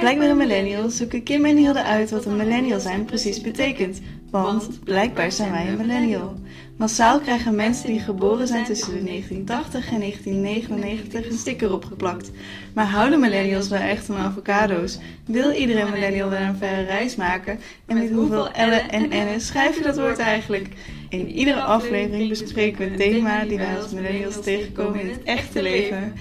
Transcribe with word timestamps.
Blijkbaar 0.00 0.28
een 0.28 0.36
millennial 0.36 0.90
zoeken 0.90 1.22
Kim 1.22 1.44
en 1.44 1.56
Hilde 1.56 1.82
uit 1.82 2.10
wat 2.10 2.24
een 2.24 2.36
millennial 2.36 2.80
zijn 2.80 3.04
precies 3.04 3.40
betekent. 3.40 4.00
Want 4.30 4.84
blijkbaar 4.84 5.32
zijn 5.32 5.50
wij 5.50 5.68
een 5.68 5.76
millennial. 5.76 6.34
Massaal 6.76 7.20
krijgen 7.20 7.54
mensen 7.54 7.86
die 7.86 8.00
geboren 8.00 8.46
zijn 8.46 8.64
tussen 8.64 8.92
de 8.92 9.04
1980 9.04 9.90
en 9.90 10.00
1999 10.00 11.30
een 11.30 11.38
sticker 11.38 11.72
opgeplakt. 11.72 12.30
Maar 12.74 12.86
houden 12.86 13.20
millennials 13.20 13.68
wel 13.68 13.80
echt 13.80 14.04
van 14.04 14.16
avocado's? 14.16 14.98
Wil 15.24 15.50
iedere 15.50 15.90
millennial 15.90 16.30
wel 16.30 16.40
een 16.40 16.56
verre 16.56 16.82
reis 16.82 17.16
maken? 17.16 17.58
En 17.86 17.98
met 17.98 18.10
hoeveel 18.10 18.48
L'en 18.56 18.90
en 18.90 19.08
N'en 19.08 19.40
schrijf 19.40 19.76
je 19.76 19.82
dat 19.82 19.98
woord 19.98 20.18
eigenlijk? 20.18 20.68
In 21.08 21.30
iedere 21.30 21.62
aflevering 21.62 22.28
bespreken 22.28 22.78
we 22.78 22.90
een 22.90 22.96
thema 22.96 23.44
die 23.44 23.58
wij 23.58 23.76
als 23.76 23.92
millennials 23.92 24.42
tegenkomen 24.42 25.00
in 25.00 25.08
het 25.08 25.22
echte 25.22 25.62
leven. 25.62 26.12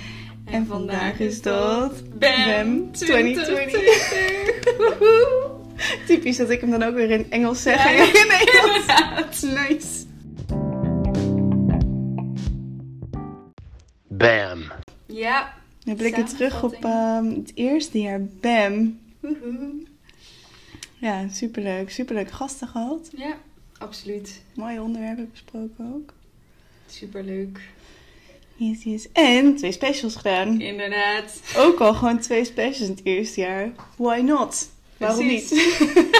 En 0.51 0.65
vandaag 0.65 1.19
is 1.19 1.41
dat 1.41 2.19
BAM 2.19 2.91
2020. 2.91 4.77
Woehoe. 4.77 5.49
Typisch 6.05 6.37
dat 6.37 6.49
ik 6.49 6.61
hem 6.61 6.69
dan 6.69 6.83
ook 6.83 6.93
weer 6.93 7.09
in 7.09 7.31
Engels 7.31 7.61
zeg. 7.61 7.75
Ja, 7.83 7.89
en 7.89 7.95
jij 7.97 8.07
in 8.07 8.27
Nederlands. 8.27 9.43
inderdaad. 9.43 9.69
Nice. 9.69 10.05
Bam. 14.07 14.63
Ja. 15.05 15.53
We 15.83 15.95
blikken 15.95 16.25
terug 16.25 16.63
op 16.63 16.73
ehm, 16.85 17.25
het 17.25 17.51
eerste 17.55 17.99
jaar 17.99 18.21
BAM. 18.23 18.99
Woehoe. 19.19 19.85
Ja, 20.99 21.27
superleuk. 21.29 21.89
Superleuk 21.91 22.31
gasten 22.31 22.67
gehad. 22.67 23.09
Ja, 23.15 23.37
absoluut. 23.77 24.41
Mooie 24.55 24.81
onderwerpen 24.81 25.29
besproken 25.31 25.93
ook. 25.95 26.13
Superleuk. 26.85 27.59
Yes, 28.59 28.83
yes. 28.83 29.07
En 29.11 29.55
twee 29.55 29.71
specials 29.71 30.15
gedaan. 30.15 30.61
Inderdaad. 30.61 31.41
Ook 31.57 31.79
al 31.79 31.93
gewoon 31.93 32.19
twee 32.19 32.45
specials 32.45 32.89
in 32.89 32.95
het 32.95 33.05
eerste 33.05 33.41
jaar. 33.41 33.71
Why 33.95 34.19
not? 34.19 34.69
Waarom 34.97 35.27
Precies. 35.27 35.51
niet? 35.51 36.15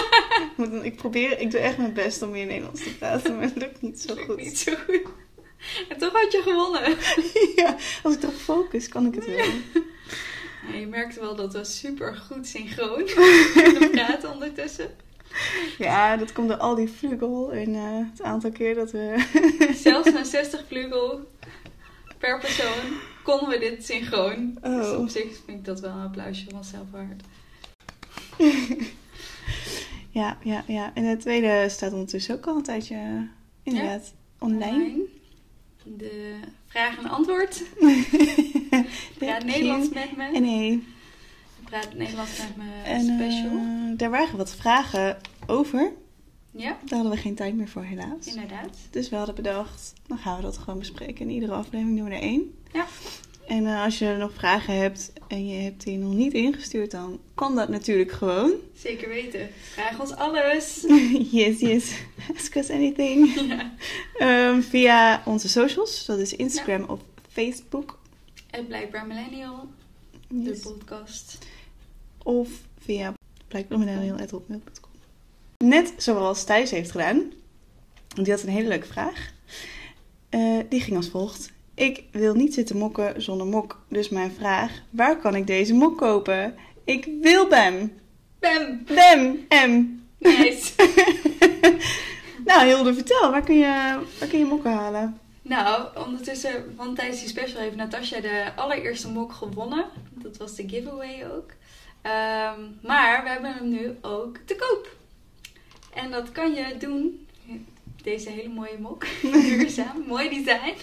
Ik 0.82 0.96
probeer, 0.96 1.40
ik 1.40 1.50
doe 1.50 1.60
echt 1.60 1.78
mijn 1.78 1.92
best 1.92 2.22
om 2.22 2.30
weer 2.30 2.46
Nederlands 2.46 2.82
te 2.82 2.96
praten, 2.96 3.34
maar 3.34 3.44
het 3.44 3.56
lukt 3.56 3.82
niet 3.82 4.00
zo 4.00 4.14
goed. 4.14 4.36
Niet 4.36 4.58
zo 4.58 4.72
goed. 4.86 5.00
En 5.88 5.98
toch 5.98 6.12
had 6.12 6.32
je 6.32 6.42
gewonnen. 6.42 6.96
Ja, 7.56 7.76
als 8.02 8.14
ik 8.14 8.22
erop 8.22 8.34
focus, 8.34 8.88
kan 8.88 9.06
ik 9.06 9.14
het 9.14 9.26
wel. 9.26 9.36
Ja, 10.72 10.78
je 10.78 10.86
merkte 10.86 11.20
wel 11.20 11.36
dat 11.36 11.52
we 11.52 11.64
super 11.64 12.16
goed 12.16 12.46
synchroon 12.46 13.04
kunnen 13.62 13.90
praten 13.90 14.32
ondertussen. 14.32 14.90
Ja, 15.78 16.16
dat 16.16 16.32
komt 16.32 16.48
door 16.48 16.56
al 16.56 16.74
die 16.74 16.88
vlugel 16.88 17.52
en 17.52 17.74
eh, 17.74 18.10
het 18.12 18.22
aantal 18.22 18.50
keer 18.50 18.74
dat 18.74 18.90
we... 18.90 19.24
Zelfs 19.74 20.12
na 20.12 20.24
60 20.24 20.64
vlugel 20.68 21.26
per 22.18 22.38
persoon 22.38 22.98
konden 23.22 23.48
we 23.48 23.58
dit 23.58 23.84
synchroon. 23.84 24.58
Dus 24.62 24.86
Oh. 24.86 24.98
op 24.98 25.08
zich 25.08 25.22
vind 25.44 25.58
ik 25.58 25.64
dat 25.64 25.80
wel 25.80 25.90
een 25.90 26.04
applausje 26.04 26.44
van 26.48 26.58
onszelf 26.58 26.86
waard. 26.90 27.22
Ja, 30.10 30.38
ja, 30.42 30.64
ja. 30.66 30.90
En 30.94 31.08
de 31.10 31.16
tweede 31.16 31.66
staat 31.68 31.92
ondertussen 31.92 32.34
ook 32.34 32.46
al 32.46 32.56
een 32.56 32.62
tijdje, 32.62 33.28
inderdaad, 33.62 34.12
online. 34.38 34.98
De 35.84 36.34
vraag 36.66 36.98
en 36.98 37.08
antwoord. 37.08 37.62
Praat 39.18 39.44
Nederlands 39.44 39.88
met 39.88 40.16
me. 40.16 40.24
En 40.34 40.42
nee. 40.42 40.86
Praat 41.64 41.94
Nederlands 41.94 42.38
met 42.38 42.56
me 42.56 42.82
En 42.84 43.00
special. 43.00 43.50
eh, 43.56 43.96
daar 43.98 44.10
waren 44.10 44.36
wat 44.36 44.54
vragen 44.54 45.18
over. 45.46 45.92
Ja, 46.58 46.68
Daar 46.84 46.98
hadden 46.98 47.10
we 47.10 47.16
geen 47.16 47.34
tijd 47.34 47.54
meer 47.54 47.68
voor, 47.68 47.82
helaas. 47.82 48.26
inderdaad. 48.26 48.76
Dus 48.90 49.08
we 49.08 49.16
hadden 49.16 49.34
bedacht, 49.34 49.92
dan 50.06 50.18
gaan 50.18 50.36
we 50.36 50.42
dat 50.42 50.58
gewoon 50.58 50.78
bespreken. 50.78 51.24
In 51.28 51.30
iedere 51.30 51.52
aflevering 51.52 51.96
doen 51.98 52.08
we 52.08 52.14
er 52.14 52.20
één. 52.22 52.54
Ja. 52.72 52.86
En 53.46 53.66
eh, 53.66 53.82
als 53.84 53.98
je 53.98 54.16
nog 54.18 54.32
vragen 54.32 54.74
hebt 54.76 55.12
en 55.28 55.46
je 55.48 55.62
hebt 55.62 55.84
die 55.84 55.98
nog 55.98 56.12
niet 56.14 56.32
ingestuurd, 56.32 56.90
dan 56.90 57.18
kan 57.34 57.54
dat 57.54 57.68
natuurlijk 57.68 58.12
gewoon. 58.12 58.52
Zeker 58.76 59.08
weten. 59.08 59.48
Vraag 59.60 60.00
ons 60.00 60.12
alles. 60.14 60.84
yes, 61.30 61.60
yes. 61.60 61.92
Ask 62.36 62.54
us 62.54 62.70
anything. 62.70 63.34
ja. 63.48 63.72
Ehm, 64.18 64.60
via 64.60 65.22
onze 65.24 65.48
socials, 65.48 66.04
dat 66.04 66.18
is 66.18 66.36
Instagram 66.36 66.84
of 66.84 67.00
Facebook. 67.28 67.98
En 68.50 68.66
blijkbaar 68.66 69.06
Millennial, 69.06 69.68
de 70.28 70.60
podcast. 70.62 71.38
Of 72.22 72.48
via 72.78 73.12
blijkbaarmillennial.hotmail.com. 73.48 74.87
Net 75.64 75.94
zoals 75.96 76.44
Thijs 76.44 76.70
heeft 76.70 76.90
gedaan. 76.90 77.16
Want 78.14 78.26
die 78.26 78.30
had 78.30 78.42
een 78.42 78.48
hele 78.48 78.68
leuke 78.68 78.86
vraag. 78.86 79.30
Eh, 80.28 80.58
die 80.68 80.80
ging 80.80 80.96
als 80.96 81.08
volgt. 81.08 81.52
Ik 81.74 82.04
wil 82.12 82.34
niet 82.34 82.54
zitten 82.54 82.76
mokken 82.76 83.22
zonder 83.22 83.46
mok. 83.46 83.80
Dus 83.88 84.08
mijn 84.08 84.32
vraag, 84.32 84.72
waar 84.90 85.16
kan 85.16 85.34
ik 85.34 85.46
deze 85.46 85.74
mok 85.74 85.98
kopen? 85.98 86.54
Ik 86.84 87.08
wil 87.20 87.48
BAM. 87.48 87.92
Bam! 88.38 88.84
BAM. 88.86 89.46
M. 89.48 90.00
Nice! 90.18 90.72
nou 92.44 92.66
Hilde, 92.66 92.94
vertel. 92.94 93.30
Waar 93.30 93.44
kun 93.44 93.58
je, 93.58 93.98
waar 94.18 94.28
kun 94.28 94.38
je 94.38 94.44
mokken 94.44 94.72
halen? 94.72 95.20
nou, 95.42 95.88
ondertussen, 96.06 96.74
want 96.76 96.96
tijdens 96.96 97.20
die 97.20 97.28
special 97.28 97.60
heeft 97.60 97.76
Natasja 97.76 98.20
de 98.20 98.52
allereerste 98.56 99.08
mok 99.08 99.32
gewonnen. 99.32 99.84
Dat 100.10 100.36
was 100.36 100.54
de 100.54 100.68
giveaway 100.68 101.26
ook. 101.36 101.50
Ehm, 102.02 102.60
maar 102.82 103.22
we 103.22 103.28
hebben 103.28 103.54
hem 103.54 103.68
nu 103.68 103.96
ook 104.00 104.36
te 104.44 104.56
koop. 104.56 104.96
En 105.94 106.10
dat 106.10 106.32
kan 106.32 106.54
je 106.54 106.76
doen. 106.78 107.26
Deze 108.02 108.30
hele 108.30 108.48
mooie 108.48 108.78
mok. 108.78 109.06
Duurzaam. 109.22 110.04
mooi 110.06 110.28
design. 110.28 110.74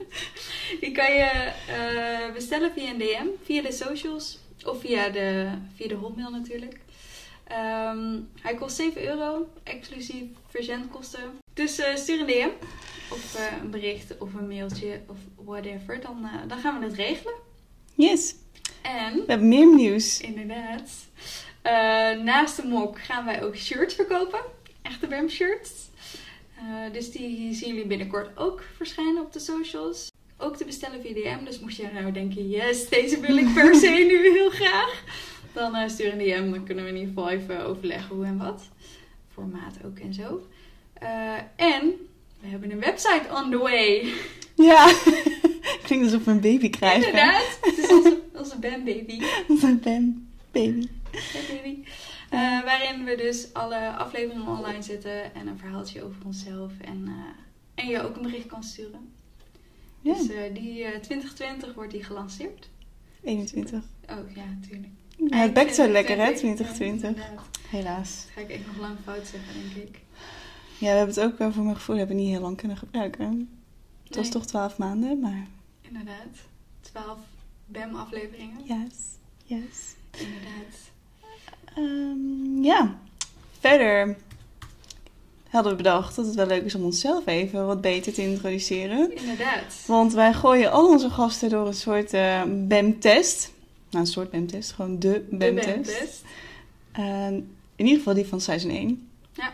Die 0.80 0.92
kan 0.92 1.12
je 1.12 1.52
eh, 1.68 2.32
bestellen 2.32 2.72
via 2.72 2.90
een 2.90 2.98
DM, 2.98 3.26
via 3.42 3.62
de 3.62 3.72
socials 3.72 4.38
of 4.64 4.80
via 4.80 5.08
de, 5.08 5.50
via 5.74 5.88
de 5.88 5.94
hotmail 5.94 6.30
natuurlijk. 6.30 6.80
Ehm, 7.44 8.20
hij 8.40 8.54
kost 8.54 8.76
7 8.76 9.04
euro, 9.06 9.48
exclusief 9.62 10.24
verzendkosten. 10.48 11.38
Dus 11.54 11.78
eh, 11.78 11.94
stuur 11.96 12.20
een 12.20 12.26
DM 12.26 12.48
of 13.10 13.34
eh, 13.34 13.62
een 13.62 13.70
bericht 13.70 14.18
of 14.18 14.34
een 14.34 14.48
mailtje 14.48 15.00
of 15.06 15.16
whatever. 15.44 16.00
Dan, 16.00 16.28
dan 16.48 16.58
gaan 16.58 16.78
we 16.78 16.86
het 16.86 16.94
regelen. 16.94 17.34
Yes. 17.94 18.34
En 18.82 19.14
We 19.14 19.24
hebben 19.26 19.48
meer 19.48 19.74
nieuws. 19.74 20.20
Inderdaad. 20.20 20.90
Eh, 21.66 22.22
naast 22.22 22.56
de 22.56 22.66
mok 22.66 23.00
gaan 23.00 23.24
wij 23.24 23.42
ook 23.42 23.56
shirts 23.56 23.94
verkopen. 23.94 24.40
Echte 24.82 25.06
BAM 25.06 25.28
shirts. 25.28 25.70
Eh, 26.56 26.92
dus 26.92 27.10
die 27.10 27.54
zien 27.54 27.68
jullie 27.68 27.86
binnenkort 27.86 28.38
ook 28.38 28.62
verschijnen 28.76 29.22
op 29.22 29.32
de 29.32 29.38
socials. 29.38 30.10
Ook 30.38 30.56
te 30.56 30.64
bestellen 30.64 31.00
via 31.00 31.12
DM. 31.12 31.44
Dus 31.44 31.60
mocht 31.60 31.76
je 31.76 31.88
nou 31.92 32.12
denken, 32.12 32.48
yes, 32.48 32.88
deze 32.88 33.20
wil 33.20 33.36
ik 33.36 33.54
per 33.54 33.74
se 33.74 33.88
nu 33.88 34.32
heel 34.32 34.50
graag. 34.50 35.02
Dan 35.52 35.74
eh, 35.74 35.88
stuur 35.88 36.12
een 36.12 36.18
DM. 36.18 36.50
Dan 36.50 36.64
kunnen 36.64 36.84
we 36.84 36.90
in 36.90 36.96
ieder 36.96 37.14
geval 37.14 37.30
even 37.30 37.64
overleggen 37.66 38.16
hoe 38.16 38.24
en 38.24 38.38
wat. 38.38 38.62
Formaat 39.32 39.76
ook 39.84 39.98
en 39.98 40.14
zo. 40.14 40.46
En 41.56 42.08
we 42.40 42.48
hebben 42.48 42.70
een 42.70 42.80
website 42.80 43.24
on 43.34 43.50
the 43.50 43.58
way. 43.58 44.12
Ja. 44.54 44.92
Klinkt 45.86 46.04
alsof 46.04 46.24
we 46.24 46.30
een 46.30 46.40
baby 46.40 46.70
krijgen. 46.70 47.06
Inderdaad. 47.06 47.58
Het 47.60 47.78
is 47.78 47.88
onze, 47.90 48.20
onze 48.34 48.58
BAM 48.58 48.84
baby. 48.84 49.20
Een 49.62 49.80
BAM 49.80 50.28
baby. 50.52 50.88
Hey 51.12 51.56
baby. 51.56 51.88
Eh, 52.30 52.64
waarin 52.64 53.04
we 53.04 53.16
dus 53.16 53.52
alle 53.54 53.96
afleveringen 53.96 54.46
online 54.58 54.82
zetten 54.82 55.34
en 55.34 55.46
een 55.46 55.58
verhaaltje 55.58 56.02
over 56.02 56.24
onszelf. 56.24 56.72
En, 56.80 57.04
eh, 57.06 57.84
en 57.84 57.90
je 57.90 58.02
ook 58.02 58.16
een 58.16 58.22
bericht 58.22 58.46
kan 58.46 58.62
sturen. 58.62 59.12
Ja. 60.00 60.14
Dus 60.14 60.28
eh, 60.28 60.54
die 60.54 60.84
eh 60.84 61.00
2020 61.00 61.74
wordt 61.74 61.90
die 61.92 62.04
gelanceerd. 62.04 62.68
21. 63.22 63.82
Oh 64.10 64.34
ja, 64.34 64.44
natuurlijk. 64.60 64.92
Ja, 65.28 65.36
het 65.36 65.52
bekt 65.52 65.74
zo 65.74 65.88
lekker 65.88 66.16
hè, 66.18 66.34
2020. 66.34 67.16
Helaas. 67.68 68.22
Dat 68.24 68.32
ga 68.34 68.40
ik 68.40 68.48
echt 68.50 68.66
nog 68.66 68.76
lang 68.78 68.96
fout 69.04 69.26
zeggen, 69.26 69.52
denk 69.74 69.88
ik. 69.88 70.00
Ja, 70.78 70.90
we 70.90 70.96
hebben 70.96 71.14
het 71.14 71.24
ook 71.24 71.38
wel 71.38 71.52
voor 71.52 71.64
mijn 71.64 71.76
gevoel 71.76 71.96
hebben 71.96 72.16
niet 72.16 72.28
heel 72.28 72.40
lang 72.40 72.56
kunnen 72.56 72.76
gebruiken. 72.76 73.50
Het 74.04 74.16
was 74.16 74.28
toch 74.30 74.46
12 74.46 74.78
maanden, 74.78 75.20
maar 75.20 75.46
Inderdaad. 75.80 76.36
12 76.80 77.18
BAM-afleveringen. 77.66 78.64
yes, 78.64 78.96
yes. 79.44 79.94
Inderdaad. 80.10 80.94
Ehm, 81.76 82.62
ja, 82.62 82.98
verder 83.60 84.16
hadden 85.50 85.72
we 85.72 85.82
bedacht 85.82 86.16
dat 86.16 86.26
het 86.26 86.34
wel 86.34 86.46
leuk 86.46 86.64
is 86.64 86.74
om 86.74 86.84
onszelf 86.84 87.26
even 87.26 87.66
wat 87.66 87.80
beter 87.80 88.12
te 88.12 88.22
introduceren. 88.22 89.16
Inderdaad. 89.16 89.84
Want 89.86 90.12
wij 90.12 90.32
gooien 90.32 90.72
al 90.72 90.88
onze 90.88 91.10
gasten 91.10 91.48
door 91.48 91.66
een 91.66 91.74
soort 91.74 92.12
eh 92.12 92.42
BEM-test. 92.46 93.52
Nou, 93.90 94.04
een 94.04 94.10
soort 94.10 94.30
BEM-test, 94.30 94.72
gewoon 94.72 94.98
de 94.98 95.24
De 95.30 95.36
BEM-test. 95.36 95.74
BAM-test. 95.74 96.24
Ehm, 96.92 97.34
in 97.76 97.84
ieder 97.84 97.96
geval 97.96 98.14
die 98.14 98.26
van 98.26 98.40
seizoen 98.40 98.70
1. 98.70 99.08
Ja. 99.32 99.52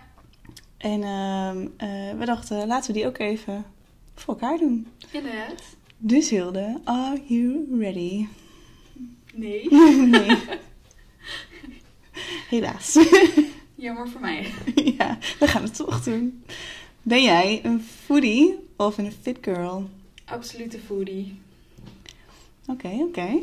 En 0.76 1.02
ehm, 1.02 1.66
eh, 1.76 2.18
we 2.18 2.24
dachten, 2.24 2.66
laten 2.66 2.92
we 2.92 2.98
die 2.98 3.06
ook 3.06 3.18
even 3.18 3.64
voor 4.14 4.34
elkaar 4.34 4.58
doen. 4.58 4.86
Inderdaad. 5.10 5.62
Dus 5.98 6.30
Hilde, 6.30 6.80
are 6.84 7.20
you 7.26 7.66
ready? 7.78 8.26
Nee. 9.34 9.68
nee. 10.06 10.38
Helaas. 12.48 12.98
Jammer 13.74 14.08
voor 14.08 14.20
mij. 14.20 14.52
ja, 14.98 15.18
we 15.38 15.46
gaan 15.46 15.62
het 15.62 15.76
toch 15.76 16.02
doen. 16.02 16.44
Ben 17.02 17.22
jij 17.22 17.60
een 17.64 17.82
foodie 17.82 18.68
of 18.76 18.98
een 18.98 19.12
fit 19.22 19.38
girl? 19.40 19.88
Absolute 20.24 20.78
foodie. 20.78 21.40
Oké, 22.66 22.88
oké. 22.88 23.40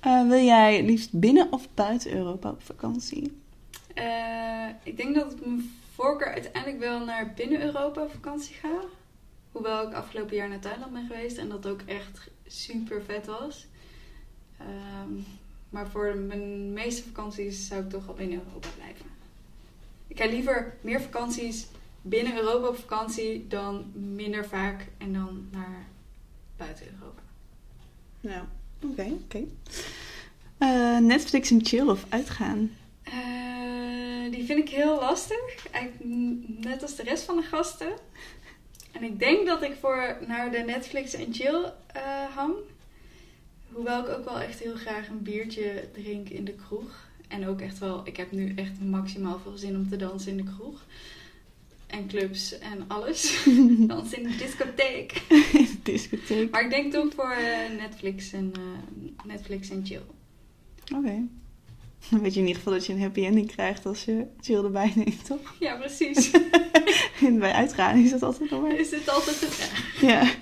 Eh, 0.00 0.28
wil 0.28 0.44
jij 0.44 0.84
liefst 0.84 1.12
binnen 1.12 1.52
of 1.52 1.68
buiten 1.74 2.12
Europa 2.12 2.50
op 2.50 2.62
vakantie? 2.62 3.36
Eh, 3.94 4.68
ik 4.82 4.96
denk 4.96 5.14
dat 5.14 5.32
ik 5.32 5.46
mijn 5.46 5.70
voorkeur 5.94 6.32
uiteindelijk 6.32 6.78
wel 6.78 7.04
naar 7.04 7.32
binnen 7.36 7.62
Europa 7.62 8.02
op 8.02 8.10
vakantie 8.10 8.54
ga. 8.54 8.80
Hoewel 9.52 9.88
ik 9.88 9.94
afgelopen 9.94 10.36
jaar 10.36 10.48
naar 10.48 10.60
Thailand 10.60 10.92
ben 10.92 11.06
geweest 11.06 11.38
en 11.38 11.48
dat 11.48 11.66
ook 11.66 11.80
echt 11.86 12.30
super 12.46 13.02
vet 13.02 13.26
was. 13.26 13.66
Ehm, 14.58 15.12
maar 15.70 15.88
voor 15.88 16.16
mijn 16.16 16.72
meeste 16.72 17.02
vakanties 17.02 17.66
zou 17.66 17.82
ik 17.82 17.90
toch 17.90 18.06
wel 18.06 18.14
binnen 18.14 18.42
Europa 18.46 18.68
blijven. 18.76 19.06
Ik 20.06 20.18
ga 20.18 20.26
liever 20.26 20.76
meer 20.80 21.00
vakanties 21.00 21.66
binnen 22.02 22.36
Europa 22.36 22.68
op 22.68 22.78
vakantie 22.78 23.46
dan 23.46 23.92
minder 23.94 24.46
vaak 24.46 24.86
en 24.98 25.12
dan 25.12 25.48
naar 25.50 25.86
buiten 26.56 26.86
Europa. 26.92 27.22
Ja, 28.20 28.46
oké, 28.82 29.12
oké. 29.24 29.44
Eh, 30.58 30.98
Netflix 30.98 31.50
en 31.50 31.64
chill 31.64 31.88
of 31.88 32.04
uitgaan? 32.08 32.70
Eh, 33.02 34.30
die 34.30 34.44
vind 34.44 34.58
ik 34.58 34.68
heel 34.68 34.94
lastig. 34.94 35.66
Eigenlijk 35.70 36.04
net 36.64 36.82
als 36.82 36.96
de 36.96 37.02
rest 37.02 37.24
van 37.24 37.36
de 37.36 37.42
gasten. 37.42 37.92
En 38.92 39.02
ik 39.02 39.18
denk 39.18 39.46
dat 39.46 39.62
ik 39.62 39.76
voor 39.80 40.16
naar 40.26 40.50
de 40.50 40.58
Netflix 40.58 41.14
en 41.14 41.34
chill 41.34 41.72
eh, 41.86 42.02
hang. 42.34 42.54
Hoewel 43.72 44.00
ik 44.00 44.08
ook 44.08 44.24
wel 44.24 44.40
echt 44.40 44.58
heel 44.58 44.74
graag 44.74 45.08
een 45.08 45.22
biertje 45.22 45.88
drink 45.92 46.28
in 46.28 46.44
de 46.44 46.54
kroeg. 46.54 47.06
En 47.28 47.46
ook 47.46 47.60
echt 47.60 47.78
wel, 47.78 48.06
ik 48.06 48.16
heb 48.16 48.32
nu 48.32 48.52
echt 48.54 48.80
maximaal 48.80 49.38
veel 49.38 49.56
zin 49.56 49.76
om 49.76 49.88
te 49.88 49.96
dansen 49.96 50.30
in 50.30 50.36
de 50.36 50.52
kroeg. 50.56 50.84
En 51.86 52.06
clubs 52.06 52.58
en 52.58 52.84
alles. 52.86 53.44
dansen 53.78 54.22
in 54.22 54.28
de 54.28 54.36
discotheek. 54.36 55.22
In 55.52 55.64
de 55.64 55.78
discotheek. 55.82 56.50
Maar 56.50 56.64
ik 56.64 56.70
denk 56.70 56.92
toch 56.92 57.14
voor 57.14 57.30
eh, 57.30 57.78
Netflix, 57.78 58.32
en, 58.32 58.52
eh, 58.54 59.26
Netflix 59.26 59.70
en 59.70 59.86
chill. 59.86 60.02
Oké. 60.94 61.26
Dan 62.10 62.20
weet 62.20 62.34
je 62.34 62.40
in 62.40 62.46
ieder 62.46 62.62
geval 62.62 62.72
dat 62.72 62.86
je 62.86 62.92
een 62.92 63.00
happy 63.00 63.24
ending 63.24 63.46
krijgt 63.46 63.86
als 63.86 64.04
je 64.04 64.26
chill 64.40 64.64
erbij 64.64 64.92
neemt, 64.94 65.24
toch? 65.24 65.54
Ja, 65.58 65.76
precies. 65.76 66.30
En 67.20 67.38
bij 67.38 67.52
uitgaan 67.52 67.98
is 67.98 68.10
dat 68.10 68.22
altijd 68.22 68.50
nog 68.50 68.62
maar. 68.62 68.78
Is 68.78 68.90
het 68.90 69.08
altijd 69.08 69.36
vraag. 69.36 70.00
Ja. 70.00 70.34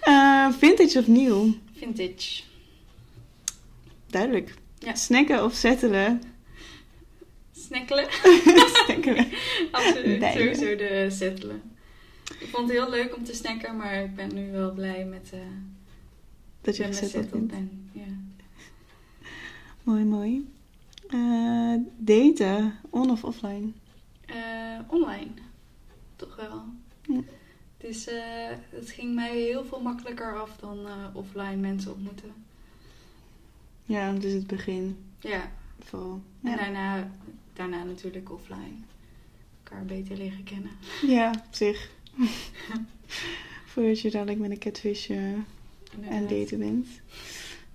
Eh, 0.00 0.58
vintage 0.58 0.98
of 0.98 1.06
nieuw? 1.06 1.54
Vintage. 1.76 2.42
Duidelijk. 4.06 4.54
Ja. 4.78 4.94
Snacken 4.94 5.44
of 5.44 5.54
settelen? 5.54 6.22
Snackelen. 7.52 8.06
Snacken. 8.84 9.26
Absoluut. 9.72 10.22
Sowieso 10.22 10.76
de 10.76 11.06
settelen. 11.10 11.62
Ik 12.40 12.48
vond 12.48 12.68
het 12.68 12.78
heel 12.78 12.90
leuk 12.90 13.16
om 13.16 13.24
te 13.24 13.34
snacken, 13.34 13.76
maar 13.76 14.02
ik 14.02 14.14
ben 14.14 14.34
nu 14.34 14.50
wel 14.52 14.72
blij 14.72 15.04
met, 15.04 15.30
eh 15.32 15.38
Dat 16.60 16.76
je 16.76 16.84
gezetteld 16.84 17.30
bent. 17.30 17.46
ben. 17.50 17.90
Ja. 17.92 18.02
Mooi, 19.82 20.04
mooi. 20.04 20.52
Eh, 21.08 21.74
daten, 21.96 22.74
on 22.90 23.10
of 23.10 23.24
offline? 23.24 23.70
Eh, 24.26 24.78
online. 24.86 25.30
Toch 26.16 26.36
wel. 26.36 26.64
Ja. 27.02 27.20
Dus 27.78 28.08
het 28.70 28.90
ging 28.90 29.14
mij 29.14 29.36
heel 29.36 29.64
veel 29.64 29.80
makkelijker 29.80 30.40
af 30.40 30.56
dan 30.56 30.86
offline 31.12 31.56
mensen 31.56 31.92
ontmoeten. 31.92 32.45
Ja, 33.86 34.12
dus 34.12 34.32
het 34.32 34.46
begin 34.46 34.96
Ja, 35.20 35.52
vooral. 35.80 36.20
en 36.42 36.56
daarna, 36.56 37.10
daarna 37.52 37.82
natuurlijk 37.84 38.32
offline. 38.32 38.74
Elkaar 39.64 39.84
beter 39.84 40.16
leren 40.16 40.44
kennen. 40.44 40.70
ja 41.06 41.30
op 41.46 41.54
zich. 41.62 41.90
Voordat 43.66 44.00
je 44.00 44.10
dadelijk 44.10 44.38
met 44.38 44.50
een 44.50 44.58
catfish 44.58 45.10
eh, 45.10 45.32
aan 46.10 46.26
daten 46.26 46.58
bent. 46.58 46.86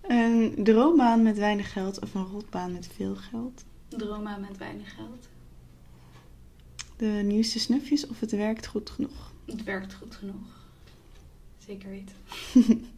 Een 0.02 0.54
droombaan 0.63 1.22
met 1.24 1.38
weinig 1.38 1.72
geld 1.72 2.00
of 2.00 2.13
een 2.13 2.25
rotbaan 2.25 2.72
met 2.72 2.90
veel 2.96 3.16
geld? 3.16 3.63
Dromen 3.88 4.42
met 4.42 4.58
weinig 4.58 4.96
geld. 4.96 5.28
De 6.98 7.22
nieuwste 7.24 7.60
snufjes 7.60 8.08
of 8.08 8.19
het 8.19 8.31
werkt 8.31 8.68
goed 8.68 8.90
genoeg? 8.90 9.31
Het 9.46 9.63
werkt 9.63 9.94
goed 9.94 10.16
genoeg. 10.16 10.66
Zeker 11.66 11.90
weten. 11.90 12.16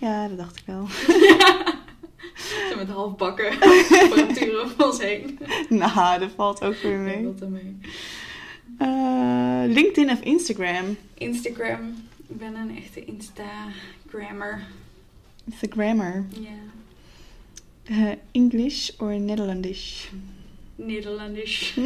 Ja, 0.00 0.28
dat 0.28 0.36
dacht 0.38 0.56
ik 0.58 0.64
wel. 0.66 0.86
Zo 2.70 2.76
met 2.76 2.88
halfbakken 2.88 3.52
apparatuur 3.60 4.60
om 4.64 4.70
ons 4.84 4.98
heen. 5.00 5.38
nou, 5.68 6.18
dat 6.18 6.30
valt 6.36 6.62
ook 6.62 6.76
weer 6.76 6.98
mee. 6.98 7.34
Ermee. 7.40 7.76
Eh, 8.78 9.62
LinkedIn 9.66 10.10
of 10.10 10.20
Instagram? 10.20 10.96
Instagram. 11.14 11.94
Ik 12.26 12.38
ben 12.38 12.54
een 12.54 12.76
echte 12.76 13.04
Instagrammer. 13.04 14.62
Instagrammer. 15.44 16.24
Ja. 16.40 16.50
Eh, 17.84 18.12
English 18.30 18.90
or 18.98 19.18
Nederlandisch? 19.20 20.10
Nederlandisch. 20.76 21.76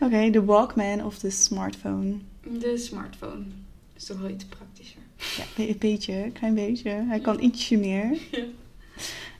Oké, 0.00 0.30
de 0.30 0.44
Walkman 0.44 1.04
of 1.04 1.18
de 1.18 1.30
smartphone? 1.30 2.14
De 2.42 2.76
smartphone. 2.78 3.44
Is 3.96 4.04
toch 4.04 4.18
wel 4.18 4.30
iets 4.30 4.44
praktischer. 4.44 4.65
Ja, 5.16 5.44
een 5.64 5.76
beetje, 5.78 6.12
een 6.12 6.32
klein 6.32 6.54
beetje. 6.54 6.90
Hij 6.90 7.20
kan 7.20 7.40
ietsje 7.40 7.76
meer. 7.76 8.18
Ja. 8.30 8.38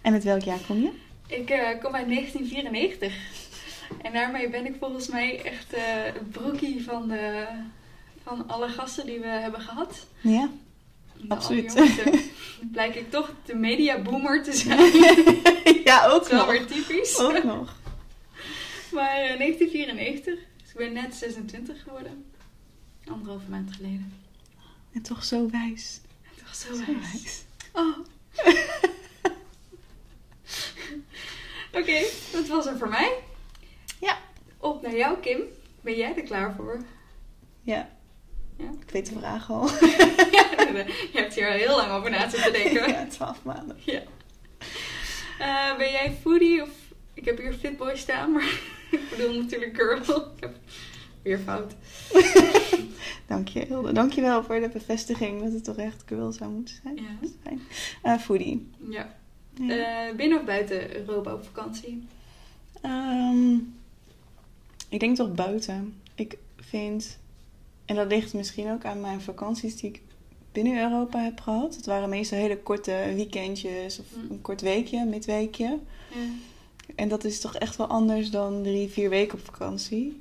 En 0.02 0.12
met 0.12 0.24
welk 0.24 0.42
jaar 0.42 0.58
kom 0.66 0.80
je? 0.80 0.90
Ik 1.26 1.50
eh, 1.50 1.80
kom 1.82 1.94
uit 1.94 2.06
1994. 2.08 3.12
En 4.02 4.12
daarmee 4.12 4.48
ben 4.50 4.66
ik 4.66 4.74
volgens 4.78 5.08
mij 5.08 5.42
echt 5.44 5.72
eh, 5.72 5.82
het 6.04 6.30
broekie 6.30 6.84
van, 6.84 7.08
de, 7.08 7.46
van 8.22 8.48
alle 8.48 8.68
gasten 8.68 9.06
die 9.06 9.20
we 9.20 9.26
hebben 9.26 9.60
gehad. 9.60 10.06
Ja. 10.20 10.50
Absoluut. 11.28 11.70
allerjongste. 11.76 12.22
Blijk 12.72 12.94
ik 12.94 13.10
toch 13.10 13.32
de 13.44 13.54
mediaboomer 13.54 14.42
te 14.42 14.52
zijn. 14.52 14.92
ja, 15.84 16.06
Dat 16.06 16.12
ook 16.14 16.22
is 16.22 16.28
wel 16.30 16.38
nog. 16.38 16.50
weer 16.50 16.66
typisch. 16.66 17.18
Ook 17.18 17.44
nog. 17.44 17.76
Maar 18.92 19.16
eh, 19.20 19.38
1994. 19.38 20.34
Dus 20.62 20.70
ik 20.70 20.76
ben 20.76 20.92
net 20.92 21.14
26 21.14 21.82
geworden. 21.82 22.24
Anderhalve 23.04 23.50
maand 23.50 23.72
geleden. 23.72 24.12
En 24.96 25.02
toch 25.02 25.24
zo 25.24 25.50
wijs. 25.50 26.00
Toch 26.44 26.54
zo 26.54 26.74
Zo 26.74 26.84
wijs. 26.86 27.12
wijs. 27.12 27.44
Oh. 27.72 27.98
Oké, 31.80 32.02
dat 32.32 32.46
was 32.48 32.66
er 32.66 32.78
voor 32.78 32.88
mij. 32.88 33.12
Ja. 34.00 34.18
Op 34.58 34.82
naar 34.82 34.96
jou, 34.96 35.18
Kim. 35.20 35.40
Ben 35.80 35.96
jij 35.96 36.16
er 36.16 36.22
klaar 36.22 36.54
voor? 36.56 36.80
Ja. 37.62 37.90
Ja? 38.56 38.64
Ik 38.80 38.90
weet 38.90 39.06
de 39.08 39.18
vraag 39.18 39.50
al. 39.50 39.66
Je 39.70 41.10
hebt 41.12 41.34
hier 41.34 41.46
al 41.46 41.52
heel 41.52 41.76
lang 41.76 41.90
over 41.90 42.10
na 42.10 42.28
zitten 42.28 42.52
denken. 42.62 42.88
ja, 42.88 43.06
twaalf 43.06 43.42
maanden. 43.42 43.76
Ja. 43.84 44.02
Eh, 45.38 45.76
ben 45.76 45.90
jij 45.90 46.16
foodie 46.22 46.62
of... 46.62 46.68
Ik 47.14 47.24
heb 47.24 47.38
hier 47.38 47.52
fitboy 47.54 47.96
staan, 47.96 48.32
maar 48.32 48.58
ik 48.90 49.10
bedoel 49.10 49.42
natuurlijk 49.42 49.76
girl. 49.76 49.98
Ik 50.36 50.40
heb 50.40 50.56
weer 51.26 51.38
fout. 51.38 51.72
Dank 53.26 53.48
je, 53.48 53.64
Hilde. 53.66 53.92
Dank 53.92 54.12
je 54.12 54.20
wel 54.20 54.44
voor 54.44 54.60
de 54.60 54.68
bevestiging 54.68 55.42
dat 55.42 55.52
het 55.52 55.64
toch 55.64 55.76
echt 55.76 56.02
girl 56.06 56.32
zou 56.32 56.50
moeten 56.50 56.74
zijn. 56.82 56.96
Ja. 56.96 57.02
Dat 57.20 57.28
is 57.30 57.36
fijn. 57.42 57.60
Eh, 58.02 58.18
foodie. 58.18 58.70
Ja. 58.90 59.14
Ja. 59.60 60.08
Eh, 60.08 60.16
binnen 60.16 60.38
of 60.38 60.44
buiten 60.44 60.96
Europa 60.96 61.32
op 61.34 61.44
vakantie? 61.44 62.02
Ehm, 62.80 63.54
ik 64.88 65.00
denk 65.00 65.16
toch 65.16 65.34
buiten. 65.34 65.94
Ik 66.14 66.38
vind, 66.56 67.18
en 67.84 67.96
dat 67.96 68.06
ligt 68.08 68.34
misschien 68.34 68.70
ook 68.70 68.84
aan 68.84 69.00
mijn 69.00 69.20
vakanties 69.20 69.76
die 69.76 69.90
ik 69.90 70.00
binnen 70.52 70.82
Europa 70.82 71.18
heb 71.18 71.40
gehad. 71.40 71.76
Het 71.76 71.86
waren 71.86 72.08
meestal 72.08 72.38
hele 72.38 72.58
korte 72.58 73.12
weekendjes 73.14 73.98
of 73.98 74.06
Mm. 74.16 74.30
een 74.30 74.40
kort 74.40 74.60
weekje, 74.60 75.04
midweekje. 75.04 75.78
Ja. 76.10 76.20
En 76.94 77.08
dat 77.08 77.24
is 77.24 77.40
toch 77.40 77.54
echt 77.54 77.76
wel 77.76 77.86
anders 77.86 78.30
dan 78.30 78.62
drie, 78.62 78.88
vier 78.88 79.08
weken 79.08 79.38
op 79.38 79.44
vakantie. 79.44 80.20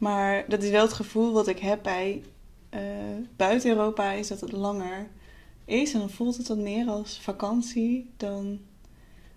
Maar 0.00 0.44
dat 0.48 0.62
is 0.62 0.70
wel 0.70 0.82
het 0.82 0.92
gevoel 0.92 1.32
wat 1.32 1.48
ik 1.48 1.58
heb 1.58 1.82
bij 1.82 2.22
eh, 2.68 2.80
buiten 3.36 3.70
Europa, 3.70 4.10
is 4.12 4.28
dat 4.28 4.40
het 4.40 4.52
langer 4.52 5.08
is. 5.64 5.92
En 5.92 5.98
dan 5.98 6.10
voelt 6.10 6.36
het 6.36 6.48
wat 6.48 6.58
meer 6.58 6.88
als 6.88 7.20
vakantie 7.20 8.10
dan 8.16 8.60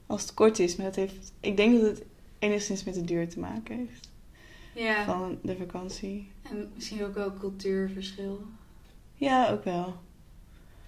als 0.07 0.21
het 0.21 0.33
kort 0.33 0.59
is. 0.59 0.75
Maar 0.75 0.85
dat 0.85 0.95
heeft, 0.95 1.33
ik 1.39 1.57
denk 1.57 1.81
dat 1.81 1.89
het 1.89 2.03
enigszins 2.39 2.83
met 2.83 2.93
de 2.93 3.03
duur 3.03 3.29
te 3.29 3.39
maken 3.39 3.77
heeft 3.77 4.09
ja. 4.73 5.05
van 5.05 5.37
de 5.41 5.57
vakantie. 5.57 6.31
En 6.41 6.71
misschien 6.75 7.03
ook 7.03 7.13
wel 7.13 7.33
cultuurverschil. 7.33 8.41
Ja, 9.15 9.51
ook 9.51 9.63
wel. 9.63 9.95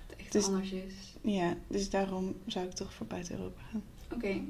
Het 0.08 0.18
echt 0.20 0.32
Dus- 0.32 0.46
anders 0.46 0.72
is. 0.72 0.94
Ja, 1.22 1.56
dus 1.68 1.90
daarom 1.90 2.36
zou 2.46 2.66
ik 2.66 2.74
toch 2.74 2.94
voor 2.94 3.06
buiten 3.06 3.36
Europa 3.36 3.62
gaan. 3.72 3.84
Oké. 4.14 4.42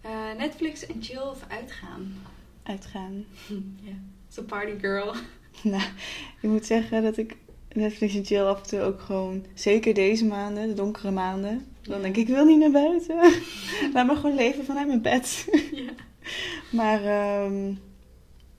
Eh, 0.00 0.32
Netflix 0.38 0.86
en 0.86 1.02
chill 1.02 1.20
of 1.20 1.44
uitgaan? 1.48 2.14
Uitgaan. 2.62 3.24
ja. 3.88 3.94
Zo 4.32 4.42
party 4.42 4.78
girl. 4.80 5.14
Nou, 5.62 5.82
ik 6.40 6.48
moet 6.48 6.66
zeggen 6.66 7.02
dat 7.02 7.16
ik 7.16 7.36
Netflix 7.72 8.14
en 8.14 8.24
chill 8.24 8.42
af 8.42 8.62
en 8.62 8.68
toe 8.68 8.80
ook 8.80 9.00
gewoon, 9.00 9.44
zeker 9.54 9.94
deze 9.94 10.24
maanden, 10.24 10.68
de 10.68 10.74
donkere 10.74 11.10
maanden, 11.10 11.66
dan 11.82 12.02
denk 12.02 12.16
ik, 12.16 12.28
ik 12.28 12.34
wil 12.34 12.44
niet 12.44 12.58
naar 12.58 12.70
buiten. 12.70 13.16
Laat 13.94 14.06
me 14.06 14.16
gewoon 14.16 14.34
leven 14.34 14.64
vanuit 14.64 14.86
mijn 14.86 15.02
bed. 15.02 15.48
ja. 15.86 15.92
maar 16.70 17.04
ehm, 17.04 17.74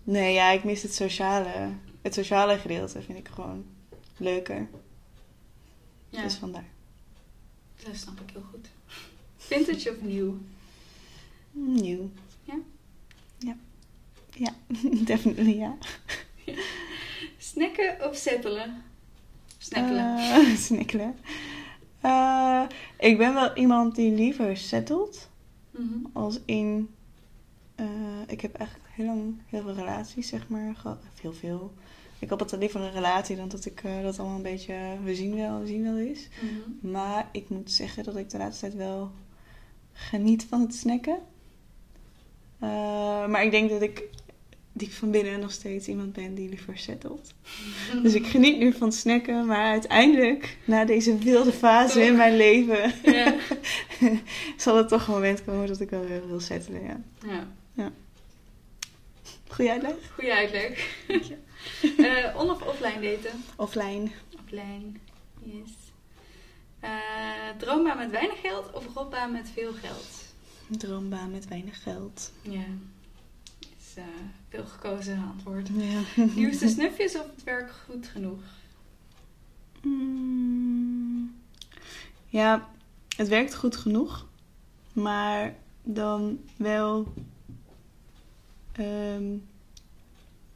nee, 0.04 0.34
ja, 0.34 0.52
ik 0.52 0.64
mis 0.64 0.82
het 0.82 0.94
sociale. 0.94 1.70
Het 2.02 2.14
sociale 2.14 2.58
gedeelte 2.58 3.02
vind 3.02 3.18
ik 3.18 3.28
gewoon 3.28 3.66
leuker. 4.18 4.68
Ja, 6.10 6.24
Dus 6.24 6.36
vandaar. 6.36 6.68
dat 7.86 7.96
snap 7.96 8.20
ik 8.20 8.30
heel 8.34 8.46
goed. 8.52 8.70
Vintage 9.38 9.90
of 9.90 10.02
nieuw? 10.02 10.38
Nieuw. 11.52 12.10
Ja? 12.44 12.58
Ja. 13.38 13.58
Ja, 14.36 14.54
definitely 15.12 15.58
ja. 15.58 15.78
Snacken 17.38 18.10
of 18.10 18.16
settelen? 18.16 18.84
Snackelen. 19.58 20.18
Eh, 20.18 20.56
snackelen. 20.68 21.16
Eh, 22.02 22.64
ik 23.00 23.18
ben 23.18 23.34
wel 23.34 23.56
iemand 23.56 23.96
die 23.96 24.12
liever 24.12 24.58
settelt. 24.58 25.30
Mhm. 25.72 26.06
Als 26.14 26.40
in... 26.46 26.90
eh, 27.76 27.86
ik 28.28 28.42
heb 28.42 28.56
eigenlijk 28.56 28.90
heel 28.94 29.06
lang 29.06 29.36
heel 29.46 29.62
veel 29.62 29.74
relaties, 29.74 30.28
zeg 30.28 30.48
maar. 30.48 30.76
Heel 31.22 31.34
veel. 31.34 31.74
Ik 32.20 32.30
had 32.30 32.42
altijd 32.42 32.62
liever 32.62 32.82
een 32.82 32.92
relatie 32.92 33.36
dan 33.36 33.48
dat 33.48 33.66
ik 33.66 33.84
eh, 33.84 34.02
dat 34.04 34.20
allemaal 34.20 34.38
een 34.38 34.44
beetje... 34.44 34.76
we 35.04 35.16
zien 35.16 35.36
wel, 35.36 35.60
we 35.60 35.68
zien 35.68 35.84
wel 35.84 35.98
is. 35.98 36.28
Mhm. 36.42 36.92
Maar 36.92 37.30
ik 37.32 37.50
moet 37.50 37.72
zeggen 37.72 38.04
dat 38.04 38.16
ik 38.16 38.30
de 38.30 38.38
laatste 38.38 38.60
tijd 38.66 38.76
wel 38.76 39.12
geniet 39.94 40.46
van 40.46 40.62
het 40.62 40.76
snacken. 40.76 41.20
Eh, 42.60 43.28
maar 43.28 43.44
ik 43.44 43.52
denk 43.52 43.70
dat 43.70 43.82
ik 43.82 44.10
diep 44.74 44.92
van 44.92 45.12
binnen 45.12 45.40
nog 45.40 45.52
steeds 45.52 45.88
iemand 45.88 46.14
ben 46.14 46.36
die 46.36 46.50
liever 46.50 46.78
settelt. 46.78 47.34
Dus 48.04 48.14
ik 48.14 48.26
geniet 48.28 48.58
nu 48.60 48.74
van 48.74 48.92
snacken, 48.92 49.46
maar 49.46 49.72
uiteindelijk, 49.72 50.58
na 50.66 50.86
deze 50.86 51.18
wilde 51.18 51.52
fase 51.52 51.94
Toch? 51.94 52.04
in 52.08 52.16
mijn 52.16 52.36
leven, 52.38 52.94
Ja. 53.04 53.36
zal 54.58 54.78
er 54.78 54.88
toch 54.88 55.08
een 55.08 55.14
moment 55.14 55.44
komen 55.44 55.68
dat 55.68 55.80
ik 55.80 55.90
wel 55.90 56.06
weer 56.08 56.28
wil 56.28 56.40
settelen. 56.40 56.84
Ja. 56.84 57.48
ja. 57.74 57.92
Goeie 59.48 59.72
uitleg? 59.72 59.94
Goeie 60.16 60.34
uitleg. 60.34 60.88
Eh, 61.98 62.36
on- 62.38 62.50
of 62.50 62.62
offline 62.62 63.02
daten? 63.02 63.44
Offline. 63.56 64.08
Offline. 64.44 64.92
Yes. 65.44 65.72
Eh, 66.80 66.90
droombaan 67.58 67.98
met 67.98 68.12
weinig 68.12 68.40
geld 68.42 68.72
of 68.74 68.86
robbaan 68.96 69.32
met 69.32 69.50
veel 69.54 69.74
geld? 69.74 70.08
Droombaan 70.68 71.32
met 71.32 71.48
weinig 71.48 71.84
geld. 71.84 72.32
Ja. 72.42 72.64
Is 73.60 73.96
eh, 73.96 74.04
veel 74.54 74.66
gekozen 74.66 75.24
antwoord. 75.34 75.68
Ja. 75.74 76.02
Nieuwste 76.36 76.68
snufjes 76.68 77.16
of 77.16 77.26
het 77.36 77.44
werk 77.44 77.72
goed 77.72 78.08
genoeg? 78.08 78.40
Mm, 79.82 81.36
Ja, 82.30 82.70
het 83.16 83.28
werkt 83.28 83.56
goed 83.56 83.76
genoeg. 83.76 84.28
Maar 84.94 85.56
dan 85.84 86.40
wel. 86.58 87.14
ehm, 88.72 89.34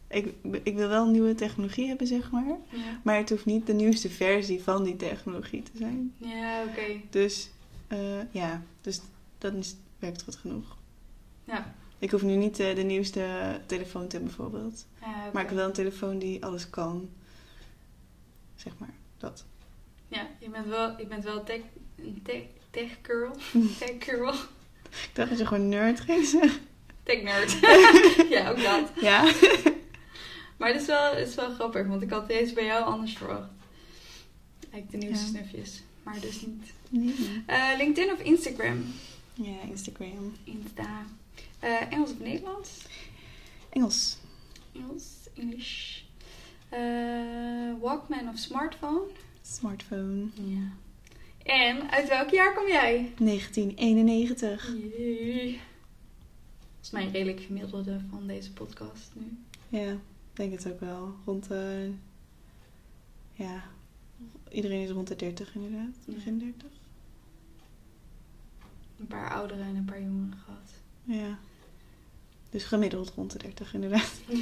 ik, 0.07 0.33
ik 0.63 0.75
wil 0.75 0.87
wel 0.87 1.07
nieuwe 1.09 1.35
technologie 1.35 1.87
hebben, 1.87 2.07
zeg 2.07 2.31
maar. 2.31 2.47
Ja. 2.69 2.99
Maar 3.03 3.17
het 3.17 3.29
hoeft 3.29 3.45
niet 3.45 3.67
de 3.67 3.73
nieuwste 3.73 4.09
versie 4.09 4.63
van 4.63 4.83
die 4.83 4.95
technologie 4.95 5.63
te 5.63 5.71
zijn. 5.77 6.13
Ja, 6.17 6.63
oké. 6.63 6.81
Dus 7.09 7.49
eh, 7.87 8.31
ja, 8.31 8.61
dus 8.81 9.01
dat 9.37 9.53
is, 9.53 9.75
werkt 9.99 10.23
goed 10.23 10.35
genoeg. 10.35 10.77
Ja. 11.43 11.73
Ik 11.99 12.11
hoef 12.11 12.21
nu 12.21 12.35
niet 12.35 12.59
eh, 12.59 12.75
de 12.75 12.81
nieuwste 12.83 13.25
telefoon 13.65 14.07
te 14.07 14.15
hebben, 14.17 14.35
bijvoorbeeld. 14.35 14.85
Oké. 15.01 15.09
Maar 15.33 15.41
ik 15.43 15.47
wil 15.49 15.57
wel 15.57 15.67
een 15.67 15.73
telefoon 15.73 16.19
die 16.19 16.45
alles 16.45 16.69
kan. 16.69 17.09
Zeg 18.55 18.73
maar, 18.77 18.93
dat. 19.17 19.45
Ja, 20.07 20.27
je 20.39 20.49
bent 20.49 20.67
wel, 20.67 20.97
je 20.99 21.05
bent 21.07 21.23
wel 21.23 21.43
tech, 21.43 21.59
tech, 22.23 22.41
tech 22.69 22.91
girl. 23.01 23.31
Tech 23.79 23.91
girl. 23.99 24.33
Ik 24.89 25.09
dacht 25.13 25.29
dat 25.29 25.37
je 25.39 25.45
gewoon 25.45 25.69
nerd 25.69 25.99
ging 25.99 26.25
zeggen. 26.25 26.61
Tech 27.03 27.21
nerd. 27.21 27.51
ja, 28.35 28.49
ook 28.49 28.61
dat. 28.63 28.91
Ja. 29.01 29.23
Maar 30.57 30.71
het 30.73 30.81
is, 30.81 30.87
wel, 30.87 31.15
het 31.15 31.27
is 31.27 31.35
wel 31.35 31.49
grappig, 31.53 31.87
want 31.87 32.01
ik 32.01 32.09
had 32.09 32.27
deze 32.27 32.53
bij 32.53 32.65
jou 32.65 32.83
anders 32.83 33.17
verwacht. 33.17 33.49
Eigenlijk 34.71 34.91
de 34.91 34.97
nieuwste 35.07 35.25
Ja. 35.25 35.31
snufjes. 35.31 35.83
Maar 36.03 36.19
dus 36.19 36.41
niet. 36.41 36.71
Nee. 36.89 37.43
Eh, 37.45 37.69
LinkedIn 37.77 38.13
of 38.13 38.19
Instagram? 38.19 38.85
Ja, 39.33 39.55
Instagram. 39.69 40.33
Insta. 40.43 41.05
Eh, 41.59 41.91
Engels 41.91 42.11
of 42.11 42.19
Nederlands? 42.19 42.85
Engels. 43.69 44.17
Engels, 44.73 45.03
English. 45.33 46.01
Eh, 46.69 47.79
Walkman 47.81 48.29
of 48.29 48.37
smartphone? 48.37 49.05
Smartphone. 49.41 50.25
Ja. 50.33 50.71
En 51.43 51.91
uit 51.91 52.07
welk 52.07 52.29
jaar 52.29 52.53
kom 52.53 52.67
jij? 52.67 53.13
1991. 53.17 54.75
Jee. 54.97 55.51
Dat 55.51 56.85
is 56.85 56.89
mijn 56.91 57.11
redelijk 57.11 57.41
gemiddelde 57.41 57.99
van 58.09 58.27
deze 58.27 58.53
podcast 58.53 59.11
nu. 59.13 59.37
Ja, 59.69 59.91
ik 59.91 59.99
denk 60.33 60.51
het 60.51 60.71
ook 60.71 60.79
wel. 60.79 61.15
Rond 61.25 61.47
de... 61.47 61.91
Ja, 63.33 63.63
iedereen 64.49 64.81
is 64.81 64.89
rond 64.89 65.07
de 65.07 65.15
30 65.15 65.55
inderdaad. 65.55 65.95
Ja. 66.05 66.13
Begin 66.13 66.39
30. 66.39 66.69
Een 68.99 69.07
paar 69.07 69.33
ouderen 69.33 69.65
en 69.65 69.75
een 69.75 69.85
paar 69.85 70.01
jongeren 70.01 70.37
gehad. 70.45 70.71
Ja. 71.07 71.37
Dus 72.49 72.63
gemiddeld 72.63 73.13
rond 73.15 73.31
de 73.31 73.37
30 73.37 73.73
inderdaad. 73.73 74.11
Ja. 74.27 74.35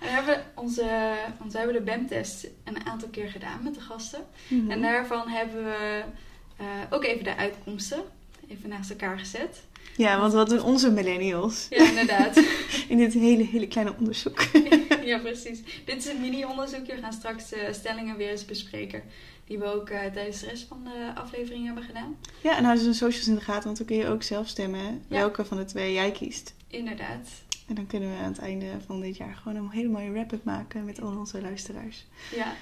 En 0.00 0.06
we 0.06 0.08
hebben 0.08 0.44
onze, 0.54 1.14
want 1.38 1.52
we 1.52 1.58
hebben 1.58 1.76
de 1.76 1.82
BEM-test 1.82 2.46
een 2.64 2.86
aantal 2.86 3.08
keer 3.08 3.28
gedaan 3.28 3.62
met 3.62 3.74
de 3.74 3.80
gasten. 3.80 4.26
Mhm. 4.48 4.70
En 4.70 4.82
daarvan 4.82 5.28
hebben 5.28 5.64
we 5.64 6.04
eh, 6.56 6.66
ook 6.90 7.04
even 7.04 7.24
de 7.24 7.36
uitkomsten 7.36 8.02
even 8.48 8.68
naast 8.68 8.90
elkaar 8.90 9.18
gezet. 9.18 9.62
Ja, 9.96 10.20
want 10.20 10.32
wat 10.32 10.48
doen 10.48 10.62
onze 10.62 10.90
millennials 10.90 11.66
Ja, 11.70 11.88
inderdaad. 11.88 12.36
in 12.88 12.96
dit 12.96 13.12
hele, 13.12 13.44
hele 13.44 13.68
kleine 13.68 13.94
onderzoek? 13.98 14.42
ja, 15.04 15.18
precies. 15.18 15.62
Dit 15.84 15.96
is 15.96 16.06
een 16.06 16.20
mini-onderzoekje. 16.20 16.94
We 16.94 17.00
gaan 17.00 17.12
straks 17.12 17.52
eh, 17.52 17.72
stellingen 17.72 18.16
weer 18.16 18.30
eens 18.30 18.44
bespreken. 18.44 19.02
Die 19.44 19.58
we 19.58 19.64
ook 19.64 19.88
eh, 19.88 20.12
tijdens 20.12 20.40
de 20.40 20.46
rest 20.46 20.66
van 20.68 20.84
de 20.84 21.20
aflevering 21.20 21.66
hebben 21.66 21.84
gedaan. 21.84 22.16
Ja, 22.40 22.56
en 22.56 22.64
hou 22.64 22.76
dus 22.76 22.86
een 22.86 22.94
socials 22.94 23.28
in 23.28 23.34
de 23.34 23.40
gaten, 23.40 23.64
want 23.64 23.76
dan 23.76 23.86
kun 23.86 23.96
je 23.96 24.08
ook 24.08 24.22
zelf 24.22 24.48
stemmen 24.48 25.04
welke 25.08 25.44
van 25.44 25.56
de 25.56 25.64
twee 25.64 25.92
jij 25.92 26.10
kiest. 26.10 26.54
Inderdaad. 26.68 27.28
En 27.68 27.74
dan 27.74 27.86
kunnen 27.86 28.10
we 28.10 28.16
aan 28.16 28.32
het 28.32 28.38
einde 28.38 28.66
van 28.86 29.00
dit 29.00 29.16
jaar 29.16 29.34
gewoon 29.34 29.56
een 29.56 29.70
hele 29.70 29.88
mooie 29.88 30.10
wrap-up 30.10 30.44
maken 30.44 30.84
met 30.84 31.00
al 31.00 31.16
onze 31.16 31.40
luisteraars. 31.40 32.06
Ja, 32.34 32.54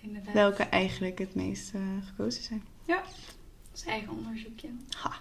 inderdaad. 0.00 0.34
Welke 0.34 0.62
eigenlijk 0.62 1.18
het 1.18 1.34
meest 1.34 1.74
eh, 1.74 1.80
gekozen 2.06 2.42
zijn. 2.42 2.62
Dat 2.86 2.98
is 3.74 3.84
eigen 3.84 4.12
onderzoekje. 4.12 4.68
Ha. 4.96 5.20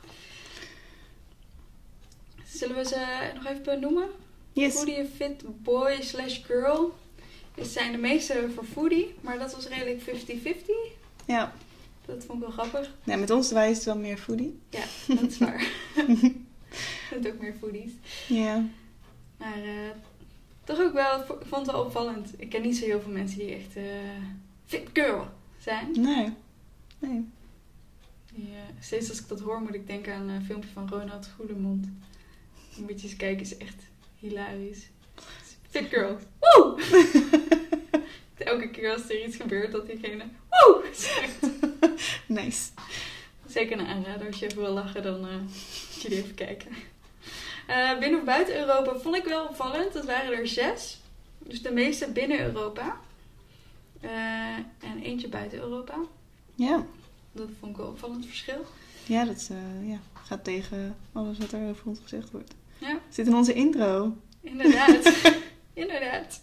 Zullen 2.53 2.75
we 2.75 2.85
ze 2.85 3.31
nog 3.35 3.45
even 3.45 3.63
benoemen? 3.63 4.07
Yes. 4.53 4.73
Foodie 4.75 5.05
fit 5.15 5.63
boy 5.63 5.97
slash 6.01 6.45
girl. 6.45 6.93
Dit 7.55 7.67
zijn 7.67 7.91
de 7.91 7.97
meeste 7.97 8.49
voor 8.55 8.63
foodie, 8.63 9.15
maar 9.21 9.39
dat 9.39 9.55
was 9.55 9.67
redelijk 9.67 10.01
50-50. 10.01 10.05
Ja. 11.25 11.53
Dat 12.05 12.25
vond 12.25 12.41
ik 12.41 12.47
wel 12.47 12.65
grappig. 12.65 12.95
Nou, 13.03 13.19
met 13.19 13.29
ons 13.29 13.51
wijst 13.51 13.75
het 13.75 13.85
wel 13.85 13.97
meer 13.97 14.17
foodie. 14.17 14.59
Ja, 14.69 14.83
dat 15.07 15.31
is 15.31 15.37
waar. 15.37 15.67
Het 17.09 17.27
ook 17.27 17.39
meer 17.39 17.55
foodies. 17.59 17.91
Ja. 18.27 18.65
Maar 19.37 19.63
eh, 19.63 19.89
toch 20.63 20.79
ook 20.79 20.93
wel, 20.93 21.19
ik 21.19 21.25
vond 21.25 21.65
het 21.65 21.71
wel 21.71 21.85
opvallend. 21.85 22.33
Ik 22.37 22.49
ken 22.49 22.61
niet 22.61 22.77
zo 22.77 22.85
heel 22.85 23.01
veel 23.01 23.11
mensen 23.11 23.39
die 23.39 23.55
echt 23.55 23.75
eh, 23.75 23.83
fit 24.65 24.89
girl 24.93 25.27
zijn. 25.59 25.91
Nee. 25.91 26.33
Nee. 26.99 27.25
Eh, 28.35 28.43
steeds 28.79 29.09
als 29.09 29.19
ik 29.19 29.27
dat 29.27 29.39
hoor 29.39 29.61
moet 29.61 29.73
ik 29.73 29.87
denken 29.87 30.13
aan 30.13 30.29
een 30.29 30.45
filmpje 30.45 30.69
van 30.73 30.89
Ronald 30.89 31.29
Goedemond. 31.35 31.87
Die 32.87 33.03
eens 33.03 33.15
kijken, 33.15 33.41
is 33.41 33.57
echt 33.57 33.81
hilarisch. 34.19 34.89
Fit 35.69 35.89
girl. 35.89 36.17
Woe! 36.39 36.81
Elke 38.37 38.69
keer 38.69 38.93
als 38.93 39.09
er 39.09 39.25
iets 39.25 39.35
gebeurt 39.35 39.71
dat 39.71 39.87
diegene 39.87 40.23
woe! 40.49 40.89
zegt. 40.93 41.47
Nice. 42.27 42.69
Zeker 43.47 43.79
een 43.79 43.87
aanrader. 43.87 44.27
Als 44.27 44.39
je 44.39 44.45
even 44.45 44.61
wil 44.61 44.73
lachen, 44.73 45.03
dan 45.03 45.27
eh 45.27 45.33
moet 45.33 46.01
je 46.01 46.09
die 46.09 46.17
even 46.17 46.35
kijken. 46.35 46.71
Eh, 47.67 47.99
binnen 47.99 48.19
of 48.19 48.25
buiten 48.25 48.57
Europa 48.57 48.99
vond 48.99 49.15
ik 49.15 49.23
wel 49.23 49.47
opvallend. 49.47 49.93
Dat 49.93 50.05
waren 50.05 50.37
er 50.37 50.47
zes. 50.47 50.99
Dus 51.37 51.61
de 51.61 51.71
meeste 51.71 52.11
binnen 52.11 52.39
Europa. 52.39 52.97
Eh, 54.01 54.55
en 54.79 55.01
eentje 55.01 55.29
buiten 55.29 55.59
Europa. 55.59 55.95
Ja. 56.55 56.85
Dat 57.31 57.49
vond 57.59 57.71
ik 57.71 57.77
wel 57.77 57.87
opvallend 57.87 58.25
verschil. 58.25 58.65
Ja, 59.05 59.25
dat 59.25 59.49
ja, 59.83 59.99
gaat 60.23 60.43
tegen 60.43 60.95
alles 61.11 61.37
wat 61.37 61.51
er 61.51 61.69
over 61.69 61.87
ons 61.87 61.99
gezegd 61.99 62.31
wordt. 62.31 62.53
Ja, 62.79 62.99
Zit 63.09 63.27
in 63.27 63.35
onze 63.35 63.53
intro. 63.53 64.17
inderdaad. 64.41 65.13
inderdaad. 65.73 66.41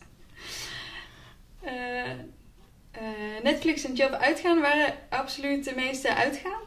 Eh, 1.61 2.11
eh, 2.11 3.43
Netflix 3.43 3.85
en 3.85 3.95
job 3.95 4.11
uitgaan 4.11 4.61
waren 4.61 4.95
absoluut 5.11 5.65
de 5.65 5.73
meeste 5.77 6.15
uitgaan. 6.15 6.61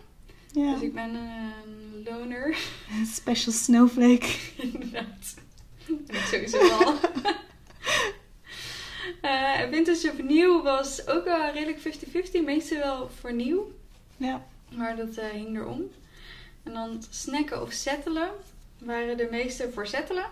Ja. 0.52 0.74
Dus 0.74 0.82
ik 0.82 0.94
ben 0.94 1.16
een 1.16 2.04
loner. 2.04 2.58
Special 3.16 3.54
snowflake. 3.54 4.28
Inderdaad. 4.72 5.36
Ik 6.08 6.26
sowieso 6.32 6.70
al. 6.70 6.96
Eh 9.22 9.70
vintage 9.72 10.12
of 10.12 10.24
nieuw 10.24 10.62
was 10.62 11.08
ook 11.08 11.24
wel 11.24 11.52
redelijk 11.52 11.80
50-50. 11.80 12.44
Meestal 12.46 12.78
wel 12.78 13.10
voor 13.20 13.34
nieuw. 13.34 13.72
Ja. 14.18 14.46
Maar 14.70 14.96
dat 14.96 15.16
hing 15.32 15.58
erom. 15.58 15.92
En 16.64 16.74
dan 16.74 17.04
snacken 17.10 17.62
of 17.62 17.72
settelen 17.72 18.30
waren 18.80 19.18
de 19.18 19.28
meeste 19.32 19.72
voor 19.72 19.88
settelen. 19.88 20.26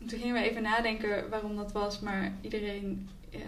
En 0.00 0.06
toen 0.06 0.18
gingen 0.18 0.34
we 0.34 0.50
even 0.50 0.62
nadenken 0.62 1.30
waarom 1.30 1.56
dat 1.56 1.72
was. 1.72 2.00
Maar 2.00 2.32
iedereen, 2.40 3.08
eh, 3.30 3.40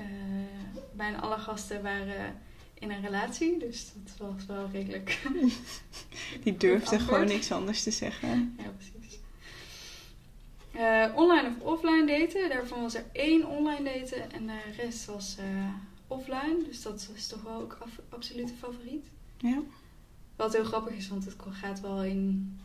bijna 0.93 1.21
alle 1.21 1.39
gasten 1.39 1.83
waren 1.83 2.41
in 2.79 2.91
een 2.91 3.03
relatie, 3.03 3.59
dus 3.59 3.93
dat 3.95 4.29
was 4.29 4.47
wel 4.47 4.69
redelijk. 4.73 5.23
Die 6.45 6.57
durfde 6.57 6.99
gewoon 6.99 7.27
niks 7.27 7.53
anders 7.53 7.83
te 7.83 7.91
zeggen. 7.91 8.57
ja, 8.59 8.73
precies. 8.77 9.19
Eh, 10.73 11.07
online 11.15 11.49
of 11.49 11.61
offline 11.61 12.07
daten. 12.07 12.49
Daarvan 12.49 12.81
was 12.81 12.95
er 12.95 13.05
één 13.13 13.47
online 13.47 13.85
daten 13.85 14.33
en 14.33 14.47
de 14.47 14.61
rest 14.77 15.05
was 15.05 15.37
eh, 15.39 15.75
offline. 16.07 16.57
Dus 16.69 16.83
dat 16.83 17.11
is 17.15 17.27
toch 17.27 17.43
wel 17.43 17.61
ook 17.61 17.79
absolute 18.09 18.55
favoriet. 18.55 19.07
Ja. 19.37 19.61
Wat 20.37 20.53
heel 20.53 20.65
grappig 20.65 20.95
is, 20.95 21.09
want 21.09 21.25
het 21.25 21.35
gaat 21.51 21.81
wel 21.81 22.05
in 22.05 22.59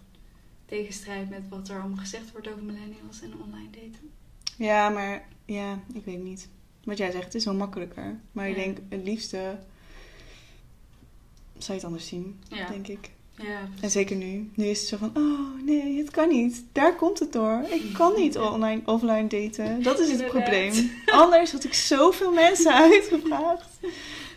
tegenstrijd 0.78 1.30
met 1.30 1.42
wat 1.50 1.70
er 1.70 1.80
allemaal 1.80 1.98
gezegd 1.98 2.32
wordt 2.32 2.48
over 2.50 2.64
millennials 2.64 3.22
en 3.22 3.34
online 3.44 3.70
daten. 3.72 4.10
Ja, 4.58 4.90
maar 4.90 5.28
ja, 5.46 5.80
ik 5.94 6.06
weet 6.06 6.24
niet. 6.24 6.48
Wat 6.84 6.98
jij 6.98 7.12
zegt, 7.12 7.24
het 7.26 7.36
is 7.36 7.46
wel 7.46 7.54
makkelijker. 7.54 8.20
Maar 8.32 8.50
ik 8.50 8.56
denk, 8.56 8.78
het 8.90 9.04
liefste 9.04 9.58
zou 11.58 11.68
je 11.68 11.74
het 11.74 11.84
anders 11.84 12.08
zien, 12.08 12.40
Ja, 12.50 12.68
denk 12.68 12.88
ik. 12.88 13.10
ja 13.38 13.60
En 13.82 13.92
zeker 13.92 14.16
nu. 14.16 14.50
Nu 14.56 14.66
is 14.66 14.80
het 14.80 14.88
zo 14.88 14.98
van, 14.98 15.12
oh 15.18 15.64
nee, 15.66 15.98
het 15.98 16.12
kan 16.12 16.30
niet. 16.30 16.64
Daar 16.72 16.96
komt 16.96 17.20
het 17.20 17.34
door. 17.34 17.62
Ik 17.70 17.94
kan 17.94 18.14
niet 18.16 18.38
online, 18.52 18.82
offline 18.86 19.28
daten. 19.28 19.84
Dat 19.84 20.00
is 20.00 20.12
het 20.12 20.20
Inderdaad. 20.22 20.44
probleem. 20.44 20.92
Anders 21.06 21.52
had 21.52 21.64
ik 21.64 21.74
zoveel 21.74 22.32
mensen 22.34 22.74
uitgevraagd. 22.92 23.70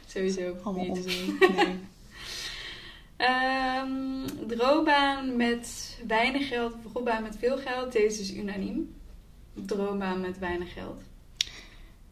sowieso 0.06 0.54
Allemaal 0.62 0.86
onzin. 0.86 1.36
Nee. 1.56 1.74
Ehm, 3.24 4.46
droombaan 4.48 5.36
met 5.36 5.96
weinig 6.06 6.48
geld, 6.48 6.74
of 6.74 6.92
droombaan 6.92 7.22
met 7.22 7.36
veel 7.38 7.56
geld. 7.56 7.92
Deze 7.92 8.20
is 8.20 8.34
unaniem. 8.34 8.94
Droombaan 9.54 10.20
met 10.20 10.38
weinig 10.38 10.72
geld. 10.72 11.00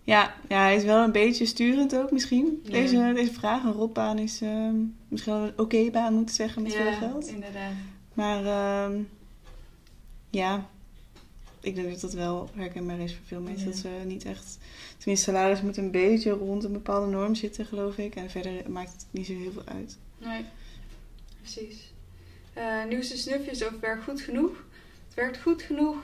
Ja, 0.02 0.34
ja, 0.48 0.60
hij 0.60 0.76
is 0.76 0.84
wel 0.84 1.04
een 1.04 1.12
beetje 1.12 1.46
sturend 1.46 1.96
ook 1.96 2.10
misschien. 2.10 2.60
Ja. 2.64 2.70
Deze, 2.70 3.12
deze 3.14 3.32
vraag. 3.32 3.64
Een 3.64 3.72
rotbaan 3.72 4.18
is 4.18 4.40
ehm, 4.40 4.74
misschien 5.08 5.32
wel 5.32 5.42
een 5.42 5.58
oké 5.58 5.90
baan 5.90 6.14
moeten 6.14 6.34
zeggen 6.34 6.62
met 6.62 6.74
veel 6.74 6.92
geld. 6.92 7.26
inderdaad. 7.26 7.72
Maar 8.14 8.44
ehm, 8.44 9.00
ja, 10.30 10.68
ik 11.60 11.74
denk 11.74 11.90
dat 11.90 12.00
dat 12.00 12.12
wel 12.12 12.48
herkenbaar 12.54 12.98
is 12.98 13.14
voor 13.14 13.26
veel 13.26 13.40
mensen. 13.40 13.66
Ja. 13.66 13.72
Dat 13.72 13.76
ze 13.76 13.88
niet 14.06 14.24
echt... 14.24 14.58
Tenminste, 14.98 15.30
salaris 15.30 15.62
moet 15.62 15.76
een 15.76 15.90
beetje 15.90 16.30
rond 16.30 16.64
een 16.64 16.72
bepaalde 16.72 17.06
norm 17.06 17.34
zitten, 17.34 17.66
geloof 17.66 17.98
ik. 17.98 18.14
En 18.14 18.30
verder 18.30 18.70
maakt 18.70 18.92
het 18.92 19.06
niet 19.10 19.26
zo 19.26 19.32
heel 19.32 19.52
veel 19.52 19.64
uit. 19.64 19.98
Nee, 20.18 20.44
precies. 21.42 21.92
Eh, 22.52 22.84
nieuwste 22.84 23.16
snufjes 23.16 23.64
over 23.64 23.80
werk 23.80 24.02
goed 24.02 24.20
genoeg. 24.20 24.64
Het 25.04 25.14
werkt 25.14 25.40
goed 25.40 25.62
genoeg. 25.62 25.96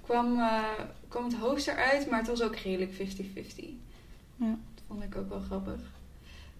Kwam, 0.00 0.38
eh, 0.38 0.80
kwam 1.08 1.24
het 1.24 1.34
hoogst 1.34 1.68
eruit, 1.68 2.10
maar 2.10 2.18
het 2.18 2.28
was 2.28 2.42
ook 2.42 2.56
redelijk 2.56 2.92
50-50. 2.92 3.68
Ja. 4.36 4.58
Dat 4.74 4.84
vond 4.86 5.02
ik 5.02 5.16
ook 5.16 5.28
wel 5.28 5.40
grappig. 5.40 5.80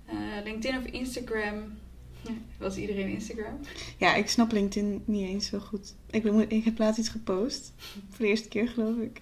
Eh, 0.04 0.16
LinkedIn 0.44 0.78
of 0.78 0.84
Instagram. 0.84 1.78
Was 2.58 2.76
iedereen 2.76 3.08
Instagram? 3.08 3.60
Ja, 3.96 4.14
ik 4.14 4.28
snap 4.28 4.52
LinkedIn 4.52 5.02
niet 5.04 5.28
eens 5.28 5.46
zo 5.46 5.58
goed. 5.58 5.94
Ik, 6.10 6.22
ben, 6.22 6.50
ik 6.50 6.64
heb 6.64 6.78
laatst 6.78 6.98
iets 6.98 7.08
gepost. 7.08 7.72
Voor 8.08 8.24
de 8.24 8.26
eerste 8.26 8.48
keer, 8.48 8.68
geloof 8.68 8.96
ik. 8.96 9.20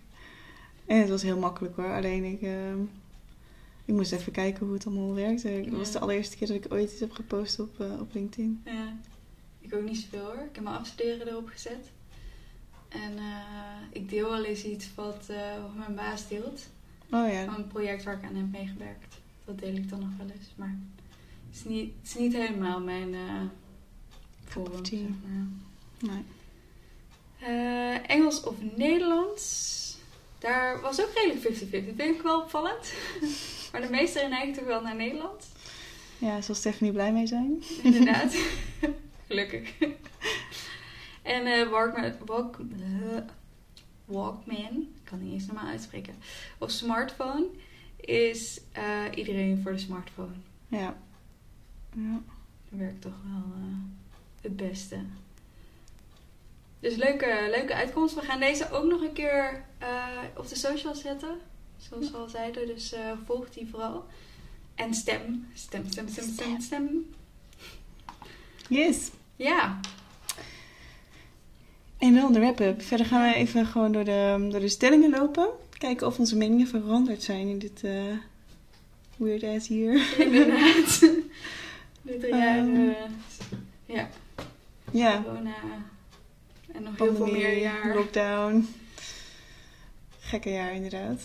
En 0.86 1.00
het 1.00 1.08
was 1.08 1.22
heel 1.22 1.38
makkelijk 1.38 1.76
hoor. 1.76 1.94
Alleen 1.94 2.24
ik, 2.24 2.42
ehm, 2.42 2.78
ik 3.88 3.94
moest 3.94 4.12
even 4.12 4.32
kijken 4.32 4.64
hoe 4.66 4.74
het 4.74 4.86
allemaal 4.86 5.14
werkte. 5.14 5.48
Het 5.48 5.70
was 5.70 5.92
de 5.92 5.98
allereerste 5.98 6.36
keer 6.36 6.46
dat 6.46 6.56
ik 6.56 6.72
ooit 6.72 6.90
iets 6.90 7.00
heb 7.00 7.12
gepost 7.12 7.60
op, 7.60 7.80
eh, 7.80 8.00
op 8.00 8.14
LinkedIn. 8.14 8.62
Ja, 8.64 8.96
ik 9.60 9.74
ook 9.74 9.82
niet 9.82 9.96
zoveel 9.96 10.24
hoor. 10.24 10.34
Ik 10.48 10.54
heb 10.54 10.64
mijn 10.64 10.76
afstuderen 10.76 11.28
erop 11.28 11.48
gezet. 11.48 11.90
En 12.88 13.18
eh, 13.18 13.34
ik 13.92 14.08
deel 14.08 14.30
wel 14.30 14.44
eens 14.44 14.64
iets 14.64 14.94
wat, 14.94 15.26
eh, 15.28 15.62
wat 15.62 15.74
mijn 15.76 15.94
baas 15.94 16.28
deelt. 16.28 16.66
Oh 17.10 17.32
ja, 17.32 17.44
Van 17.44 17.54
een 17.54 17.66
project 17.66 18.04
waar 18.04 18.16
ik 18.16 18.24
aan 18.24 18.34
heb 18.34 18.50
meegewerkt. 18.50 19.16
Dat 19.44 19.58
deel 19.58 19.74
ik 19.74 19.88
dan 19.88 20.00
nog 20.00 20.16
wel 20.18 20.26
eens. 20.26 20.48
Maar 20.56 20.78
het 21.48 21.56
is 21.56 21.64
niet, 21.64 21.92
het 21.98 22.08
is 22.08 22.14
niet 22.18 22.32
helemaal 22.32 22.80
mijn 22.80 23.12
uh, 23.12 23.42
forum, 24.44 24.84
zeg 24.84 24.98
maar. 25.00 25.46
nee. 25.98 26.24
Engels 28.00 28.42
of 28.42 28.54
Nederlands? 28.76 29.87
Daar 30.38 30.80
was 30.80 31.00
ook 31.00 31.10
redelijk 31.14 31.56
50-50. 31.56 31.70
Dat 31.70 31.70
vind 31.70 32.00
ik 32.00 32.22
wel 32.22 32.40
opvallend. 32.40 32.92
maar 33.72 33.80
de 33.80 33.90
meeste 33.90 34.26
neigen 34.30 34.54
toch 34.54 34.64
wel 34.64 34.82
naar 34.82 34.96
Nederlands. 34.96 35.46
ja, 36.18 36.40
zal 36.40 36.54
Stephanie 36.54 36.92
blij 36.92 37.12
mee 37.12 37.26
zijn? 37.26 37.62
Inderdaad. 37.82 38.36
Gelukkig. 39.26 39.74
en 41.22 41.46
eh 41.46 41.68
Walkman, 41.70 42.12
walk, 42.26 42.58
eh, 42.58 43.18
Walkman, 44.04 44.88
ik 44.94 45.04
kan 45.04 45.22
niet 45.22 45.32
eens 45.32 45.46
normaal 45.46 45.66
uitspreken, 45.66 46.14
of 46.58 46.70
smartphone 46.70 47.46
is 47.96 48.60
eh, 48.72 49.04
iedereen 49.14 49.60
voor 49.62 49.72
de 49.72 49.78
smartphone. 49.78 50.34
Ja. 50.68 50.96
ja. 51.94 52.20
Dat 52.70 52.78
werkt 52.78 53.00
toch 53.00 53.20
wel 53.24 53.52
eh, 53.54 53.76
het 54.40 54.56
beste. 54.56 54.96
Dus 56.80 56.96
leuke, 56.96 57.48
leuke 57.50 57.74
uitkomst. 57.74 58.14
We 58.14 58.20
gaan 58.20 58.40
deze 58.40 58.70
ook 58.70 58.84
nog 58.84 59.00
een 59.02 59.12
keer 59.12 59.64
eh, 59.78 60.06
op 60.36 60.48
de 60.48 60.56
social 60.56 60.94
zetten. 60.94 61.40
Zoals 61.76 62.10
we 62.10 62.16
al 62.16 62.28
zeiden. 62.28 62.66
Dus 62.66 62.92
eh, 62.92 63.12
volg 63.26 63.50
die 63.50 63.68
vooral. 63.70 64.04
En 64.74 64.94
stem. 64.94 65.48
Stem, 65.54 65.84
stem, 65.90 66.08
stem, 66.08 66.24
stem, 66.32 66.60
stem. 66.60 67.06
Yes. 68.68 69.10
Ja. 69.36 69.80
En 71.98 72.14
dan 72.14 72.32
de 72.32 72.38
wrap-up. 72.40 72.82
Verder 72.82 73.06
gaan 73.06 73.30
we 73.30 73.34
even 73.36 73.66
gewoon 73.66 73.92
door 73.92 74.04
de, 74.04 74.46
door 74.50 74.60
de 74.60 74.68
stellingen 74.68 75.10
lopen. 75.10 75.48
Kijken 75.78 76.06
of 76.06 76.18
onze 76.18 76.36
meningen 76.36 76.66
veranderd 76.66 77.22
zijn 77.22 77.48
in 77.48 77.58
dit 77.58 77.84
eh 77.84 78.02
weird 79.16 79.42
ass 79.44 79.68
hier. 79.68 80.18
Inderdaad. 80.18 81.00
Dit 82.02 82.22
jaar, 82.28 82.58
Ehm, 82.58 82.88
eh, 82.88 82.94
ja, 83.86 84.08
Ja. 84.90 85.22
corona 85.22 85.54
en 86.72 86.82
nog 86.82 86.98
heel 86.98 87.14
veel 87.14 87.26
meer 87.26 87.58
jaar. 87.58 87.94
lockdown. 87.94 88.68
Gekke 90.18 90.50
jaar 90.50 90.72
inderdaad. 90.74 91.20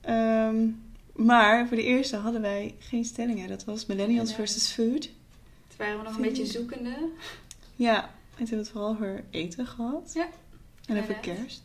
Ehm, 0.00 0.66
maar 1.12 1.66
voor 1.68 1.76
de 1.76 1.82
eerste 1.82 2.16
hadden 2.16 2.40
wij 2.40 2.74
geen 2.78 3.04
stellingen. 3.04 3.48
Dat 3.48 3.64
was 3.64 3.86
millennials 3.86 4.34
versus 4.34 4.70
food. 4.70 5.02
Toen 5.02 5.76
waren 5.76 5.98
we 5.98 6.04
nog 6.04 6.16
een 6.16 6.22
beetje 6.22 6.46
zoekende. 6.46 7.08
Ja, 7.76 8.02
en 8.04 8.08
toen 8.10 8.36
hebben 8.36 8.48
we 8.48 8.56
het 8.56 8.68
vooral 8.68 8.90
over 8.90 9.24
eten 9.30 9.66
gehad. 9.66 10.10
Ja, 10.14 10.28
En 10.86 10.98
over 10.98 11.14
kerst. 11.14 11.62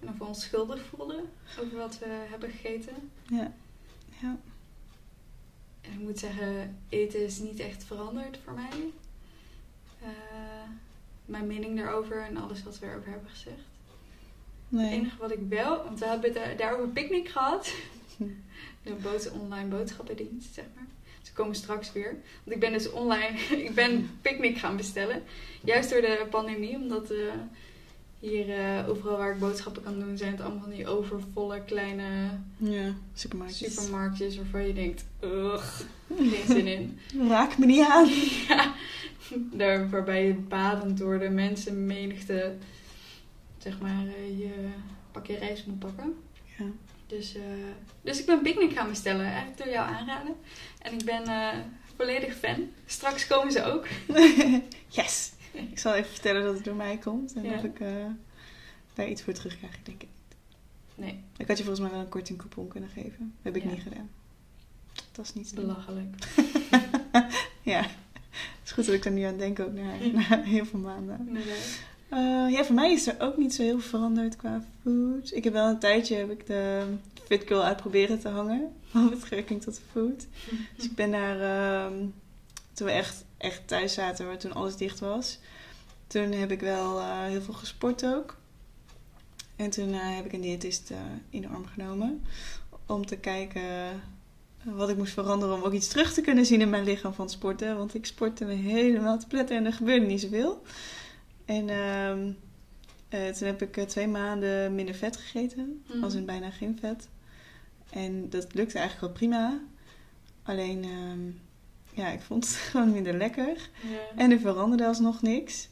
En 0.00 0.08
of 0.08 0.18
we 0.18 0.24
ons 0.24 0.42
schuldig 0.42 0.84
voelden 0.86 1.24
over 1.60 1.76
wat 1.76 1.98
we 1.98 2.06
hebben 2.30 2.50
gegeten. 2.50 3.10
Ja. 3.28 3.52
Ja. 4.20 4.36
En 5.80 5.92
ik 5.92 5.98
moet 5.98 6.18
zeggen, 6.18 6.78
eten 6.88 7.24
is 7.24 7.38
niet 7.38 7.58
echt 7.60 7.84
veranderd 7.84 8.38
voor 8.44 8.52
mij. 8.52 8.92
Eh, 10.02 10.08
mijn 11.24 11.46
mening 11.46 11.76
daarover 11.76 12.22
en 12.22 12.36
alles 12.36 12.62
wat 12.62 12.78
we 12.78 12.86
erover 12.86 13.10
hebben 13.10 13.30
gezegd. 13.30 13.56
Het 13.56 14.80
Nee. 14.80 14.92
enige 14.92 15.16
wat 15.18 15.32
ik 15.32 15.40
wel, 15.48 15.84
want 15.84 15.98
we 15.98 16.06
hebben 16.06 16.34
daar, 16.34 16.56
daarover 16.56 16.88
picknick 16.88 17.28
gehad. 17.28 17.74
De 18.82 18.92
boot, 19.02 19.30
online 19.30 19.68
boodschappendienst, 19.68 20.54
zeg 20.54 20.64
maar. 20.74 20.86
Ze 21.22 21.32
komen 21.32 21.54
straks 21.54 21.92
weer. 21.92 22.16
Want 22.44 22.56
ik 22.56 22.60
ben 22.60 22.72
dus 22.72 22.90
online, 22.90 23.38
ik 23.68 23.74
ben 23.74 24.18
picknick 24.22 24.58
gaan 24.58 24.76
bestellen. 24.76 25.22
Juist 25.64 25.90
door 25.90 26.00
de 26.00 26.26
pandemie, 26.30 26.76
omdat 26.76 27.10
eh, 27.10 27.18
hier 28.24 28.50
eh, 28.58 28.88
overal 28.88 29.16
waar 29.16 29.32
ik 29.32 29.38
boodschappen 29.38 29.82
kan 29.82 30.00
doen, 30.00 30.16
zijn 30.16 30.30
het 30.32 30.40
allemaal 30.40 30.60
van 30.60 30.70
die 30.70 30.86
overvolle 30.86 31.64
kleine 31.64 32.04
Ja, 32.56 32.92
supermarktjes. 33.14 33.74
supermarktjes 33.74 34.36
waarvan 34.36 34.66
je 34.66 34.72
denkt, 34.72 35.04
ugh, 35.20 35.80
geen 36.30 36.46
zin 36.46 36.66
in. 36.66 36.98
Raak 37.28 37.58
me 37.58 37.66
niet 37.66 37.86
aan. 37.86 38.08
ja, 38.48 38.74
daar 39.52 39.90
waarbij 39.90 40.26
je 40.26 40.34
badend 40.34 40.98
door 40.98 41.18
de 41.18 41.28
mensenmenigte, 41.28 42.54
zeg 43.58 43.80
maar, 43.80 44.06
eh, 44.06 44.38
je 44.38 44.68
pakje 45.12 45.38
rijst 45.38 45.66
moet 45.66 45.78
pakken. 45.78 46.14
Ja. 46.58 46.64
Dus, 47.06 47.34
eh, 47.34 47.42
dus 48.02 48.20
ik 48.20 48.26
ben 48.26 48.42
picknick 48.42 48.72
gaan 48.72 48.88
bestellen, 48.88 49.26
eigenlijk 49.26 49.58
door 49.58 49.68
jou 49.72 49.88
aanraden. 49.88 50.34
En 50.78 50.92
ik 50.92 51.04
ben 51.04 51.22
volledig 51.96 52.36
fan. 52.36 52.68
Straks 52.86 53.26
komen 53.26 53.52
ze 53.52 53.64
ook. 53.64 53.86
yes. 54.88 55.32
Ik 55.72 55.78
zal 55.78 55.94
even 55.94 56.10
vertellen 56.10 56.42
dat 56.44 56.54
het 56.54 56.64
door 56.64 56.74
mij 56.74 56.96
komt. 56.98 57.32
En 57.34 57.42
Ja. 57.44 57.54
of 57.54 57.62
ik 57.64 57.80
eh, 57.80 57.88
daar 58.94 59.08
iets 59.08 59.22
voor 59.22 59.32
terugkrijg, 59.32 59.78
denk 59.82 60.02
ik. 60.02 60.08
Nee, 60.94 61.20
Ik 61.36 61.46
had 61.48 61.58
je 61.58 61.64
volgens 61.64 61.84
mij 61.86 61.94
wel 61.94 62.00
een 62.04 62.08
kortingcoupon 62.08 62.68
kunnen 62.68 62.88
geven. 62.90 63.18
Dat 63.42 63.52
heb 63.52 63.56
ik 63.56 63.62
Ja. 63.62 63.70
niet 63.70 63.82
gedaan. 63.82 64.10
Dat 65.12 65.24
is 65.24 65.34
niet 65.34 65.54
belachelijk. 65.54 66.14
Ja. 67.62 67.80
Het 67.80 68.64
is 68.64 68.70
goed 68.72 68.86
dat 68.86 68.94
ik 68.94 69.04
er 69.04 69.10
nu 69.10 69.22
aan 69.22 69.36
denk 69.38 69.60
ook 69.60 69.72
na, 69.72 69.82
na 70.28 70.42
heel 70.42 70.64
veel 70.66 70.78
maanden. 70.78 71.28
Eh, 72.08 72.46
ja, 72.50 72.64
voor 72.64 72.74
mij 72.74 72.92
is 72.92 73.06
er 73.06 73.14
ook 73.18 73.36
niet 73.36 73.54
zo 73.54 73.62
heel 73.62 73.80
veel 73.80 73.88
veranderd 73.88 74.36
qua 74.36 74.62
food. 74.82 75.32
Ik 75.34 75.44
heb 75.44 75.52
wel 75.52 75.68
een 75.68 75.78
tijdje 75.78 76.16
heb 76.16 76.30
ik 76.30 76.46
de 76.46 76.84
Fit 77.26 77.42
Girl 77.46 77.62
uit 77.64 77.76
proberen 77.76 78.20
te 78.20 78.28
hangen. 78.28 78.72
Met 78.92 79.10
betrekking 79.10 79.62
tot 79.62 79.80
food. 79.92 80.26
Dus 80.76 80.84
ik 80.84 80.94
ben 80.94 81.10
naar... 81.10 81.40
ehm, 81.40 81.98
toen 82.72 82.86
we 82.86 82.92
echt, 82.92 83.24
echt 83.44 83.68
thuis 83.68 83.94
zaten, 83.94 84.26
waar 84.26 84.38
toen 84.38 84.54
alles 84.54 84.76
dicht 84.76 85.00
was. 85.00 85.38
Toen 86.06 86.32
heb 86.32 86.50
ik 86.50 86.60
wel 86.60 86.98
eh, 86.98 87.22
heel 87.22 87.42
veel 87.42 87.54
gesport 87.54 88.06
ook. 88.06 88.36
En 89.56 89.70
toen 89.70 89.92
eh, 89.92 90.16
heb 90.16 90.24
ik 90.24 90.32
een 90.32 90.40
diëtist 90.40 90.90
eh, 90.90 90.98
in 91.30 91.40
de 91.40 91.48
arm 91.48 91.66
genomen. 91.66 92.22
Om 92.86 93.06
te 93.06 93.16
kijken 93.16 93.62
wat 94.64 94.88
ik 94.88 94.96
moest 94.96 95.12
veranderen 95.12 95.54
om 95.54 95.62
ook 95.62 95.72
iets 95.72 95.88
terug 95.88 96.12
te 96.12 96.20
kunnen 96.20 96.46
zien 96.46 96.60
in 96.60 96.70
mijn 96.70 96.84
lichaam 96.84 97.14
van 97.14 97.30
sporten. 97.30 97.76
Want 97.76 97.94
ik 97.94 98.06
sportte 98.06 98.44
me 98.44 98.52
helemaal 98.52 99.18
te 99.18 99.26
pletten 99.26 99.56
en 99.56 99.66
er 99.66 99.72
gebeurde 99.72 100.06
niet 100.06 100.20
zoveel. 100.20 100.62
En 101.44 101.68
ehm, 101.68 102.32
eh, 103.08 103.34
toen 103.34 103.46
heb 103.46 103.62
ik 103.62 103.88
twee 103.88 104.08
maanden 104.08 104.74
minder 104.74 104.94
vet 104.94 105.16
gegeten. 105.16 105.84
Mhm. 105.88 106.04
Als 106.04 106.14
in 106.14 106.24
bijna 106.24 106.50
geen 106.50 106.78
vet. 106.80 107.08
En 107.90 108.30
dat 108.30 108.54
lukte 108.54 108.78
eigenlijk 108.78 109.00
wel 109.00 109.28
prima. 109.28 109.60
Alleen, 110.42 110.84
ehm, 110.84 111.30
ja, 111.94 112.08
ik 112.08 112.20
vond 112.20 112.46
het 112.46 112.54
gewoon 112.70 112.92
minder 112.92 113.16
lekker. 113.16 113.70
Ja. 113.82 114.16
En 114.16 114.30
er 114.30 114.38
veranderde 114.38 114.86
alsnog 114.86 115.22
niks. 115.22 115.68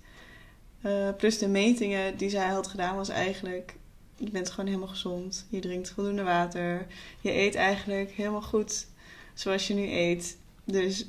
Eh, 0.81 1.09
plus 1.17 1.39
de 1.39 1.49
metingen 1.49 2.17
die 2.17 2.31
zij 2.31 2.49
had 2.49 2.67
gedaan 2.67 2.97
was 2.97 3.09
eigenlijk... 3.09 3.75
Je 4.17 4.31
bent 4.31 4.51
gewoon 4.51 4.67
helemaal 4.67 4.89
gezond. 4.89 5.47
Je 5.51 5.61
drinkt 5.61 5.91
voldoende 5.91 6.23
water. 6.23 6.87
Je 7.21 7.33
eet 7.33 7.55
eigenlijk 7.55 8.11
helemaal 8.11 8.43
goed 8.43 8.87
zoals 9.35 9.67
je 9.67 9.75
nu 9.75 9.91
eet. 9.91 10.39
Dus 10.65 11.07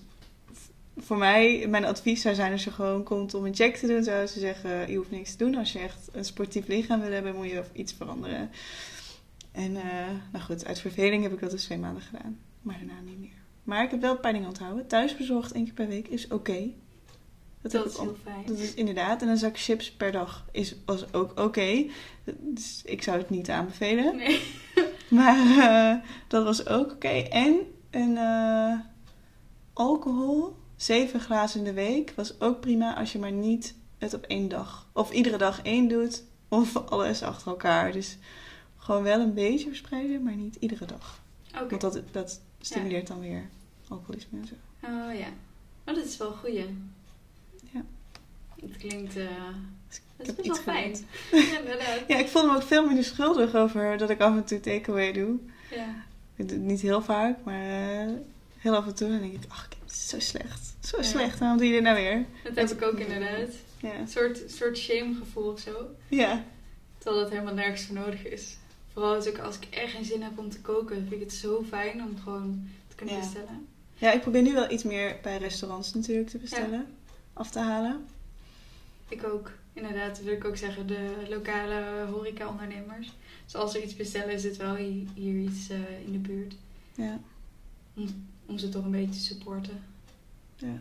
voor 0.98 1.18
mij, 1.18 1.68
mijn 1.68 1.86
advies 1.86 2.22
zou 2.22 2.36
zijn 2.36 2.52
als 2.52 2.64
je 2.64 2.72
gewoon 2.72 3.04
komt 3.04 3.34
om 3.34 3.46
een 3.46 3.56
check 3.56 3.76
te 3.76 3.88
doen... 3.88 4.04
zou 4.04 4.28
ze 4.28 4.40
zeggen, 4.40 4.92
je 4.92 4.98
hoeft 4.98 5.12
niks 5.12 5.32
te 5.32 5.38
doen. 5.38 5.56
Als 5.56 5.72
je 5.72 5.80
echt 5.80 6.10
een 6.12 6.26
sportief 6.26 6.68
lichaam 6.68 7.02
wil 7.02 7.12
hebben, 7.12 7.36
moet 7.36 7.50
je 7.50 7.64
iets 7.74 7.94
veranderen. 7.94 8.50
En 9.52 9.76
eh, 9.76 10.08
nou 10.32 10.44
goed, 10.46 10.66
uit 10.66 10.80
verveling 10.80 11.24
heb 11.24 11.34
ik 11.34 11.40
dat 11.40 11.52
dus 11.52 11.64
twee 11.64 11.78
maanden 11.78 12.04
gedaan. 12.04 12.40
Maar 12.62 12.78
daarna 12.78 13.02
niet 13.02 13.20
meer. 13.20 13.43
Maar 13.64 13.84
ik 13.84 13.92
heb 13.92 14.02
wel 14.02 14.12
een 14.12 14.20
paar 14.20 14.34
dingen 14.34 14.48
onthouden. 14.48 14.88
Thuisbezorgd 14.88 15.52
één 15.52 15.64
keer 15.64 15.74
per 15.74 15.88
week 15.88 16.08
is 16.08 16.28
oké. 16.28 16.70
Dat, 17.62 17.72
Dat 17.72 17.86
is 17.86 17.98
heel 17.98 18.18
fijn. 18.24 18.44
dat 18.46 18.58
is 18.58 18.74
inderdaad. 18.74 19.22
En 19.22 19.28
een 19.28 19.38
zak 19.38 19.60
chips 19.60 19.92
per 19.92 20.12
dag 20.12 20.46
is 20.52 20.76
was 20.86 21.14
ook 21.14 21.40
oké. 21.40 21.86
Dus 22.40 22.82
ik 22.86 23.04
zou 23.04 23.18
het 23.18 23.30
niet 23.30 23.50
aanbevelen. 23.50 24.16
Nee. 24.16 24.42
Maar 25.10 25.58
eh, 25.58 26.10
dat 26.28 26.44
was 26.44 26.68
ook 26.68 26.92
oké. 26.92 27.08
En 27.08 27.60
een 27.92 28.18
eh, 28.18 28.80
alcohol, 29.74 30.56
zeven 30.76 31.20
glazen 31.20 31.60
in 31.60 31.66
de 31.66 31.74
week, 31.74 32.14
was 32.16 32.40
ook 32.40 32.60
prima 32.60 32.96
als 32.96 33.12
je 33.12 33.20
maar 33.20 33.32
niet 33.32 33.76
het 33.98 34.14
op 34.14 34.24
één 34.24 34.48
dag. 34.48 34.90
Of 34.94 35.12
iedere 35.12 35.38
dag 35.38 35.62
één 35.62 35.88
doet, 35.88 36.24
of 36.48 36.78
alles 36.78 37.24
achter 37.24 37.48
elkaar. 37.48 37.92
Dus 37.92 38.18
gewoon 38.78 39.04
wel 39.04 39.20
een 39.20 39.34
beetje 39.34 39.68
verspreiden, 39.68 40.24
maar 40.24 40.36
niet 40.36 40.56
iedere 40.56 40.86
dag. 40.86 41.22
Oké. 41.62 41.68
Want 41.70 41.82
dat, 41.82 42.02
dat 42.12 42.42
stimuleert 42.66 43.08
dan 43.08 43.20
weer 43.20 43.50
alcoholisme 43.88 44.40
en 44.40 44.48
zo. 44.48 44.54
Oh 44.86 45.18
ja. 45.20 45.28
Maar 45.84 45.94
dat 45.96 46.06
is 46.06 46.18
wel 46.18 46.28
een 46.32 46.38
goeie. 46.38 46.66
Ja. 47.74 47.82
Het 48.62 48.78
klinkt... 48.78 49.18
eh 49.18 49.26
het 50.18 50.28
is 50.28 50.36
best 50.36 50.48
wel 50.48 50.56
fijn. 50.56 50.92
Ja, 51.32 51.60
inderdaad. 51.60 52.00
Ja, 52.08 52.18
ik 52.18 52.28
voelde 52.28 52.48
me 52.48 52.56
ook 52.56 52.64
veel 52.64 52.86
minder 52.86 53.04
schuldig 53.04 53.56
over 53.56 53.98
dat 53.98 54.10
ik 54.10 54.20
af 54.22 54.36
en 54.36 54.44
toe 54.46 54.60
takeaway 54.60 55.12
doe. 55.12 55.38
Ja. 55.72 55.96
Ik 56.36 56.48
doe 56.50 56.58
het 56.58 56.68
niet 56.68 56.82
heel 56.82 57.02
vaak, 57.02 57.38
maar 57.44 57.62
eh, 58.02 58.14
heel 58.58 58.76
af 58.76 58.86
en 58.86 58.96
toe. 58.96 59.10
Dan 59.10 59.20
denk 59.20 59.34
ik, 59.34 59.44
ach, 59.52 59.70
het 59.84 59.92
is 59.92 60.08
zo 60.10 60.20
slecht. 60.20 60.76
Zo 60.80 60.98
Ja. 60.98 61.04
slecht, 61.04 61.40
waarom 61.40 61.58
doe 61.58 61.68
je 61.68 61.74
dit 61.74 61.84
nou 61.84 61.96
weer? 61.96 62.26
Dat 62.44 62.56
heb 62.56 62.70
ik 62.70 62.82
ook 62.88 63.00
inderdaad. 63.00 63.50
Ja. 63.80 63.94
Een 63.94 64.08
soort, 64.08 64.42
soort 64.52 64.78
shamegevoel 64.78 65.52
of 65.52 65.60
zo. 65.60 65.86
Ja. 66.08 66.44
Terwijl 66.98 67.22
dat 67.22 67.32
helemaal 67.32 67.54
nergens 67.54 67.82
voor 67.86 67.96
nodig 67.96 68.26
is. 68.26 68.58
Vooral 68.94 69.16
als 69.16 69.26
ik, 69.26 69.38
als 69.40 69.56
ik 69.60 69.66
echt 69.76 69.92
geen 69.92 70.06
zin 70.06 70.22
heb 70.22 70.38
om 70.38 70.50
te 70.50 70.60
koken, 70.62 70.96
vind 70.96 71.12
ik 71.12 71.20
het 71.20 71.34
zo 71.34 71.64
fijn 71.68 72.04
om 72.04 72.18
gewoon 72.24 72.68
te 72.88 72.96
kunnen 72.96 73.16
Ja. 73.16 73.22
bestellen. 73.22 73.68
ja, 73.94 74.12
ik 74.12 74.22
probeer 74.22 74.42
nu 74.42 74.54
wel 74.54 74.72
iets 74.72 74.84
meer 74.84 75.18
bij 75.22 75.38
restaurants 75.38 75.94
natuurlijk 75.94 76.30
te 76.30 76.38
bestellen. 76.38 76.86
Af 77.34 77.52
te 77.52 77.60
halen. 77.60 78.06
Ik 79.08 79.24
ook. 79.24 79.52
Inderdaad, 79.74 80.24
wil 80.24 80.34
ik 80.34 80.46
ook 80.46 80.58
zeggen. 80.58 80.88
De 80.88 81.26
lokale 81.30 82.06
horeca-ondernemers. 82.12 83.12
Dus 83.46 83.56
als 83.56 83.76
er 83.76 83.84
iets 83.84 83.96
bestellen, 83.96 84.34
is 84.34 84.44
het 84.44 84.58
wel 84.58 84.76
hi- 84.76 85.08
hier 85.14 85.42
iets 85.42 85.70
eh, 85.70 85.78
in 86.06 86.12
de 86.12 86.18
buurt. 86.18 86.56
Ja. 86.96 87.20
Om 88.46 88.58
ze 88.58 88.70
toch 88.70 88.86
een 88.86 88.92
beetje 88.92 89.12
te 89.12 89.20
supporten. 89.20 89.84
ja. 90.56 90.80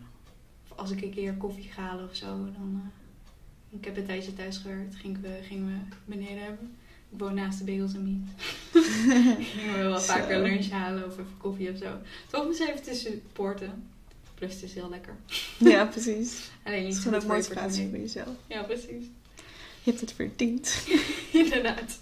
Of 0.68 0.79
als 0.79 0.90
ik 0.90 1.03
een 1.03 1.11
keer 1.14 1.35
koffie 1.35 1.70
ga 1.70 1.83
halen 1.83 2.09
of 2.09 2.14
zo, 2.16 2.27
dan... 2.27 2.83
eh, 3.70 3.79
ik 3.79 3.85
heb 3.85 3.96
een 3.96 4.07
tijdje 4.07 4.35
thuis 4.35 4.57
gewerkt. 4.57 4.94
Gingen 4.96 5.20
we, 5.20 5.38
gingen 5.42 5.66
we 5.66 5.96
beneden 6.05 6.42
hebben. 6.42 6.77
Ik 7.12 7.18
woon 7.18 7.35
naast 7.35 7.59
de 7.59 7.64
Bagels 7.64 7.94
en 7.94 8.03
Meat. 8.05 8.85
gingen 9.44 9.72
we 9.72 9.83
wel 9.83 9.98
Zo. 9.98 10.12
vaker 10.12 10.42
lunch 10.42 10.70
halen 10.70 11.05
of 11.05 11.12
even 11.12 11.37
koffie 11.38 11.70
of 11.70 11.79
zo. 11.79 11.98
Toch 12.31 12.55
ze 12.55 12.68
even 12.68 12.83
te 12.83 12.94
supporten. 12.94 13.90
Plus 14.35 14.55
het 14.55 14.62
is 14.62 14.75
heel 14.75 14.88
lekker. 14.88 15.16
ja, 15.59 15.85
precies. 15.87 16.51
Alleen 16.62 16.85
niet 16.85 16.94
zo 16.94 17.11
motivatie 17.11 17.88
voor 17.88 17.98
jezelf. 17.98 18.37
Ja, 18.46 18.62
precies. 18.62 19.05
Je 19.83 19.90
hebt 19.90 20.01
het 20.01 20.12
verdiend. 20.12 20.85
Inderdaad. 21.33 21.98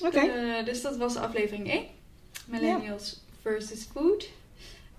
Oké. 0.00 0.18
Eh, 0.18 0.64
dus 0.64 0.82
dat 0.82 0.96
was 0.96 1.16
aflevering 1.16 1.70
1. 1.70 1.84
Millennials 2.46 3.20
versus 3.42 3.86
food. 3.92 4.28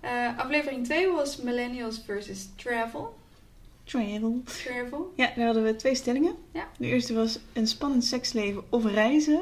Eh, 0.00 0.38
aflevering 0.38 0.84
2 0.84 1.10
was 1.10 1.36
Millennials 1.36 2.00
versus 2.04 2.48
travel. 2.56 3.17
Travel. 3.88 4.42
Travel. 4.44 5.12
Ja, 5.16 5.32
daar 5.36 5.44
hadden 5.44 5.62
we 5.62 5.76
twee 5.76 5.94
stellingen. 5.94 6.34
Ja. 6.52 6.68
De 6.78 6.86
eerste 6.86 7.14
was 7.14 7.38
een 7.52 7.66
spannend 7.66 8.04
seksleven 8.04 8.62
of 8.68 8.84
reizen. 8.84 9.40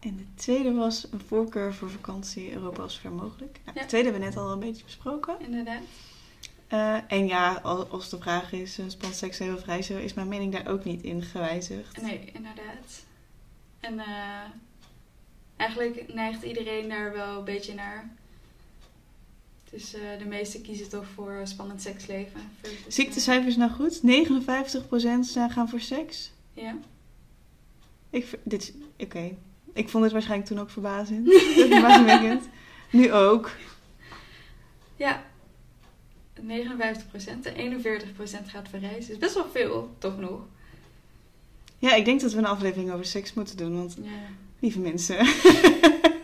En 0.00 0.16
de 0.16 0.26
tweede 0.34 0.72
was 0.72 1.06
een 1.10 1.20
voorkeur 1.26 1.74
voor 1.74 1.90
vakantie 1.90 2.52
Europa 2.52 2.82
als 2.82 2.98
ver 2.98 3.12
mogelijk. 3.12 3.58
Nou, 3.64 3.76
Ja. 3.76 3.82
De 3.82 3.88
tweede 3.88 4.08
hebben 4.10 4.28
we 4.28 4.34
net 4.34 4.44
al 4.44 4.52
een 4.52 4.58
beetje 4.60 4.84
besproken. 4.84 5.36
Inderdaad. 5.40 5.80
Eh, 6.66 6.98
en 7.08 7.26
ja, 7.26 7.60
al- 7.62 7.86
als 7.86 8.08
de 8.08 8.18
vraag 8.18 8.52
is 8.52 8.78
een 8.78 8.90
spannend 8.90 9.18
seksleven 9.18 9.54
of 9.56 9.64
reizen, 9.64 10.02
is 10.02 10.14
mijn 10.14 10.28
mening 10.28 10.52
daar 10.52 10.66
ook 10.68 10.84
niet 10.84 11.02
in 11.02 11.22
gewijzigd. 11.22 12.02
Nee, 12.02 12.30
inderdaad. 12.32 13.04
En 13.80 13.98
eh, 13.98 14.44
eigenlijk 15.56 16.14
neigt 16.14 16.42
iedereen 16.42 16.88
daar 16.88 17.12
wel 17.12 17.38
een 17.38 17.44
beetje 17.44 17.74
naar. 17.74 18.10
Dus 19.70 19.94
eh, 19.94 20.00
de 20.18 20.24
meesten 20.24 20.62
kiezen 20.62 20.88
toch 20.88 21.06
voor 21.14 21.40
spannend 21.44 21.82
seksleven. 21.82 22.40
versus, 22.60 22.94
Zie 22.94 23.04
ik 23.04 23.10
de 23.10 23.16
eh, 23.16 23.22
cijfers 23.22 23.56
nou 23.56 23.70
goed? 23.70 24.00
59% 24.00 24.04
zijn 25.20 25.50
gaan 25.50 25.68
voor 25.68 25.80
seks. 25.80 26.32
Ja. 26.52 26.76
Ik, 28.10 28.38
dit, 28.42 28.74
oké. 28.98 29.36
Ik 29.72 29.88
vond 29.88 30.02
dit 30.04 30.12
waarschijnlijk 30.12 30.48
toen 30.50 30.60
ook 30.60 30.70
verbazend. 30.70 31.32
Verbazingwekkend. 31.70 32.44
Nu 32.90 33.12
ook. 33.12 33.50
Ja. 34.96 35.22
59% 36.40 36.42
en 37.42 37.82
41% 37.82 38.46
gaat 38.46 38.68
voor 38.70 38.78
reizen. 38.78 39.12
is 39.12 39.18
best 39.18 39.34
wel 39.34 39.50
veel, 39.52 39.94
toch 39.98 40.18
nog. 40.18 40.40
Ja, 41.78 41.94
ik 41.94 42.04
denk 42.04 42.20
dat 42.20 42.32
we 42.32 42.38
een 42.38 42.46
aflevering 42.46 42.92
over 42.92 43.04
seks 43.04 43.34
moeten 43.34 43.56
doen. 43.56 43.76
Want 43.76 43.96
Ja. 44.02 44.10
lieve 44.58 44.78
mensen, 44.78 45.16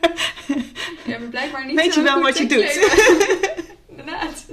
Je 1.05 1.13
hebt 1.13 1.31
blijkbaar 1.31 1.67
niet 1.67 1.77
Weet 1.77 1.95
je 1.95 2.03
wel 2.03 2.23
wat 2.23 2.39
je 2.39 2.47
doet? 2.47 2.91
Inderdaad. 3.91 4.45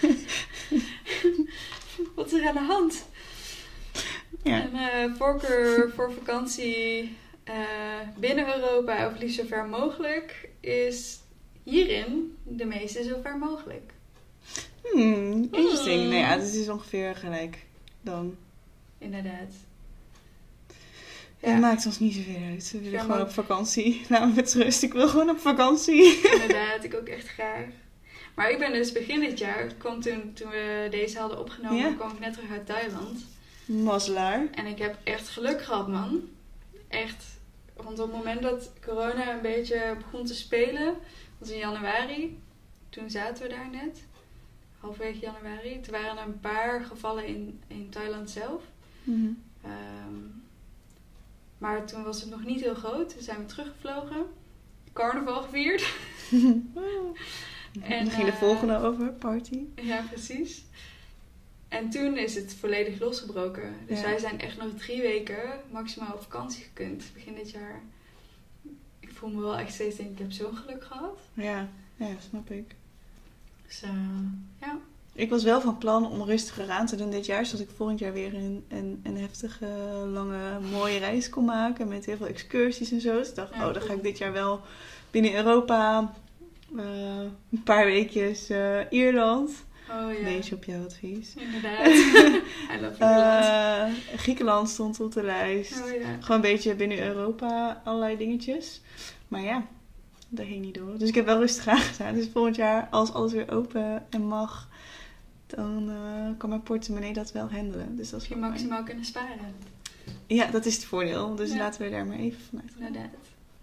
Wat 2.14 2.32
is 2.32 2.40
er 2.40 2.48
aan 2.48 2.54
de 2.54 2.60
hand? 2.60 3.08
ja. 4.42 4.64
Een 4.64 4.74
eh, 4.74 5.14
voorkeur 5.16 5.92
voor 5.94 6.12
vakantie 6.12 7.16
eh, 7.44 7.54
binnen 8.16 8.56
Europa, 8.56 9.06
of 9.06 9.18
liefst 9.18 9.36
zo 9.36 9.44
ver 9.46 9.66
mogelijk, 9.66 10.48
is 10.60 11.18
hierin 11.62 12.36
de 12.42 12.64
meeste 12.64 13.02
zo 13.02 13.20
ver 13.22 13.38
mogelijk. 13.38 13.92
Hmm, 14.82 15.48
interesting. 15.50 16.00
Hmm. 16.00 16.08
Nou 16.08 16.20
ja, 16.20 16.38
het 16.38 16.54
is 16.54 16.68
ongeveer 16.68 17.16
gelijk 17.16 17.58
dan. 18.00 18.36
Inderdaad. 18.98 19.52
Het 21.40 21.60
maakt 21.60 21.86
ons 21.86 21.98
niet 21.98 22.14
zoveel 22.14 22.42
uit. 22.50 22.70
We 22.70 22.78
willen 22.78 22.92
Ja, 22.92 23.00
gewoon 23.00 23.16
maar- 23.16 23.26
op 23.26 23.32
vakantie. 23.32 24.02
Me 24.08 24.32
met 24.34 24.54
rust. 24.54 24.82
Ik 24.82 24.92
wil 24.92 25.08
gewoon 25.08 25.30
op 25.30 25.38
vakantie. 25.38 26.30
Inderdaad, 26.32 26.84
ik 26.84 26.94
ook 26.94 27.08
echt 27.08 27.28
graag. 27.28 27.64
Maar 28.34 28.50
ik 28.50 28.58
ben 28.58 28.72
dus 28.72 28.92
begin 28.92 29.20
dit 29.20 29.38
jaar, 29.38 29.66
kwam 29.78 30.00
toen, 30.00 30.32
toen 30.34 30.48
we 30.50 30.86
deze 30.90 31.18
hadden 31.18 31.38
opgenomen, 31.38 31.78
Ja. 31.78 31.92
kwam 31.92 32.10
ik 32.10 32.18
net 32.18 32.32
terug 32.32 32.50
uit 32.50 32.66
Thailand. 32.66 33.24
Mazzelaar. 33.64 34.46
En 34.52 34.66
ik 34.66 34.78
heb 34.78 34.96
echt 35.04 35.28
geluk 35.28 35.62
gehad, 35.62 35.88
man. 35.88 36.20
Echt. 36.88 37.24
Want 37.76 37.98
op 37.98 38.06
het 38.06 38.16
moment 38.16 38.42
dat 38.42 38.70
corona 38.86 39.34
een 39.34 39.40
beetje 39.42 39.96
begon 39.98 40.24
te 40.26 40.34
spelen, 40.34 40.94
was 41.38 41.50
in 41.50 41.58
januari. 41.58 42.38
Toen 42.88 43.10
zaten 43.10 43.42
we 43.42 43.48
daar 43.48 43.68
net. 43.72 44.02
Halverwege 44.78 45.18
januari. 45.20 45.80
Toen 45.80 45.92
waren 45.92 46.18
er 46.18 46.24
een 46.26 46.40
paar 46.40 46.84
gevallen 46.84 47.26
in, 47.26 47.60
in 47.66 47.90
Thailand 47.90 48.30
zelf. 48.30 48.62
Ehm, 49.62 50.14
maar 51.60 51.86
toen 51.86 52.02
was 52.02 52.20
het 52.20 52.30
nog 52.30 52.44
niet 52.44 52.60
heel 52.60 52.74
groot. 52.74 53.08
Toen 53.12 53.22
zijn 53.22 53.38
we 53.38 53.44
teruggevlogen. 53.46 54.26
Carnaval 54.92 55.42
gevierd. 55.42 55.84
En, 57.82 58.04
Dan 58.04 58.10
ging 58.14 58.26
de 58.26 58.32
eh, 58.32 58.38
volgende 58.38 58.78
over, 58.78 59.12
party. 59.12 59.64
Ja, 59.74 60.02
precies. 60.10 60.64
En 61.68 61.90
toen 61.90 62.16
is 62.16 62.34
het 62.34 62.54
volledig 62.54 63.00
losgebroken. 63.00 63.74
Dus 63.86 63.98
Ja. 64.00 64.04
wij 64.04 64.18
zijn 64.18 64.40
echt 64.40 64.56
nog 64.56 64.72
drie 64.76 65.00
weken 65.00 65.60
maximaal 65.72 66.12
op 66.14 66.22
vakantie 66.22 66.62
gekund 66.64 67.04
begin 67.14 67.34
dit 67.34 67.50
jaar. 67.50 67.82
Ik 69.00 69.10
voel 69.12 69.30
me 69.30 69.40
wel 69.40 69.56
echt 69.58 69.72
steeds 69.72 69.96
denk 69.96 70.08
ik, 70.08 70.14
ik 70.14 70.20
heb 70.20 70.32
zo'n 70.32 70.56
geluk 70.56 70.84
gehad. 70.84 71.18
Ja, 71.34 71.68
ja, 71.96 72.08
snap 72.28 72.50
ik. 72.50 72.74
Dus 73.66 73.82
eh, 73.82 73.90
ja. 74.60 74.78
Ik 75.12 75.30
was 75.30 75.42
wel 75.42 75.60
van 75.60 75.78
plan 75.78 76.10
om 76.10 76.22
rustiger 76.22 76.70
aan 76.70 76.86
te 76.86 76.96
doen 76.96 77.10
dit 77.10 77.26
jaar. 77.26 77.46
Zodat 77.46 77.66
ik 77.66 77.74
volgend 77.76 77.98
jaar 77.98 78.12
weer 78.12 78.34
een, 78.34 78.64
een, 78.68 79.00
een 79.02 79.16
heftige, 79.16 79.66
lange, 80.12 80.60
mooie 80.70 80.98
reis 80.98 81.28
kon 81.28 81.44
maken. 81.44 81.88
Met 81.88 82.06
heel 82.06 82.16
veel 82.16 82.26
excursies 82.26 82.90
en 82.92 83.00
zo. 83.00 83.18
Dus 83.18 83.28
ik 83.28 83.34
dacht, 83.34 83.52
oh, 83.52 83.72
dan 83.72 83.82
ga 83.82 83.92
ik 83.92 84.02
dit 84.02 84.18
jaar 84.18 84.32
wel 84.32 84.60
binnen 85.10 85.34
Europa. 85.34 86.12
eh, 86.76 86.84
een 87.50 87.62
paar 87.64 87.84
weekjes 87.84 88.48
eh, 88.48 88.78
Ierland. 88.90 89.50
Oh 89.90 90.12
ja. 90.12 90.24
Beetje 90.24 90.54
op 90.54 90.64
jouw 90.64 90.84
advies. 90.84 91.34
Inderdaad. 91.36 91.86
I 92.74 92.80
love 92.80 92.96
Ierland. 92.98 93.44
Eh, 93.44 94.18
Griekenland 94.18 94.68
stond 94.68 95.00
op 95.00 95.12
de 95.12 95.22
lijst. 95.22 95.82
oh 95.82 95.92
ja. 96.00 96.06
Gewoon 96.20 96.36
een 96.36 96.52
beetje 96.52 96.74
binnen 96.74 97.02
Europa 97.02 97.80
allerlei 97.84 98.16
dingetjes. 98.16 98.80
Maar 99.28 99.42
ja, 99.42 99.66
dat 100.28 100.46
ging 100.46 100.64
niet 100.64 100.74
door. 100.74 100.98
Dus 100.98 101.08
ik 101.08 101.14
heb 101.14 101.24
wel 101.26 101.38
rustig 101.38 101.66
aangedaan. 101.68 102.14
Dus 102.14 102.28
volgend 102.32 102.56
jaar, 102.56 102.88
als 102.90 103.12
alles 103.12 103.32
weer 103.32 103.50
open 103.50 104.06
en 104.10 104.22
mag, 104.22 104.68
dan 105.50 105.90
eh, 105.90 106.38
kan 106.38 106.48
mijn 106.48 106.62
portemonnee 106.62 107.12
dat 107.12 107.32
wel 107.32 107.50
handelen. 107.50 107.96
Dus 107.96 108.10
dat 108.10 108.22
is 108.22 108.28
je 108.28 108.34
fijn. 108.34 108.46
maximaal 108.50 108.82
kunnen 108.82 109.04
sparen. 109.04 109.54
Ja, 110.26 110.46
dat 110.50 110.66
is 110.66 110.74
het 110.74 110.84
voordeel. 110.84 111.34
Dus 111.34 111.50
Ja. 111.52 111.56
laten 111.58 111.82
we 111.82 111.90
daar 111.90 112.06
maar 112.06 112.18
even 112.18 112.40
vanuit 112.48 112.70
gaan. 112.78 112.86
Inderdaad. 112.86 113.10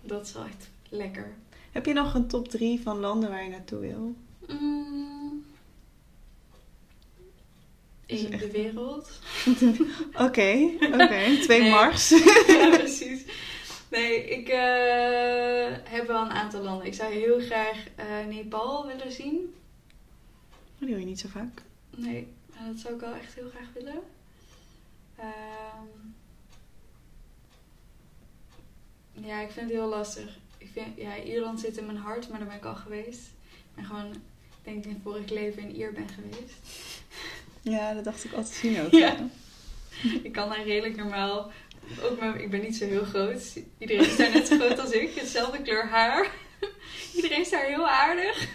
Dat 0.01 0.25
is 0.25 0.33
wel 0.33 0.43
echt 0.45 0.69
lekker. 0.89 1.33
Heb 1.71 1.85
je 1.85 1.93
nog 1.93 2.13
een 2.13 2.27
top 2.27 2.47
3 2.49 2.79
van 2.81 2.99
landen 2.99 3.29
waar 3.29 3.43
je 3.43 3.49
naartoe 3.49 3.79
wil? 3.79 4.15
Mm. 4.47 5.45
In 8.05 8.29
de 8.37 8.51
wereld. 8.51 9.11
Oké, 10.27 10.69
oké. 10.93 11.37
Twee 11.41 11.61
Nee. 11.61 11.69
Mars. 11.69 12.09
ja, 12.47 12.69
precies. 12.77 13.21
Nee, 13.91 14.29
ik 14.29 14.47
eh, 14.47 15.77
heb 15.83 16.07
wel 16.07 16.21
een 16.21 16.31
aantal 16.31 16.63
landen. 16.63 16.87
Ik 16.87 16.93
zou 16.93 17.13
heel 17.13 17.39
graag 17.39 17.83
eh, 17.95 18.05
Nepal 18.29 18.85
willen 18.87 19.11
zien. 19.11 19.53
Die 20.79 20.89
hoor 20.89 20.99
je 20.99 21.05
niet 21.05 21.19
zo 21.19 21.27
vaak. 21.27 21.61
Nee, 21.97 22.27
maar 22.55 22.67
dat 22.67 22.77
zou 22.79 22.93
ik 22.93 22.99
wel 22.99 23.13
echt 23.13 23.33
heel 23.33 23.49
graag 23.49 23.67
willen. 23.73 23.99
Ehm, 25.15 25.85
ja, 29.25 29.39
ik 29.41 29.49
vind 29.51 29.65
het 29.69 29.75
heel 29.79 29.87
lastig. 29.89 30.37
Ik 30.57 30.69
vind, 30.73 30.87
ja, 30.97 31.17
Ierland 31.17 31.59
zit 31.59 31.77
in 31.77 31.85
mijn 31.85 31.97
hart, 31.97 32.29
maar 32.29 32.39
daar 32.39 32.47
ben 32.47 32.57
ik 32.57 32.65
al 32.65 32.75
geweest. 32.75 33.21
Ik 33.51 33.75
ben 33.75 33.85
gewoon, 33.85 34.11
ik 34.13 34.63
denk 34.63 34.85
in 34.85 34.99
vorig 35.03 35.29
leven 35.29 35.61
in 35.61 35.75
Ier 35.75 35.93
ben 35.93 36.07
geweest. 36.09 36.53
Ja, 37.61 37.93
dat 37.93 38.03
dacht 38.03 38.23
ik 38.23 38.31
altijd 38.33 38.55
zien 38.55 38.81
ook. 38.81 38.91
Ja. 39.07 39.29
Ik 40.23 40.31
kan 40.31 40.49
daar 40.49 40.63
redelijk 40.63 40.95
normaal. 40.95 41.51
Ook 42.01 42.19
mijn, 42.19 42.41
ik 42.41 42.49
ben 42.49 42.61
niet 42.61 42.77
zo 42.77 42.85
heel 42.85 43.03
groot. 43.03 43.59
Iedereen 43.77 44.05
is 44.05 44.15
daar 44.17 44.31
net 44.33 44.47
zo 44.47 44.57
groot 44.59 44.79
als 44.79 44.91
ik. 44.91 45.15
Hetzelfde 45.15 45.61
kleur 45.61 45.87
haar. 45.87 46.31
Iedereen 47.15 47.39
is 47.41 47.49
daar 47.49 47.65
heel 47.65 47.89
aardig. 47.89 48.47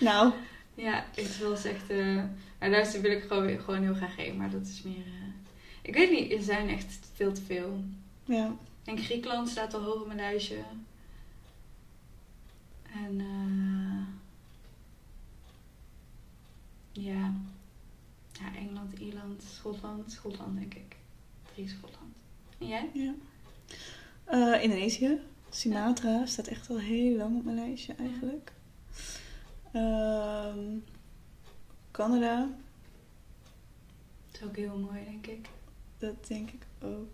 Nou, 0.00 0.32
Ja, 0.74 1.04
het 1.14 1.38
was 1.38 1.64
echt. 1.64 1.90
eh 1.90 2.22
maar 2.60 2.70
daar 2.70 3.00
wil 3.00 3.10
ik 3.10 3.22
gewoon, 3.22 3.58
gewoon 3.58 3.82
heel 3.82 3.94
graag 3.94 4.16
heen. 4.16 4.36
Maar 4.36 4.50
dat 4.50 4.66
is 4.66 4.82
meer. 4.82 4.94
eh, 5.06 5.28
ik 5.82 5.94
weet 5.94 6.10
niet, 6.10 6.32
er 6.32 6.42
zijn 6.42 6.68
echt 6.68 6.98
veel 7.14 7.32
te 7.32 7.42
veel. 7.42 7.84
ja. 8.24 8.54
En 8.84 8.98
Griekenland 8.98 9.48
staat 9.48 9.74
al 9.74 9.82
hoog 9.82 10.00
op 10.00 10.06
mijn 10.06 10.18
lijstje. 10.18 10.58
En. 12.94 13.20
eh 13.20 14.06
ja. 16.92 17.32
Ja, 18.32 18.56
Engeland, 18.56 18.98
Ierland, 18.98 19.42
Schotland. 19.42 20.12
Schotland, 20.12 20.58
denk 20.58 20.74
ik. 20.74 20.96
Drie 21.54 21.68
Schotland. 21.68 22.14
En 22.58 22.66
jij? 22.66 22.90
Ja. 22.92 23.14
Eh, 24.24 24.62
Indonesië. 24.62 25.18
Sumatra 25.50 26.26
staat 26.26 26.46
echt 26.46 26.70
al 26.70 26.78
heel 26.78 27.16
lang 27.16 27.36
op 27.36 27.44
mijn 27.44 27.56
lijstje 27.56 27.94
eigenlijk. 27.94 28.52
Ehm, 29.72 30.58
Canada, 32.00 32.48
Dat 34.30 34.40
is 34.40 34.46
ook 34.46 34.56
heel 34.56 34.78
mooi, 34.78 35.04
denk 35.04 35.26
ik. 35.26 35.48
dat 35.98 36.26
denk 36.26 36.50
ik 36.50 36.66
ook. 36.82 37.08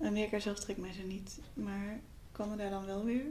Amerika 0.00 0.38
zelf 0.38 0.58
trekt 0.60 0.78
mij 0.78 0.92
zo 0.92 1.02
niet, 1.06 1.38
maar 1.54 2.00
Canada 2.32 2.68
dan 2.70 2.86
wel 2.86 3.04
weer. 3.04 3.24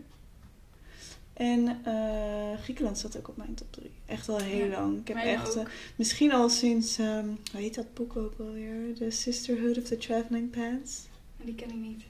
En 1.34 1.86
eh, 1.86 2.60
Griekenland 2.62 2.98
staat 2.98 3.18
ook 3.18 3.28
op 3.28 3.38
mijn 3.38 3.54
top 3.54 3.72
3. 3.72 3.92
Echt 4.06 4.30
al 4.30 4.38
heel 4.40 4.66
Ja, 4.66 4.80
lang. 4.82 5.00
Ik 5.00 5.08
heb 5.08 5.18
echt, 5.18 5.56
eh, 5.56 5.66
misschien 5.96 6.32
al 6.32 6.50
sinds, 6.50 6.98
ehm, 6.98 7.26
hoe 7.52 7.62
heet 7.62 7.76
dat 7.76 7.94
boek 7.94 8.16
ook 8.16 8.34
alweer? 8.40 8.96
The 8.96 9.10
Sisterhood 9.10 9.78
of 9.78 9.84
the 9.84 9.98
Traveling 9.98 10.50
Pants. 10.52 11.02
Die 11.44 11.56
ken 11.56 11.70
ik 11.70 11.76
niet. 11.76 12.04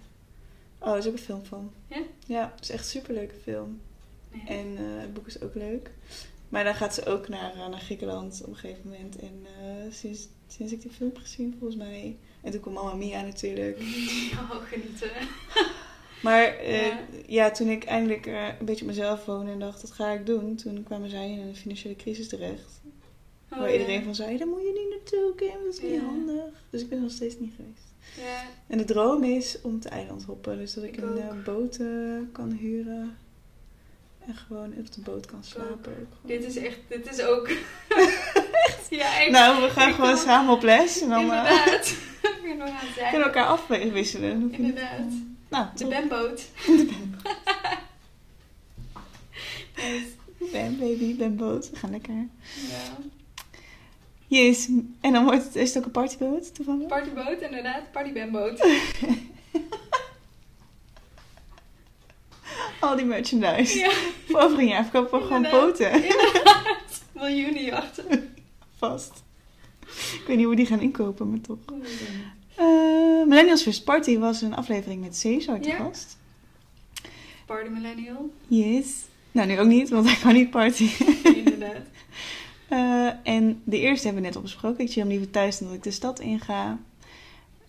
Oh, 0.79 0.91
er 0.91 0.97
is 0.97 1.05
ook 1.07 1.13
een 1.13 1.19
film 1.19 1.45
van. 1.45 1.71
Ja? 1.87 2.01
Ja, 2.27 2.51
het 2.55 2.63
is 2.63 2.69
echt 2.69 2.83
een 2.83 2.89
superleuke 2.89 3.35
film. 3.43 3.81
Nee. 4.31 4.45
En 4.47 4.77
eh, 4.77 5.01
het 5.01 5.13
boek 5.13 5.27
is 5.27 5.41
ook 5.41 5.55
leuk. 5.55 5.91
Maar 6.49 6.63
dan 6.63 6.75
gaat 6.75 6.93
ze 6.93 7.05
ook 7.05 7.27
naar, 7.27 7.53
eh, 7.53 7.67
naar 7.67 7.79
Griekenland 7.79 8.41
op 8.43 8.49
een 8.49 8.55
gegeven 8.55 8.81
moment. 8.89 9.15
En 9.15 9.45
eh, 9.59 9.91
sinds, 9.91 10.27
sinds 10.47 10.71
ik 10.73 10.81
die 10.81 10.91
film 10.91 11.09
heb 11.13 11.21
gezien, 11.21 11.55
volgens 11.59 11.79
mij. 11.79 12.17
En 12.41 12.51
toen 12.51 12.61
kwam 12.61 12.73
Mamma 12.73 12.93
Mia 12.93 13.21
natuurlijk. 13.21 13.79
Oh, 14.51 14.55
genieten. 14.63 15.09
Maar 16.23 16.43
eh, 16.43 16.87
ja. 16.87 16.99
Ja. 17.27 17.51
toen 17.51 17.67
ik 17.67 17.83
eindelijk 17.83 18.25
een 18.25 18.65
beetje 18.65 18.81
op 18.81 18.87
mezelf 18.87 19.25
woonde 19.25 19.51
en 19.51 19.59
dacht, 19.59 19.81
dat 19.81 19.91
ga 19.91 20.11
ik 20.11 20.25
doen. 20.25 20.55
Toen 20.55 20.83
kwamen 20.83 21.09
zij 21.09 21.31
in 21.31 21.39
een 21.39 21.55
financiële 21.55 21.95
crisis 21.95 22.27
terecht. 22.27 22.81
Oh, 23.51 23.57
waar 23.57 23.67
ja. 23.67 23.73
iedereen 23.73 24.03
van 24.03 24.15
zei, 24.15 24.37
daar 24.37 24.47
moet 24.47 24.61
je 24.61 24.73
niet 24.73 24.89
naartoe, 24.89 25.35
Kim. 25.35 25.63
Dat 25.63 25.73
is 25.73 25.81
niet 25.81 26.01
handig. 26.01 26.65
Dus 26.69 26.81
ik 26.81 26.89
ben 26.89 27.01
nog 27.01 27.11
steeds 27.11 27.39
niet 27.39 27.53
geweest. 27.55 27.93
Ja, 28.17 28.43
En 28.67 28.77
de 28.77 28.83
droom 28.83 29.23
is 29.23 29.61
om 29.61 29.79
te 29.79 29.89
eiland 29.89 30.23
hoppen. 30.23 30.57
Dus 30.57 30.73
dat 30.73 30.83
ik, 30.83 30.97
Ik 30.97 31.03
een 31.03 31.29
ook. 31.29 31.43
boot 31.43 31.79
kan 32.31 32.51
huren. 32.51 33.17
En 34.27 34.35
gewoon 34.35 34.73
op 34.77 34.93
de 34.93 35.01
boot 35.01 35.25
kan 35.25 35.43
slapen. 35.43 35.91
ook 36.01 36.27
dit 36.27 36.43
is 36.43 36.57
echt, 36.57 36.77
dit 36.87 37.11
is 37.11 37.21
ook. 37.21 37.47
ja, 38.89 39.19
echt. 39.19 39.31
Nou, 39.31 39.61
we 39.61 39.69
gaan 39.69 39.89
Ik 39.89 39.95
gewoon 39.95 40.17
samen 40.17 40.53
op 40.53 40.61
les. 40.61 41.01
En 41.01 41.09
dan 41.09 41.31
eh, 41.31 41.37
Inderdaad. 41.37 41.95
Het 42.21 42.41
kunnen 42.41 42.67
zijn. 42.95 43.15
we 43.15 43.23
elkaar 43.23 43.45
afwisselen. 43.45 44.53
Inderdaad. 44.53 45.11
Nou, 45.49 45.65
De 45.75 45.79
top. 45.79 45.89
Bemboot. 45.89 46.45
Nice. 49.75 50.07
Ben 50.51 50.77
baby. 50.79 51.17
We 51.17 51.61
gaan 51.73 51.91
lekker. 51.91 52.13
Ja. 52.69 52.97
Yes. 54.27 54.69
En 55.01 55.13
dan 55.13 55.23
wordt 55.23 55.43
het, 55.43 55.55
is 55.55 55.67
het 55.69 55.77
ook 55.77 55.85
een 55.85 55.91
partyboot 55.91 56.55
toevallig? 56.55 56.87
Partyboot, 56.87 57.41
inderdaad. 57.41 57.91
Partybemboot. 57.91 58.59
Al 62.87 62.95
die 62.95 63.05
merchandise. 63.05 63.77
Ja, 63.79 63.91
Voor 64.27 64.39
over 64.39 64.59
een 64.59 64.67
jaar 64.67 64.83
verkopen 64.85 65.19
we 65.19 65.25
gewoon 65.25 65.47
boten. 65.51 65.91
inderdaad. 65.93 67.03
Miljoenen 67.11 67.63
jachten. 67.63 68.33
Vast. 68.79 69.23
Ik 70.13 70.23
weet 70.27 70.35
niet 70.37 70.45
hoe 70.45 70.49
we 70.55 70.61
die 70.61 70.65
gaan 70.65 70.79
inkopen, 70.79 71.29
maar 71.29 71.41
toch. 71.41 71.57
Eh, 72.55 72.65
Millennials 73.27 73.61
First 73.63 73.83
Party 73.83 74.17
was 74.17 74.41
een 74.41 74.55
aflevering 74.55 75.01
met 75.01 75.15
Cesar 75.17 75.59
te 75.59 75.67
Ja. 75.69 75.75
gast. 75.75 76.17
Party 77.45 77.69
Millennial. 77.69 78.29
Yes. 78.47 78.87
Nou, 79.31 79.47
nu 79.47 79.59
ook 79.59 79.67
niet, 79.67 79.89
want 79.89 80.05
hij 80.05 80.17
kan 80.21 80.33
niet 80.33 80.49
party. 80.49 80.89
Inderdaad. 81.35 81.81
Eh, 82.67 83.09
en 83.33 83.61
de 83.63 83.79
eerste 83.79 84.03
hebben 84.05 84.21
we 84.21 84.27
net 84.27 84.35
al 84.37 84.43
besproken. 84.43 84.83
Ik 84.83 84.91
chill 84.91 85.01
hem 85.01 85.11
liever 85.11 85.29
thuis 85.29 85.57
dan 85.57 85.67
dat 85.67 85.77
ik 85.77 85.83
de 85.83 85.91
stad 85.91 86.19
inga. 86.19 86.79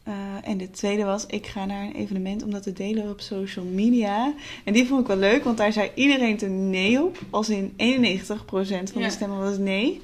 Eh, 0.08 0.14
en 0.50 0.58
de 0.58 0.70
tweede 0.70 1.04
was, 1.04 1.26
ik 1.26 1.46
ga 1.46 1.64
naar 1.64 1.82
een 1.84 1.94
evenement 1.94 2.42
om 2.42 2.50
dat 2.50 2.62
te 2.62 2.72
delen 2.72 3.10
op 3.10 3.20
social 3.20 3.64
media. 3.64 4.34
En 4.64 4.72
die 4.72 4.86
vond 4.86 5.00
ik 5.00 5.06
wel 5.06 5.16
leuk, 5.16 5.44
want 5.44 5.56
daar 5.56 5.72
zei 5.72 5.90
iedereen 5.94 6.36
toen 6.36 6.70
nee 6.70 7.02
op. 7.02 7.18
Als 7.30 7.48
in 7.48 7.72
91% 7.76 8.90
van 8.92 9.00
Ja. 9.00 9.06
de 9.06 9.10
stemmen 9.12 9.38
was 9.38 9.58
nee. 9.58 10.00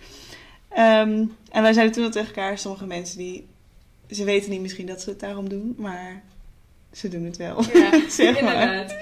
Ehm, 0.69 1.25
en 1.51 1.63
wij 1.63 1.73
zeiden 1.73 1.95
toen 1.95 2.05
al 2.05 2.11
tegen 2.11 2.29
elkaar, 2.29 2.59
sommige 2.59 2.87
mensen 2.87 3.19
die... 3.19 3.47
Ze 4.11 4.25
weten 4.25 4.51
niet 4.51 4.61
misschien 4.61 4.87
dat 4.87 5.01
ze 5.03 5.11
het 5.11 5.21
daarom 5.21 5.49
doen, 5.49 5.75
maar 5.79 6.23
ze 6.93 7.09
doen 7.09 7.25
het 7.25 7.37
wel. 7.37 7.63
Ja, 7.73 8.01
Zeg 8.09 8.41
maar. 8.41 8.53
inderdaad. 8.63 8.97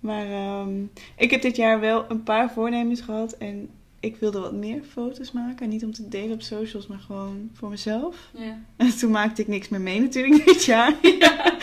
Maar 0.00 0.26
ehm, 0.26 0.70
ik 1.16 1.30
heb 1.30 1.42
dit 1.42 1.56
jaar 1.56 1.80
wel 1.80 2.04
een 2.08 2.22
paar 2.22 2.52
voornemens 2.52 3.00
gehad. 3.00 3.32
En 3.32 3.68
ik 4.02 4.16
wilde 4.16 4.38
wat 4.40 4.52
meer 4.52 4.82
foto's 4.82 5.32
maken. 5.32 5.68
Niet 5.68 5.84
om 5.84 5.92
te 5.92 6.08
delen 6.08 6.32
op 6.32 6.42
socials, 6.42 6.86
maar 6.86 6.98
gewoon 6.98 7.50
voor 7.54 7.68
mezelf. 7.68 8.30
Ja. 8.36 8.58
En 8.76 8.96
toen 8.98 9.10
maakte 9.10 9.40
ik 9.42 9.48
niks 9.48 9.68
meer 9.68 9.80
mee 9.80 10.00
natuurlijk 10.00 10.44
dit 10.46 10.64
jaar. 10.64 10.96
Ja. 11.18 11.54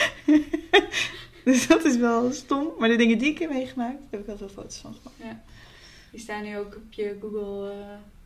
dus 1.45 1.67
dat 1.67 1.85
is 1.85 1.97
wel 1.97 2.31
stom. 2.31 2.67
Maar 2.79 2.89
de 2.89 2.95
dingen 2.95 3.17
die 3.17 3.29
ik 3.29 3.39
heb 3.39 3.49
meegemaakt, 3.49 3.97
heb 4.09 4.19
ik 4.19 4.25
wel 4.25 4.37
veel 4.37 4.49
foto's 4.49 4.77
van 4.77 4.93
gemaakt. 4.95 5.39
Die 6.11 6.19
staan 6.19 6.43
nu 6.43 6.57
ook 6.57 6.75
op 6.75 6.93
je 6.93 7.17
Google. 7.21 7.69
eh, 7.71 7.77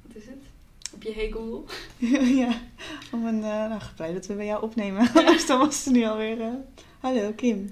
wat 0.08 0.16
is 0.16 0.26
het? 0.26 0.38
Op 0.94 1.04
je 1.04 1.14
Hey 1.14 1.32
Google. 1.32 1.64
ja, 2.46 2.62
om 3.12 3.26
een... 3.26 3.44
eh 3.44 3.70
nou, 3.70 3.82
blij 3.96 4.14
dat 4.14 4.26
we 4.26 4.34
bij 4.34 4.46
jou 4.46 4.64
opnemen. 4.64 5.10
Anders 5.14 5.46
dan 5.46 5.60
was 5.60 5.86
het 5.86 5.94
nu 5.94 6.04
alweer... 6.06 6.42
eh, 6.42 6.48
Hallo, 7.00 7.32
Kim. 7.36 7.70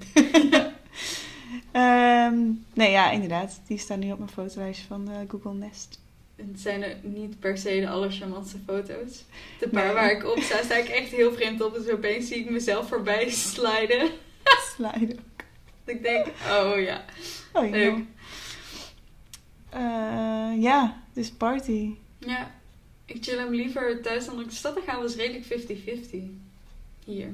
Ehm, 1.72 2.40
nee, 2.74 2.90
ja, 2.90 3.10
inderdaad. 3.10 3.60
Die 3.66 3.78
staan 3.78 3.98
nu 3.98 4.12
op 4.12 4.18
mijn 4.18 4.30
fotolijstje 4.30 4.86
van 4.86 5.08
Google 5.28 5.54
Nest. 5.54 6.00
Het 6.36 6.60
zijn 6.60 6.82
er 6.82 6.96
niet 7.02 7.40
per 7.40 7.58
se 7.58 7.80
de 7.80 7.88
allercharmantste 7.88 8.56
foto's. 8.66 9.24
De 9.58 9.68
paar 9.68 9.84
Nee. 9.84 9.94
waar 9.94 10.10
ik 10.10 10.24
op 10.24 10.38
sta, 10.40 10.62
sta 10.62 10.74
ik 10.76 10.88
echt 10.88 11.10
heel 11.10 11.32
vreemd 11.32 11.60
op. 11.60 11.74
Dus 11.74 11.88
opeens 11.88 12.28
zie 12.28 12.36
ik 12.36 12.50
mezelf 12.50 12.88
voorbij 12.88 13.30
sliden. 13.54 14.10
Sliden. 14.74 15.18
Dat 15.84 15.94
ik 15.94 16.02
denk, 16.02 16.26
oh 16.26 16.80
ja, 16.80 17.04
Oh, 17.52 17.70
leuk. 17.70 17.94
ja. 17.96 18.04
Eh, 19.70 20.62
ja, 20.62 21.02
dus 21.12 21.30
party. 21.30 21.94
Ja, 22.18 22.54
ik 23.04 23.24
chill 23.24 23.38
hem 23.38 23.54
liever 23.54 24.02
thuis 24.02 24.24
dan 24.26 24.38
op 24.38 24.44
de 24.44 24.54
stad 24.54 24.74
te 24.74 24.82
gaan. 24.86 25.02
was 25.02 25.14
redelijk 25.16 25.44
50-50 25.44 26.16
hier. 27.04 27.28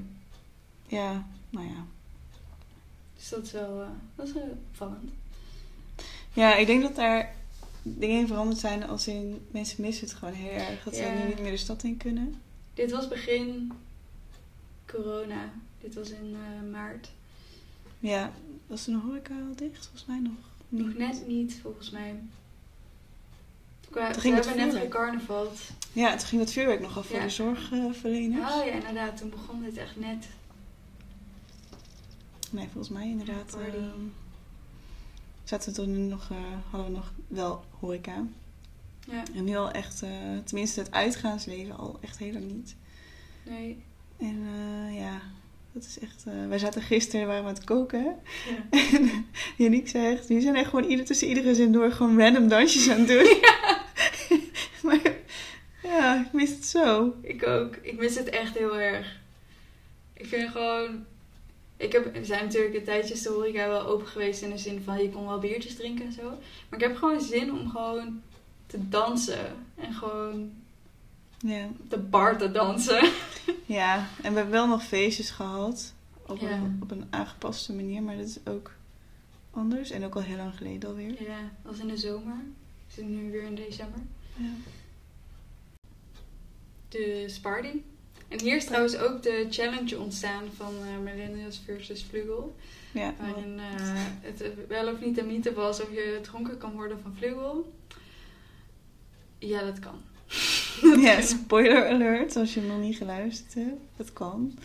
Ja, 0.86 1.26
nou 1.50 1.66
ja. 1.66 1.86
Dus 3.16 3.28
dat 3.28 3.42
is 3.44 3.52
wel, 3.52 3.80
eh, 3.82 3.88
dat 4.16 4.26
is 4.26 4.32
wel 4.32 4.58
opvallend. 4.70 5.10
Ja, 6.32 6.56
ik 6.56 6.66
denk 6.66 6.82
dat 6.82 6.96
daar 6.96 7.34
dingen 7.82 8.20
in 8.20 8.26
veranderd 8.26 8.58
zijn 8.58 8.88
als 8.88 9.08
in 9.08 9.46
mensen 9.50 9.82
missen 9.82 10.06
het 10.06 10.16
gewoon 10.16 10.34
heel 10.34 10.50
erg. 10.50 10.84
Dat 10.84 10.94
ze 10.96 11.02
nu 11.02 11.26
niet 11.28 11.40
meer 11.40 11.50
de 11.50 11.56
stad 11.56 11.82
in 11.82 11.96
kunnen. 11.96 12.40
Dit 12.74 12.90
was 12.90 13.08
begin 13.08 13.72
corona. 14.86 15.52
Dit 15.80 15.94
was 15.94 16.10
in 16.10 16.36
eh, 16.36 16.70
maart. 16.70 17.10
Ja, 18.00 18.32
was 18.66 18.84
de 18.84 18.96
horeca 18.96 19.34
al 19.34 19.56
dicht? 19.56 19.82
Volgens 19.84 20.04
mij 20.06 20.18
nog 20.18 20.32
niet. 20.68 20.84
Nog 20.86 20.94
net 20.94 21.26
niet, 21.26 21.58
volgens 21.62 21.90
mij. 21.90 22.14
Qua, 23.90 24.04
Toen 24.06 24.14
we 24.14 24.20
ging 24.20 24.34
het 24.34 24.46
hebben 24.46 24.66
net 24.66 24.76
gecarnavald. 24.82 25.60
Ja, 25.92 26.16
toen 26.16 26.26
ging 26.26 26.40
het 26.40 26.52
vuurwerk 26.52 26.80
nog 26.80 26.98
af 26.98 27.06
voor 27.06 27.16
Ja. 27.16 27.22
de 27.22 27.30
zorgverleners. 27.30 28.52
Oh 28.54 28.64
ja, 28.64 28.72
inderdaad. 28.72 29.16
Toen 29.16 29.30
begon 29.30 29.62
dit 29.62 29.76
echt 29.76 29.96
net. 29.96 30.26
Nee, 32.50 32.64
volgens 32.72 32.88
mij 32.88 33.06
inderdaad. 33.08 33.54
Ehm, 33.54 34.00
zaten 35.44 35.68
we 35.68 35.74
toen 35.74 36.08
nog, 36.08 36.30
eh, 36.30 36.36
hadden 36.70 36.90
we 36.90 36.96
nog 36.96 37.12
wel 37.28 37.64
horeca. 37.80 38.26
Ja, 39.10 39.22
En 39.34 39.44
nu 39.44 39.56
al 39.56 39.70
echt, 39.70 40.02
eh, 40.02 40.10
tenminste 40.44 40.80
het 40.80 40.92
uitgaansleven 40.92 41.76
al 41.76 41.98
echt 42.00 42.18
helemaal 42.18 42.48
niet. 42.48 42.74
nee. 43.42 43.82
En 44.18 44.42
eh, 44.46 44.98
ja, 44.98 45.20
dat 45.72 45.84
is 45.84 45.98
echt... 45.98 46.24
eh, 46.26 46.46
wij 46.48 46.58
zaten 46.58 46.82
gisteren, 46.82 47.26
waren 47.26 47.42
we 47.42 47.48
aan 47.48 47.54
het 47.54 47.64
koken. 47.64 48.04
Ja. 48.48 48.78
En 48.78 49.26
Yannick 49.56 49.88
zegt, 49.88 50.28
die 50.28 50.40
zijn 50.40 50.56
echt 50.56 50.68
gewoon 50.68 50.90
ieder, 50.90 51.04
tussen 51.04 51.28
iedere 51.28 51.54
zin 51.54 51.72
door 51.72 51.92
gewoon 51.92 52.18
random 52.20 52.48
dansjes 52.48 52.88
aan 52.90 52.98
het 52.98 53.08
doen. 53.08 53.36
maar 54.86 55.14
ja, 55.82 56.20
ik 56.26 56.32
mis 56.32 56.50
het 56.50 56.66
zo. 56.66 57.14
Ik 57.22 57.46
ook. 57.46 57.76
Ik 57.82 57.98
mis 57.98 58.14
het 58.16 58.28
echt 58.28 58.58
heel 58.58 58.78
erg. 58.78 59.16
Ik 60.14 60.26
vind 60.26 60.50
gewoon... 60.50 61.04
Ik 61.78 61.92
heb, 61.92 62.12
we 62.12 62.24
zijn 62.24 62.44
natuurlijk 62.44 62.74
een 62.74 62.84
tijdje 62.84 63.14
is 63.14 63.22
de 63.22 63.28
horeca 63.28 63.68
wel 63.68 63.86
open 63.86 64.06
geweest 64.06 64.42
in 64.42 64.50
de 64.50 64.58
zin 64.58 64.82
van 64.82 65.02
je 65.02 65.10
kon 65.10 65.26
wel 65.26 65.38
biertjes 65.38 65.74
drinken 65.76 66.04
en 66.06 66.12
zo. 66.12 66.22
Maar 66.68 66.78
ik 66.80 66.86
heb 66.86 66.96
gewoon 66.96 67.20
zin 67.20 67.52
om 67.52 67.68
gewoon 67.70 68.22
te 68.66 68.88
dansen. 68.88 69.56
En 69.74 69.92
gewoon 69.94 70.50
Ja. 71.38 71.68
de 71.88 71.98
bar 71.98 72.38
te 72.38 72.50
dansen. 72.50 73.10
ja, 73.66 73.96
en 74.22 74.30
we 74.32 74.36
hebben 74.38 74.50
wel 74.50 74.66
nog 74.66 74.84
feestjes 74.84 75.30
gehad. 75.30 75.94
Op, 76.26 76.38
Ja. 76.40 76.50
een, 76.50 76.78
op 76.82 76.90
een 76.90 77.06
aangepaste 77.10 77.72
manier, 77.74 78.02
maar 78.02 78.16
dat 78.16 78.26
is 78.26 78.38
ook 78.46 78.72
anders. 79.50 79.90
En 79.90 80.04
ook 80.04 80.14
al 80.14 80.22
heel 80.22 80.36
lang 80.36 80.56
geleden 80.56 80.88
alweer. 80.88 81.22
Ja, 81.22 81.50
als 81.66 81.78
in 81.78 81.88
de 81.88 81.96
zomer. 81.96 82.36
We 82.86 82.94
zitten 82.94 83.14
nu 83.24 83.30
weer 83.30 83.42
in 83.42 83.54
december. 83.54 84.00
Ja. 84.36 84.50
De 86.88 87.38
party. 87.42 87.80
En 88.28 88.40
hier 88.40 88.56
is 88.56 88.64
trouwens 88.64 88.96
ook 88.96 89.22
de 89.22 89.46
challenge 89.50 89.98
ontstaan 89.98 90.44
van 90.56 90.74
eh, 90.82 90.98
Millennials 91.02 91.60
versus 91.64 92.04
Vlugel. 92.08 92.56
Ja, 92.92 93.14
Waarin 93.20 93.58
eh, 93.58 93.64
het 94.20 94.66
wel 94.68 94.92
of 94.92 95.00
niet 95.00 95.18
een 95.18 95.26
mythe 95.26 95.52
was 95.52 95.82
of 95.82 95.90
je 95.90 96.18
dronken 96.22 96.58
kan 96.58 96.72
worden 96.72 97.00
van 97.02 97.16
Vlugel. 97.16 97.72
Ja, 99.38 99.64
dat 99.64 99.78
kan. 99.78 100.00
ja, 101.06 101.20
spoiler 101.20 101.88
alert, 101.88 102.36
als 102.36 102.54
je 102.54 102.60
hem 102.60 102.68
nog 102.68 102.80
niet 102.80 102.96
geluisterd 102.96 103.54
hebt. 103.54 103.80
Dat 103.96 104.12
kan. 104.12 104.58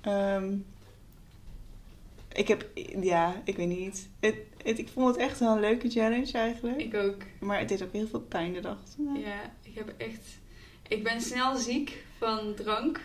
Ehm, 0.00 0.56
ik 2.32 2.48
heb, 2.48 2.66
ja, 3.00 3.42
ik 3.44 3.56
weet 3.56 3.68
niet. 3.68 4.08
Het, 4.20 4.36
het, 4.62 4.78
ik 4.78 4.88
vond 4.88 5.06
het 5.06 5.16
echt 5.16 5.38
wel 5.38 5.54
een 5.54 5.60
leuke 5.60 5.90
challenge 5.90 6.32
eigenlijk. 6.32 6.80
Ik 6.80 6.94
ook. 6.94 7.22
Maar 7.40 7.58
het 7.58 7.68
deed 7.68 7.82
ook 7.82 7.92
heel 7.92 8.06
veel 8.06 8.20
pijn 8.20 8.52
de 8.52 8.60
dag. 8.60 8.78
Ja, 9.14 9.52
ik 9.62 9.74
heb 9.74 9.94
echt... 9.96 10.26
Ik 10.88 11.02
ben 11.04 11.20
snel 11.20 11.56
ziek 11.56 12.04
van 12.18 12.54
drank. 12.54 13.00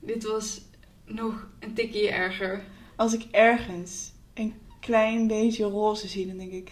Dit 0.00 0.24
was 0.24 0.60
nog 1.04 1.46
een 1.58 1.74
tikje 1.74 2.10
erger. 2.10 2.62
Als 2.96 3.12
ik 3.12 3.26
ergens 3.30 4.12
een 4.34 4.54
klein 4.80 5.26
beetje 5.26 5.64
roze 5.64 6.08
zie, 6.08 6.26
dan 6.26 6.36
denk 6.36 6.52
ik... 6.52 6.70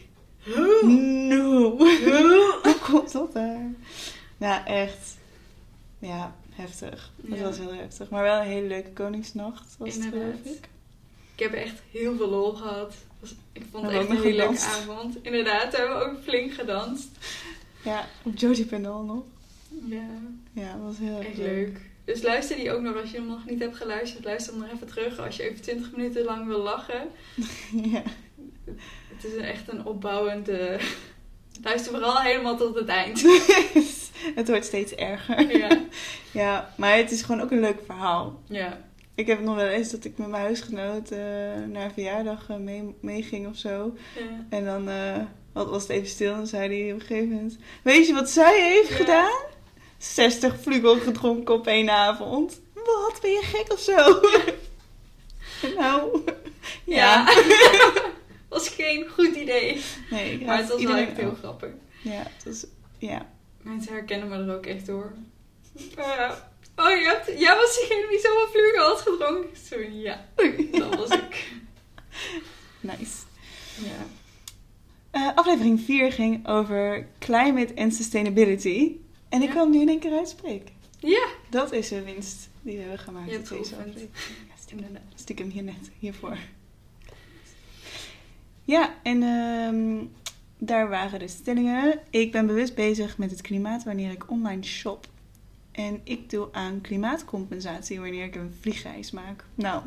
No! 0.82 1.76
Hoe 2.62 2.76
komt 2.82 3.12
dat 3.12 3.32
daar? 3.32 3.72
Nou, 4.36 4.64
echt. 4.66 5.16
Ja, 5.98 6.34
heftig. 6.52 7.10
Dat 7.16 7.38
Ja. 7.38 7.44
was 7.44 7.58
heel 7.58 7.74
heftig. 7.74 8.08
Maar 8.10 8.22
wel 8.22 8.40
een 8.40 8.46
hele 8.46 8.66
leuke 8.66 8.90
Koningsnacht 8.92 9.76
was 9.78 9.94
het, 9.94 10.04
Inderdaad. 10.04 10.38
geloof 10.42 10.56
ik. 10.56 10.68
Ik 11.34 11.42
heb 11.44 11.52
echt 11.52 11.82
heel 11.90 12.16
veel 12.16 12.28
lol 12.28 12.52
gehad. 12.52 12.94
Was- 13.20 13.34
Ik 13.52 13.62
vond 13.70 13.84
het 13.86 13.94
echt 13.94 14.10
een 14.10 14.16
hele 14.22 14.36
leuke 14.36 14.60
avond. 14.60 15.16
Inderdaad, 15.22 15.70
we 15.70 15.76
hebben 15.76 16.06
ook 16.06 16.22
flink 16.22 16.52
gedanst. 16.52 17.08
Ja, 17.84 18.06
op 18.22 18.36
Jodie 18.38 18.64
Pendal 18.66 19.02
nog. 19.02 19.22
Ja, 19.68 20.06
Ja, 20.52 20.72
dat 20.72 20.82
was 20.82 20.98
heel 20.98 21.18
erg 21.18 21.36
leuk. 21.36 21.80
Dus 22.04 22.22
luister 22.22 22.56
die 22.56 22.72
ook 22.72 22.80
nog 22.82 22.96
als 23.00 23.10
je 23.10 23.16
hem 23.16 23.26
nog 23.26 23.46
niet 23.46 23.58
hebt 23.60 23.76
geluisterd. 23.76 24.24
Luister 24.24 24.52
hem 24.52 24.62
nog 24.62 24.72
even 24.72 24.86
terug 24.86 25.18
als 25.18 25.36
je 25.36 25.42
even 25.42 25.60
20 25.62 25.92
minuten 25.92 26.24
lang 26.24 26.46
wil 26.46 26.58
lachen. 26.62 27.08
Ja. 27.92 28.02
Het 29.14 29.24
is 29.24 29.32
een- 29.34 29.40
echt 29.44 29.68
een 29.68 29.84
opbouwende... 29.84 30.78
Luister 31.62 31.92
vooral 31.92 32.20
helemaal 32.20 32.56
tot 32.56 32.74
het 32.74 32.88
eind. 32.88 33.22
het 34.34 34.48
wordt 34.48 34.64
steeds 34.64 34.94
erger. 34.94 35.56
Ja. 35.58 35.78
Ja, 36.30 36.74
maar 36.76 36.96
het 36.96 37.10
is 37.10 37.22
gewoon 37.22 37.40
ook 37.40 37.50
een 37.50 37.60
leuk 37.60 37.78
verhaal. 37.86 38.42
Ja. 38.46 38.80
Ik 39.14 39.26
heb 39.26 39.40
nog 39.40 39.54
wel 39.56 39.66
eens 39.66 39.90
dat 39.90 40.04
ik 40.04 40.18
met 40.18 40.28
mijn 40.28 40.42
huisgenoot 40.42 41.10
eh, 41.10 41.18
naar 41.68 41.84
een 41.84 41.92
verjaardag 41.92 42.48
eh, 42.48 42.56
mee, 42.56 42.94
meeging 43.00 43.46
of 43.48 43.56
zo. 43.56 43.96
ja. 44.16 44.46
En 44.50 44.64
dan 44.64 44.88
eh, 44.88 45.16
was 45.52 45.82
het 45.82 45.90
even 45.90 46.08
stil 46.08 46.34
en 46.34 46.46
zei 46.46 46.82
hij 46.82 46.92
op 46.92 47.00
een 47.00 47.06
gegeven 47.06 47.28
moment... 47.28 47.58
Weet 47.82 48.06
je 48.06 48.14
wat 48.14 48.30
zij 48.30 48.62
heeft 48.62 48.88
Ja. 48.88 48.94
gedaan? 48.96 49.40
60 49.98 50.60
vlugel 50.60 50.98
gedronken 50.98 51.54
op 51.54 51.66
één 51.66 51.90
avond. 51.90 52.60
Wat, 52.74 53.18
ben 53.20 53.30
je 53.30 53.42
gek 53.42 53.72
of 53.72 53.80
zo? 53.80 54.20
nou, 55.80 56.20
ja. 56.84 57.34
was 58.48 58.68
geen 58.68 59.08
goed 59.08 59.36
idee. 59.36 59.82
Nee, 60.10 60.32
ik 60.32 60.46
Maar 60.46 60.58
het 60.58 60.68
was 60.68 60.82
wel 60.82 60.96
echt 60.96 61.16
heel 61.16 61.36
grappig. 61.38 61.70
Ja, 62.02 62.22
het 62.36 62.44
was... 62.44 62.66
Ja. 62.98 63.26
Mensen 63.62 63.92
herkennen 63.92 64.28
me 64.28 64.36
er 64.36 64.56
ook 64.56 64.66
echt 64.66 64.86
door. 64.86 65.12
Eh, 65.96 66.32
oh, 66.76 66.96
je 66.96 67.04
hebt, 67.04 67.40
jij 67.40 67.56
was 67.56 67.78
degene 67.80 68.06
die 68.08 68.18
zoveel 68.18 68.48
vlugel 68.48 68.84
had 68.86 69.00
gedronken? 69.00 69.56
Zo, 69.68 69.80
ja. 69.80 70.24
Dat 70.72 70.96
was 70.96 71.10
ik. 71.10 71.52
Nice. 72.80 73.16
Ja. 73.74 74.06
Eh, 75.10 75.36
aflevering 75.36 75.80
4 75.80 76.12
ging 76.12 76.48
over 76.48 77.06
climate 77.18 77.72
and 77.76 77.94
sustainability. 77.94 78.96
En 79.28 79.42
ik 79.42 79.48
Ja. 79.48 79.54
kan 79.54 79.62
hem 79.62 79.70
nu 79.70 79.80
in 79.80 79.88
één 79.88 79.98
keer 80.00 80.12
uitspreken. 80.16 80.74
Ja, 80.98 81.26
Dat 81.50 81.72
is 81.72 81.88
de 81.88 82.02
winst 82.02 82.48
die 82.62 82.74
we 82.76 82.80
hebben 82.80 82.98
gemaakt 82.98 83.30
Je 83.30 83.38
deze 83.42 83.76
aflevering. 83.76 84.08
Ja, 84.48 84.54
stiekem, 84.58 84.86
stiekem 85.14 85.50
hier 85.50 85.62
net, 85.62 85.90
hiervoor. 85.98 86.36
Ja, 88.64 88.94
en 89.02 89.22
ehm, 89.22 90.04
daar 90.58 90.88
waren 90.88 91.18
de 91.18 91.28
stellingen. 91.28 92.00
Ik 92.10 92.32
ben 92.32 92.46
bewust 92.46 92.74
bezig 92.74 93.18
met 93.18 93.30
het 93.30 93.40
klimaat 93.40 93.84
wanneer 93.84 94.10
ik 94.10 94.30
online 94.30 94.62
shop. 94.62 95.06
En 95.72 96.00
ik 96.04 96.30
doe 96.30 96.48
aan 96.52 96.80
klimaatcompensatie 96.80 98.00
wanneer 98.00 98.24
ik 98.24 98.34
een 98.34 98.54
vliegreis 98.60 99.10
maak. 99.10 99.44
Nou, 99.54 99.82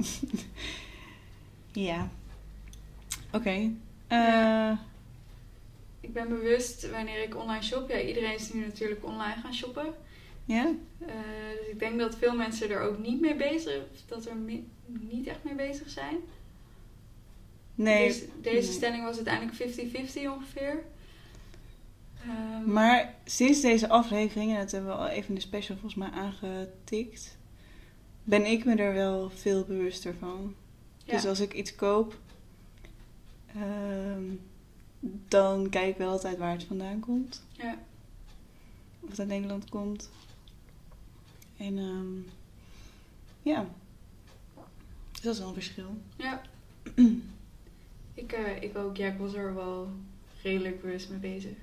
ja. 1.71 2.09
Oké. 3.31 3.49
Eh, 3.49 3.71
Ja. 4.07 4.79
Ik 6.01 6.13
ben 6.13 6.29
bewust 6.29 6.89
wanneer 6.89 7.23
ik 7.23 7.35
online 7.35 7.63
shop. 7.63 7.89
Ja, 7.89 7.99
iedereen 7.99 8.33
is 8.33 8.53
nu 8.53 8.65
natuurlijk 8.65 9.05
online 9.05 9.41
gaan 9.41 9.53
shoppen. 9.53 9.93
ja? 10.45 10.65
Eh, 10.99 11.07
dus 11.59 11.67
ik 11.71 11.79
denk 11.79 11.99
dat 11.99 12.15
veel 12.17 12.35
mensen 12.35 12.69
er 12.69 12.81
ook 12.81 12.97
niet 12.97 13.21
mee 13.21 13.35
bezig, 13.35 13.81
of 13.93 14.01
dat 14.07 14.25
er 14.25 14.35
niet 14.85 15.27
echt 15.27 15.43
mee 15.43 15.55
bezig 15.55 15.89
zijn. 15.89 16.15
Nee. 17.75 18.07
Deze, 18.07 18.25
deze 18.41 18.67
nee. 18.67 18.75
stelling 18.77 19.03
was 19.03 19.15
uiteindelijk 19.15 19.57
50-50 19.57 20.27
ongeveer. 20.27 20.83
Ehm, 22.21 22.71
Maar 22.71 23.15
sinds 23.25 23.61
deze 23.61 23.89
aflevering, 23.89 24.51
en 24.51 24.59
dat 24.59 24.71
hebben 24.71 24.91
we 24.91 24.97
al 24.97 25.07
even 25.07 25.29
in 25.29 25.35
de 25.35 25.41
special 25.41 25.77
volgens 25.77 25.95
mij 25.95 26.09
aangetikt, 26.09 27.37
ben 28.23 28.45
ik 28.45 28.65
me 28.65 28.75
er 28.75 28.93
wel 28.93 29.29
veel 29.29 29.63
bewuster 29.65 30.13
van. 30.19 30.55
ja. 31.03 31.13
Dus 31.13 31.25
als 31.25 31.39
ik 31.39 31.53
iets 31.53 31.75
koop, 31.75 32.19
ehm, 33.55 34.23
dan 35.27 35.69
kijk 35.69 35.89
ik 35.89 35.97
wel 35.97 36.09
altijd 36.11 36.37
waar 36.37 36.51
het 36.51 36.63
vandaan 36.63 36.99
komt. 36.99 37.43
ja. 37.51 37.77
Of 38.99 39.09
het 39.09 39.19
uit 39.19 39.27
Nederland 39.27 39.69
komt. 39.69 40.09
En 41.57 41.77
ehm, 41.77 42.35
ja, 43.41 43.65
dus 45.11 45.21
dat 45.21 45.33
is 45.33 45.39
wel 45.39 45.47
een 45.47 45.53
verschil. 45.53 45.97
Ja. 46.15 46.41
ik, 48.13 48.31
eh, 48.31 48.61
ik 48.61 48.77
ook. 48.77 48.97
Ja, 48.97 49.07
ik 49.07 49.17
was 49.17 49.33
er 49.33 49.55
wel 49.55 49.89
redelijk 50.43 50.81
bewust 50.81 51.09
mee 51.09 51.19
bezig. 51.19 51.55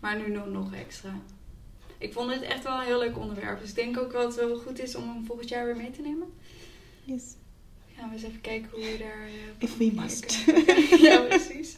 Maar 0.00 0.18
nu 0.18 0.30
nog, 0.30 0.46
nog 0.46 0.74
extra. 0.74 1.18
Ik 1.98 2.12
vond 2.12 2.30
dit 2.30 2.42
echt 2.42 2.62
wel 2.64 2.78
een 2.78 2.84
heel 2.86 2.98
leuk 2.98 3.18
onderwerp. 3.18 3.60
Dus 3.60 3.68
ik 3.68 3.74
denk 3.74 3.98
ook 3.98 4.12
dat 4.12 4.36
het 4.36 4.46
wel 4.46 4.56
goed 4.58 4.78
is 4.82 4.94
om 4.94 5.08
hem 5.08 5.24
volgend 5.26 5.48
jaar 5.48 5.64
weer 5.64 5.76
mee 5.76 5.90
te 5.90 6.00
nemen. 6.00 6.32
Yes. 7.04 7.22
Gaan 7.96 8.08
we 8.08 8.14
eens 8.14 8.24
even 8.24 8.40
kijken 8.40 8.70
hoe 8.70 8.80
we 8.80 8.96
daar... 8.98 9.22
eh, 9.26 9.32
If 9.58 9.76
we 9.76 9.92
must. 9.94 10.32
ja, 11.08 11.20
precies. 11.20 11.76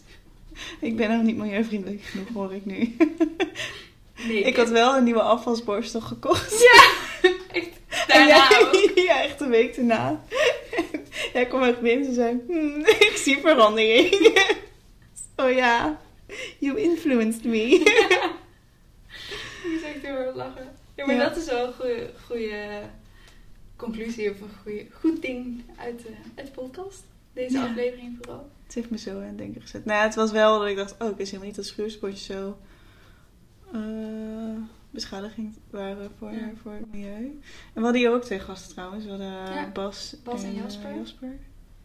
Ik 0.81 0.97
ben 0.97 1.11
nog 1.11 1.23
niet 1.23 1.37
milieuvriendelijk 1.37 2.03
genoeg, 2.03 2.29
hoor 2.29 2.55
ik 2.55 2.65
nu. 2.65 2.97
Nee. 4.27 4.43
Ik 4.43 4.57
had 4.57 4.69
wel 4.69 4.97
een 4.97 5.05
nieuwe 5.05 5.23
afwasborstel 5.23 6.01
gekocht. 6.01 6.53
echt 7.53 7.69
En 8.07 8.29
daarna 8.29 8.49
jij- 8.51 8.61
ook. 8.61 8.93
ja, 9.09 9.23
echt 9.23 9.41
een 9.41 9.51
week 9.51 9.77
daarna. 9.77 10.25
Jij 11.33 11.47
kwam 11.47 11.63
echt 11.63 11.81
binnen 11.81 12.07
en 12.09 12.15
zei, 12.15 12.41
"Hmm, 12.47 12.81
ik 13.11 13.13
zie 13.17 13.39
verandering. 13.39 14.39
oh 15.43 15.53
ja, 15.53 16.01
you 16.59 16.81
influenced 16.81 17.45
me. 17.45 17.65
Ik 19.65 19.79
zag 19.83 20.03
heel 20.03 20.15
erg 20.17 20.35
lachen. 20.35 20.69
Ja, 20.97 21.07
maar 21.07 21.15
Ja. 21.15 21.29
dat 21.29 21.37
is 21.37 21.45
wel 21.47 21.67
een 21.67 21.73
goede, 21.73 22.11
goede 22.27 22.81
conclusie 23.77 24.31
of 24.31 24.37
een 24.65 24.89
goed 25.01 25.23
ding 25.23 25.63
uit 25.79 25.99
de, 26.03 26.09
uit 26.35 26.47
de 26.47 26.53
podcast. 26.53 27.03
Deze 27.35 27.53
Ja. 27.59 27.65
aflevering 27.67 28.17
vooral. 28.21 28.51
Het 28.67 28.75
heeft 28.75 28.91
me 28.91 28.99
zo 28.99 29.19
aan 29.21 29.27
het 29.27 29.39
denken 29.39 29.61
gezet. 29.61 29.85
Nou 29.85 29.99
ja, 29.99 30.05
het 30.05 30.15
was 30.15 30.31
wel 30.33 30.59
dat 30.59 30.69
ik 30.69 30.77
dacht, 30.77 30.95
oh, 31.03 31.09
ik 31.09 31.17
wist 31.17 31.31
helemaal 31.31 31.47
niet 31.47 31.57
dat 31.57 31.67
schuurspotjes 31.67 32.25
zo 32.25 32.59
eh, 33.73 33.81
beschadiging 34.91 35.57
waren 35.71 36.11
voor, 36.19 36.33
Ja. 36.33 36.51
voor 36.63 36.73
het 36.73 36.93
milieu. 36.93 37.15
En 37.15 37.41
we 37.75 37.81
hadden 37.81 38.01
hier 38.01 38.13
ook 38.13 38.23
twee 38.25 38.39
gasten 38.41 38.73
trouwens. 38.73 39.05
We 39.05 39.11
hadden 39.11 39.27
Ja, 39.31 39.71
Bas, 39.73 40.17
Bas 40.25 40.43
en 40.43 40.49
eh, 40.51 40.57
Jasper. 40.57 40.95
Jasper. 40.95 41.37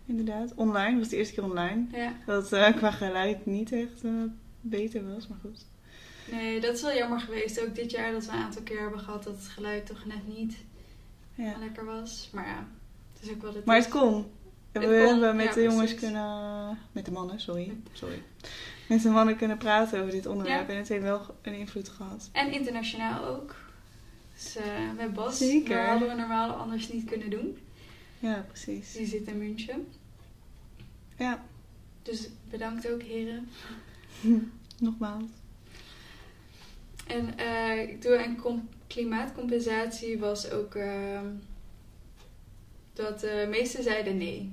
Inderdaad, 0.06 0.54
online. 0.56 0.90
Dat 0.92 1.00
was 1.00 1.10
de 1.10 1.18
eerste 1.18 1.34
keer 1.34 1.44
online. 1.44 1.86
Ja. 1.92 2.14
Dat 2.26 2.52
eh, 2.54 2.76
qua 2.76 2.92
geluid 2.92 3.46
niet 3.46 3.72
echt 3.72 4.04
eh, 4.04 4.12
beter 4.62 5.14
was, 5.14 5.28
maar 5.28 5.38
goed. 5.42 5.66
Nee, 6.32 6.60
dat 6.60 6.76
is 6.76 6.82
wel 6.82 6.94
jammer 6.96 7.20
geweest. 7.20 7.62
Ook 7.62 7.76
dit 7.76 7.92
jaar 7.92 8.12
dat 8.12 8.26
we 8.26 8.32
een 8.32 8.38
aantal 8.38 8.62
keer 8.62 8.82
hebben 8.82 9.00
gehad 9.00 9.24
dat 9.24 9.34
het 9.36 9.48
geluid 9.48 9.86
toch 9.86 10.06
net 10.06 10.28
niet 10.38 10.56
Ja. 11.36 11.56
lekker 11.60 11.86
was. 11.86 12.30
Maar 12.34 12.48
ja, 12.48 12.68
het 13.14 13.24
is 13.24 13.30
ook 13.36 13.42
wel 13.42 13.54
het 13.54 13.66
Maar 13.66 13.76
het 13.76 13.90
kon. 13.90 14.26
We 14.72 14.80
hebben 14.86 15.36
met 15.36 15.46
ja, 15.46 15.54
de 15.54 15.62
jongens 15.62 15.80
precies. 15.92 16.00
kunnen... 16.00 16.78
Met 16.92 17.06
de 17.06 17.12
mannen, 17.12 17.40
sorry. 17.40 17.78
sorry. 17.92 18.22
Met 18.88 19.02
de 19.02 19.10
mannen 19.10 19.38
kunnen 19.38 19.58
praten 19.58 20.00
over 20.00 20.12
dit 20.12 20.26
onderwerp. 20.26 20.68
Ja. 20.68 20.74
En 20.74 20.80
het 20.80 20.88
heeft 20.88 21.04
wel 21.04 21.22
een 21.42 21.54
invloed 21.54 21.90
gehad. 21.90 22.30
En 22.32 22.52
internationaal 22.52 23.26
ook. 23.26 23.56
Dus 24.34 24.56
eh 24.56 24.64
met 24.98 25.14
Bas, 25.14 25.38
Zeker. 25.38 25.78
dat 25.78 25.86
hadden 25.86 26.08
we 26.08 26.16
normaal 26.16 26.50
anders 26.52 26.92
niet 26.92 27.06
kunnen 27.06 27.30
doen. 27.30 27.58
Ja, 28.20 28.46
precies. 28.48 28.94
Die 28.94 29.06
zit 29.08 29.28
in 29.28 29.38
München. 29.38 29.88
Ja, 31.18 31.46
Dus 32.04 32.30
bedankt 32.50 32.92
ook 32.92 33.02
heren. 33.02 33.50
nogmaals. 34.80 35.30
En 37.08 37.38
eh, 37.38 37.82
ik 37.82 38.02
doe 38.02 38.24
een 38.24 38.38
com- 38.42 38.70
klimaatcompensatie 38.88 40.20
was 40.20 40.52
ook 40.52 40.76
ehm, 40.76 41.26
dat 42.94 43.20
de 43.20 43.48
meesten 43.50 43.84
zeiden 43.84 44.18
nee. 44.18 44.52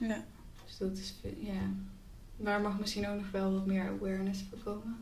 Ja. 0.00 0.24
Dus 0.64 0.78
dat 0.78 0.96
is, 0.96 1.14
ja, 1.40 1.72
daar 2.36 2.60
mag 2.60 2.78
misschien 2.78 3.08
ook 3.08 3.16
nog 3.16 3.30
wel 3.30 3.52
wat 3.52 3.66
meer 3.66 3.88
awareness 3.88 4.44
voor 4.48 4.58
komen. 4.58 4.96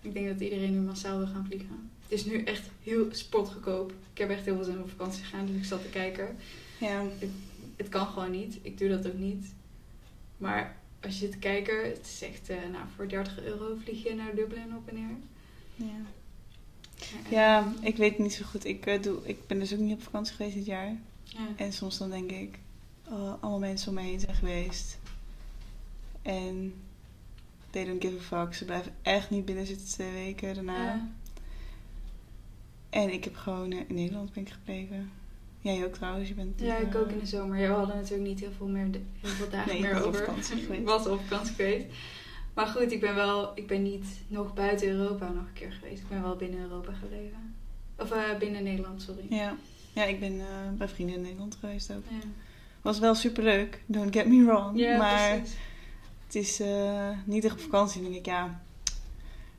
Ik 0.00 0.12
denk 0.12 0.28
dat 0.28 0.40
iedereen 0.40 0.72
nu 0.72 0.78
massaal 0.78 1.18
wil 1.18 1.26
gaan 1.26 1.46
vliegen. 1.46 1.90
Het 2.02 2.12
is 2.12 2.24
nu 2.24 2.42
echt 2.42 2.68
heel 2.82 3.06
spotgoedkoop. 3.10 3.92
Ik 4.12 4.18
heb 4.18 4.30
echt 4.30 4.44
heel 4.44 4.54
veel 4.54 4.64
zin 4.64 4.76
om 4.76 4.82
op 4.82 4.90
vakantie 4.90 5.22
te 5.22 5.28
gaan, 5.28 5.46
dus 5.46 5.56
ik 5.56 5.64
zat 5.64 5.82
te 5.82 5.88
kijken. 5.88 6.36
Ja. 6.80 7.04
Het 7.76 7.88
kan 7.88 8.06
gewoon 8.06 8.30
niet. 8.30 8.58
Ik 8.62 8.78
doe 8.78 8.88
dat 8.88 9.06
ook 9.06 9.18
niet. 9.18 9.46
Maar 10.36 10.76
als 11.02 11.14
je 11.14 11.20
zit 11.20 11.32
te 11.32 11.38
kijken, 11.38 11.88
het 11.88 12.06
is 12.06 12.22
echt, 12.22 12.48
eh, 12.48 12.56
nou, 12.56 12.84
voor 12.96 13.08
30 13.08 13.42
euro 13.42 13.76
vlieg 13.82 14.02
je 14.02 14.14
naar 14.14 14.34
Dublin 14.34 14.76
op 14.76 14.88
en 14.88 14.94
neer. 14.94 15.16
Ja. 15.74 16.04
Ja, 16.96 17.30
ja, 17.30 17.72
ik 17.80 17.96
weet 17.96 18.18
niet 18.18 18.32
zo 18.32 18.44
goed. 18.44 18.64
Ik, 18.64 18.86
eh, 18.86 19.02
doe, 19.02 19.18
ik 19.22 19.46
ben 19.46 19.58
dus 19.58 19.72
ook 19.72 19.78
niet 19.78 19.94
op 19.96 20.02
vakantie 20.02 20.34
geweest 20.34 20.54
dit 20.54 20.66
jaar. 20.66 20.96
ja. 21.24 21.48
En 21.56 21.72
soms 21.72 21.98
dan 21.98 22.10
denk 22.10 22.30
ik, 22.30 22.58
oh, 23.10 23.42
allemaal 23.42 23.58
mensen 23.58 23.88
om 23.88 23.94
me 23.94 24.00
heen 24.00 24.20
zijn 24.20 24.36
geweest. 24.36 24.98
En 26.22 26.74
they 27.70 27.84
don't 27.84 28.04
give 28.04 28.16
a 28.16 28.44
fuck. 28.44 28.54
Ze 28.54 28.64
blijven 28.64 28.92
echt 29.02 29.30
niet 29.30 29.44
binnen 29.44 29.66
zitten 29.66 29.86
twee 29.86 30.12
weken 30.12 30.54
daarna. 30.54 30.84
Ja. 30.84 31.08
En 32.90 33.12
ik 33.12 33.24
heb 33.24 33.36
gewoon 33.36 33.72
eh, 33.72 33.78
in 33.86 33.94
Nederland 33.94 34.32
ben 34.32 34.42
ik 34.42 34.50
gebleven. 34.50 35.10
Jij 35.60 35.84
ook 35.84 35.94
trouwens, 35.94 36.28
je 36.28 36.34
bent... 36.34 36.60
Ja, 36.60 36.76
ik 36.76 36.94
eh, 36.94 37.00
ook 37.00 37.10
in 37.10 37.18
de 37.18 37.26
zomer. 37.26 37.58
Ja, 37.58 37.68
we 37.68 37.74
hadden 37.74 37.96
natuurlijk 37.96 38.28
niet 38.28 38.40
heel 38.40 38.52
veel, 38.56 38.66
meer, 38.66 38.88
heel 39.20 39.30
veel 39.30 39.50
dagen 39.50 39.72
Nee, 39.72 39.80
meer 39.80 39.94
was 39.94 40.02
over. 40.02 40.74
Ik 40.74 40.84
was 40.84 41.06
op 41.06 41.20
vakantie 41.20 41.54
geweest. 41.54 41.86
Maar 42.54 42.66
goed, 42.66 42.92
ik 42.92 43.00
ben 43.00 43.14
wel, 43.14 43.52
ik 43.54 43.66
ben 43.66 43.82
niet 43.82 44.06
nog 44.28 44.54
buiten 44.54 44.88
Europa 44.88 45.28
nog 45.28 45.46
een 45.46 45.52
keer 45.52 45.72
geweest. 45.72 46.02
Ik 46.02 46.08
ben 46.08 46.22
wel 46.22 46.36
binnen 46.36 46.60
Europa 46.60 46.92
gebleven. 46.92 47.54
Of 47.98 48.38
binnen 48.38 48.62
Nederland, 48.62 49.02
sorry. 49.02 49.26
Ja. 49.28 49.56
ja, 49.92 50.04
ik 50.04 50.20
ben 50.20 50.42
bij 50.78 50.88
vrienden 50.88 51.16
in 51.16 51.22
Nederland 51.22 51.56
geweest 51.60 51.92
ook. 51.92 52.02
Ja, 52.08 52.28
Was 52.86 52.98
wel 52.98 53.14
superleuk, 53.14 53.82
don't 53.86 54.12
get 54.12 54.26
me 54.26 54.44
wrong. 54.44 54.78
ja 54.78 54.96
maar 54.96 55.36
precies. 55.36 55.56
het 56.24 56.34
is 56.34 56.60
eh, 56.60 57.10
niet 57.24 57.44
echt 57.44 57.54
op 57.54 57.60
vakantie. 57.60 58.02
Denk 58.02 58.14
ik, 58.14 58.26
ja, 58.26 58.62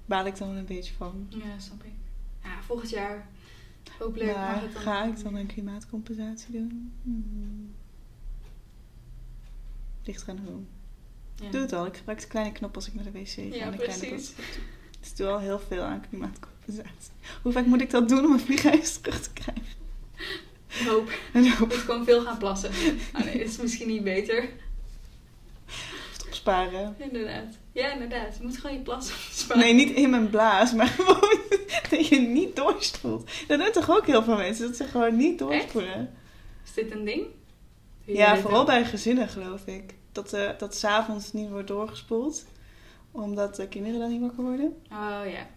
baal 0.05 0.25
ik 0.25 0.37
dan 0.37 0.49
een 0.49 0.65
beetje 0.65 0.93
van. 0.93 1.27
Ja, 1.29 1.59
snap 1.59 1.83
ik. 1.83 1.91
Ja, 2.43 2.61
volgend 2.61 2.89
jaar. 2.89 3.27
Hopelijk 3.99 4.31
mag 4.31 4.39
maar 4.39 4.61
het 4.61 4.73
dan. 4.73 4.81
ga 4.81 5.03
ik 5.03 5.23
dan 5.23 5.35
een 5.35 5.45
klimaatcompensatie 5.45 6.51
doen? 6.51 6.93
Hmm. 7.03 7.75
Ligt 10.03 10.23
eraan 10.23 10.39
hoe. 10.45 10.61
Ja. 11.35 11.51
Doe 11.51 11.61
het 11.61 11.73
al. 11.73 11.85
Ik 11.85 11.97
gebruik 11.97 12.21
de 12.21 12.27
kleine 12.27 12.51
knop 12.51 12.75
als 12.75 12.87
ik 12.87 12.93
naar 12.93 13.03
de 13.03 13.11
wc 13.11 13.27
ga. 13.27 13.41
Ja, 13.41 13.71
de 13.71 13.77
precies. 13.77 14.35
Dus 14.99 15.09
ik 15.09 15.17
doe 15.17 15.27
al 15.27 15.39
heel 15.39 15.59
veel 15.59 15.81
aan 15.81 16.07
klimaatcompensatie. 16.09 17.11
Hoe 17.41 17.51
vaak 17.51 17.65
moet 17.65 17.81
ik 17.81 17.89
dat 17.89 18.09
doen 18.09 18.25
om 18.25 18.31
een 18.31 18.39
vliegreis 18.39 18.97
terug 18.97 19.21
te 19.21 19.33
krijgen? 19.33 19.75
Ik 20.79 20.87
hoop. 20.87 21.11
Dan 21.33 21.43
moet 21.59 21.73
gewoon 21.73 22.05
veel 22.05 22.21
gaan 22.21 22.37
plassen. 22.37 22.71
Ah 23.11 23.23
nee, 23.23 23.37
dat 23.37 23.47
is 23.47 23.57
misschien 23.57 23.87
niet 23.87 24.03
beter. 24.03 24.49
het 26.13 26.25
opsparen. 26.25 26.95
Inderdaad. 26.97 27.57
Ja, 27.71 27.91
inderdaad. 27.91 28.37
Je 28.37 28.43
moet 28.43 28.57
gewoon 28.57 28.75
je 28.75 28.81
plassen 28.81 29.15
sparen. 29.31 29.63
Nee, 29.63 29.73
niet 29.73 29.95
in 29.95 30.09
mijn 30.09 30.29
blaas, 30.29 30.73
maar 30.73 30.87
gewoon 30.97 31.39
dat 31.89 32.07
je 32.07 32.19
niet 32.19 32.55
doorspoelt. 32.55 33.29
Dat 33.47 33.59
doen 33.59 33.71
toch 33.71 33.89
ook 33.89 34.05
heel 34.05 34.23
veel 34.23 34.37
mensen, 34.37 34.67
dat 34.67 34.75
ze 34.75 34.83
gewoon 34.83 35.15
niet 35.15 35.39
doorspoelen. 35.39 36.13
Is 36.65 36.73
dit 36.73 36.91
een 36.91 37.05
ding? 37.05 37.25
Ja, 38.05 38.37
vooral 38.37 38.65
bij 38.65 38.85
gezinnen 38.85 39.27
geloof 39.27 39.65
ik. 39.65 39.93
Dat, 40.11 40.33
eh 40.33 40.49
dat 40.57 40.75
s'avonds 40.75 41.33
niet 41.33 41.49
wordt 41.49 41.67
doorgespoeld. 41.67 42.45
Omdat 43.11 43.55
de 43.55 43.67
kinderen 43.67 43.99
dan 43.99 44.09
niet 44.09 44.21
wakker 44.21 44.43
worden. 44.43 44.75
Oh 44.91 45.31
ja. 45.31 45.47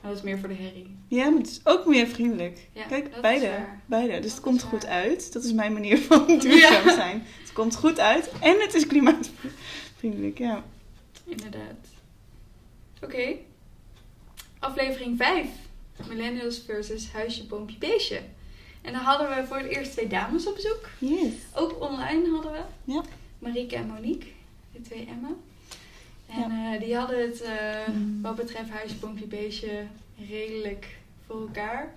Maar 0.00 0.10
dat 0.10 0.16
is 0.18 0.22
meer 0.24 0.38
voor 0.38 0.48
de 0.48 0.54
herrie. 0.54 0.96
Ja, 1.08 1.28
maar 1.28 1.38
het 1.40 1.50
is 1.50 1.60
ook 1.64 1.86
meer 1.86 2.06
vriendelijk. 2.06 2.68
Ja, 2.72 2.84
Kijk, 2.86 3.20
beide. 3.20 3.50
beide. 3.86 4.12
Dus 4.12 4.20
Dat 4.22 4.30
het 4.30 4.40
komt 4.40 4.62
goed 4.62 4.86
uit. 4.86 5.32
Dat 5.32 5.44
is 5.44 5.52
mijn 5.52 5.72
manier 5.72 5.98
van 5.98 6.26
duurzaam 6.38 6.84
Ja. 6.88 6.94
zijn. 6.94 7.22
Het 7.40 7.52
komt 7.52 7.76
goed 7.76 7.98
uit 8.00 8.30
en 8.40 8.60
het 8.60 8.74
is 8.74 8.86
klimaatvriendelijk. 8.86 10.38
Ja. 10.38 10.64
Inderdaad. 11.24 11.86
Oké. 13.02 13.34
Aflevering 14.58 15.16
5. 15.16 15.46
Millennials 16.08 16.62
versus 16.66 17.12
huisje, 17.12 17.44
boompje, 17.46 17.78
beestje. 17.78 18.20
En 18.82 18.92
dan 18.92 19.02
hadden 19.02 19.28
we 19.28 19.46
voor 19.46 19.56
het 19.56 19.66
eerst 19.66 19.92
twee 19.92 20.06
dames 20.06 20.46
op 20.46 20.54
bezoek. 20.54 20.88
Yes. 20.98 21.32
Ook 21.54 21.80
online 21.80 22.30
hadden 22.30 22.52
we. 22.52 22.60
Ja. 22.84 23.02
Marieke 23.38 23.76
en 23.76 23.86
Monique. 23.86 24.26
De 24.72 24.80
twee 24.80 25.06
Emma. 25.10 25.28
En 26.28 26.50
eh, 26.50 26.80
die 26.80 26.96
hadden 26.96 27.20
het 27.22 27.40
eh, 27.40 27.88
Mm. 27.88 28.22
wat 28.22 28.36
betreft 28.36 28.70
huisje, 28.70 28.96
boompje, 28.96 29.26
beestje 29.26 29.86
redelijk 30.28 30.96
voor 31.26 31.40
elkaar. 31.40 31.94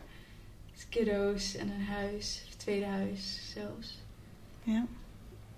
Dus 0.74 0.90
kiddo's 0.90 1.56
en 1.56 1.70
een 1.70 1.86
huis. 1.86 2.44
Of 2.48 2.56
tweede 2.56 2.86
huis 2.86 3.52
zelfs. 3.54 3.98
Ja. 4.64 4.86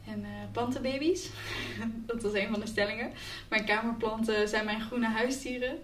En 0.08 0.24
eh, 0.24 0.52
plantenbaby's. 0.52 1.30
dat 2.06 2.22
was 2.22 2.34
een 2.34 2.50
van 2.50 2.60
de 2.60 2.68
stellingen. 2.68 3.12
Mijn 3.50 3.66
kamerplanten 3.66 4.48
zijn 4.50 4.66
mijn 4.66 4.82
groene 4.82 5.08
huisdieren. 5.08 5.78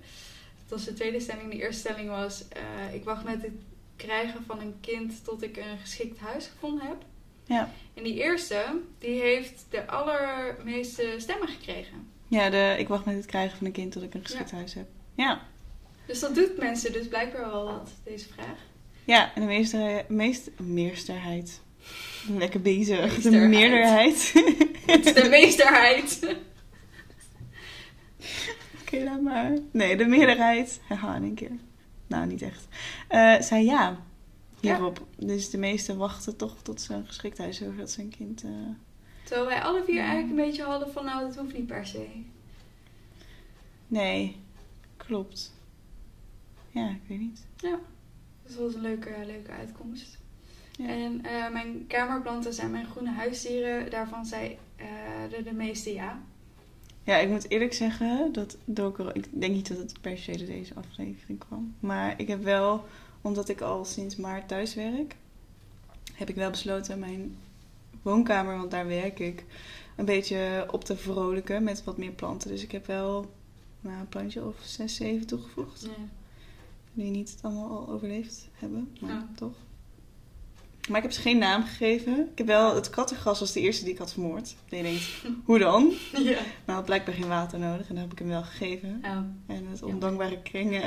Dat 0.68 0.78
was 0.78 0.86
de 0.86 0.94
tweede 0.94 1.20
stelling. 1.20 1.52
De 1.52 1.62
eerste 1.62 1.80
stelling 1.80 2.10
was... 2.10 2.46
ik 2.94 3.04
wacht 3.04 3.24
met 3.24 3.42
het 3.42 3.52
krijgen 3.96 4.44
van 4.46 4.60
een 4.60 4.76
kind 4.82 5.24
tot 5.24 5.44
ik 5.44 5.58
een 5.58 5.78
geschikt 5.82 6.20
huis 6.20 6.48
gevonden 6.48 6.88
heb. 6.88 6.98
Ja. 7.46 7.70
En 7.94 8.04
die 8.04 8.14
eerste, 8.14 8.66
die 9.00 9.22
heeft 9.22 9.66
de 9.70 9.88
allermeeste 9.88 11.16
stemmen 11.18 11.48
gekregen. 11.48 12.08
Ja, 12.30 12.50
de, 12.50 12.76
ik 12.78 12.88
wacht 12.88 13.06
met 13.06 13.16
het 13.16 13.26
krijgen 13.26 13.58
van 13.58 13.68
een 13.68 13.74
kind 13.74 13.92
tot 13.92 14.04
ik 14.04 14.14
een 14.14 14.24
geschikt 14.24 14.50
Ja. 14.50 14.56
huis 14.56 14.74
heb. 14.74 14.88
Ja. 15.16 15.42
Dus 16.06 16.20
dat 16.20 16.36
doet 16.36 16.58
mensen 16.58 16.94
dus 16.94 17.08
blijkbaar 17.08 17.50
wel 17.50 17.66
wat, 17.66 17.90
deze 18.04 18.28
vraag. 18.34 18.58
Ja, 19.06 19.34
en 19.36 19.42
de 19.42 19.48
meester, 19.48 20.06
meest, 20.08 20.50
meesterheid. 20.62 21.62
Lekker 22.38 22.62
bezig. 22.62 23.22
De 23.22 23.30
meerderheid. 23.32 24.34
Het 24.86 25.06
is 25.06 25.14
de 25.14 25.30
meesterheid. 25.30 26.20
Oké, 28.82 29.04
laat 29.04 29.22
maar. 29.22 29.54
Nee, 29.72 29.98
de 29.98 30.06
meerderheid. 30.06 30.80
Haha, 30.88 31.16
in 31.16 31.24
één 31.24 31.34
keer. 31.34 31.52
Nou, 32.08 32.28
niet 32.28 32.42
echt. 32.42 32.68
Eh 33.08 33.42
zei 33.42 33.66
ja. 33.66 33.98
Hierop. 34.60 35.06
Dus 35.18 35.50
de 35.50 35.58
meesten 35.58 35.98
wachten 35.98 36.36
toch 36.36 36.56
tot 36.62 36.82
ze 36.82 36.94
een 36.94 37.06
geschikt 37.08 37.38
huis 37.38 37.58
hebben 37.58 37.76
voordat 37.76 37.94
ze 37.94 38.02
een 38.02 38.16
kind... 38.18 38.44
eh, 38.44 38.50
Terwijl 39.30 39.50
wij 39.50 39.62
alle 39.62 39.84
vier 39.84 40.00
eigenlijk 40.00 40.30
een 40.30 40.46
beetje 40.46 40.64
hadden 40.64 40.92
van... 40.92 41.06
Nou, 41.06 41.26
dat 41.26 41.36
hoeft 41.36 41.54
niet 41.54 41.68
per 41.68 41.86
se. 41.86 42.08
Nee, 43.88 44.36
klopt. 44.98 45.54
Ja, 46.72 46.90
ik 46.90 47.02
weet 47.08 47.20
niet. 47.20 47.46
Dus 47.56 47.72
dat 48.44 48.56
was 48.56 48.74
een 48.74 48.82
leuke, 48.82 49.16
leuke 49.26 49.52
uitkomst. 49.52 50.18
Ja. 50.78 50.88
En 50.88 51.26
eh, 51.26 51.52
mijn 51.52 51.88
kamerplanten 51.88 52.54
zijn 52.54 52.72
mijn 52.72 52.86
groene 52.86 53.12
huisdieren. 53.12 53.90
Daarvan 53.90 54.26
zei 54.26 54.58
eh, 54.76 54.88
de, 55.30 55.44
de 55.44 55.54
meeste 55.54 55.94
ja. 55.94 56.22
Ja, 57.04 57.18
ik 57.18 57.30
moet 57.30 57.50
eerlijk 57.50 57.74
zeggen 57.74 58.34
dat 58.34 58.58
door 58.66 59.12
Ik 59.14 59.26
denk 59.30 59.54
niet 59.54 59.68
dat 59.68 59.78
het 59.78 60.02
per 60.02 60.18
se 60.18 60.38
door 60.38 60.48
deze 60.48 60.76
aflevering 60.76 61.40
kwam. 61.40 61.76
Maar 61.80 62.20
ik 62.20 62.28
heb 62.28 62.44
wel, 62.44 62.86
omdat 63.22 63.50
ik 63.50 63.62
al 63.62 63.86
sinds 63.86 64.16
maart 64.16 64.48
thuis 64.48 64.74
werk, 64.74 65.16
heb 66.14 66.30
ik 66.30 66.36
wel 66.36 66.50
besloten 66.50 67.00
mijn 67.00 67.38
woonkamer, 68.02 68.58
want 68.58 68.72
daar 68.72 68.88
werk 68.88 69.20
ik, 69.20 69.46
een 69.96 70.06
beetje 70.06 70.68
op 70.72 70.84
te 70.84 70.98
vrolijken 70.98 71.64
met 71.64 71.84
wat 71.84 71.98
meer 71.98 72.12
planten. 72.12 72.50
Dus 72.50 72.64
ik 72.64 72.72
heb 72.72 72.86
wel 72.86 73.34
nou, 73.82 74.00
een 74.00 74.08
plantje 74.10 74.46
of 74.46 74.56
zes, 74.62 74.96
zeven 74.96 75.28
toegevoegd. 75.28 75.82
Ja. 75.82 76.04
Die 76.94 77.12
niet 77.12 77.30
het 77.30 77.40
allemaal 77.42 77.70
al 77.70 77.90
overleefd 77.90 78.50
hebben, 78.54 78.96
maar 79.00 79.10
Ja. 79.12 79.28
toch. 79.36 79.54
Maar 80.90 80.98
ik 80.98 81.04
heb 81.04 81.14
ze 81.14 81.22
geen 81.22 81.38
naam 81.38 81.64
gegeven. 81.64 82.20
Ik 82.32 82.38
heb 82.38 82.48
wel 82.48 82.76
het 82.76 82.90
kattengas 82.90 83.40
was 83.40 83.52
de 83.52 83.60
eerste 83.60 83.84
die 83.84 83.94
ik 83.94 84.00
had 84.00 84.14
vermoord. 84.14 84.56
En 84.70 84.78
je 84.78 84.84
denkt, 84.84 85.04
hoe 85.46 85.60
dan? 85.60 85.94
Ja. 86.24 86.40
Maar 86.66 86.76
had 86.76 86.86
blijkbaar 86.86 87.14
geen 87.16 87.28
water 87.28 87.60
nodig 87.60 87.90
en 87.90 87.94
dat 87.96 88.04
heb 88.04 88.12
ik 88.12 88.20
hem 88.20 88.28
wel 88.28 88.44
gegeven. 88.44 89.02
Oh. 89.06 89.18
En 89.56 89.68
het 89.68 89.82
ondankbare 89.84 90.42
kringen 90.42 90.84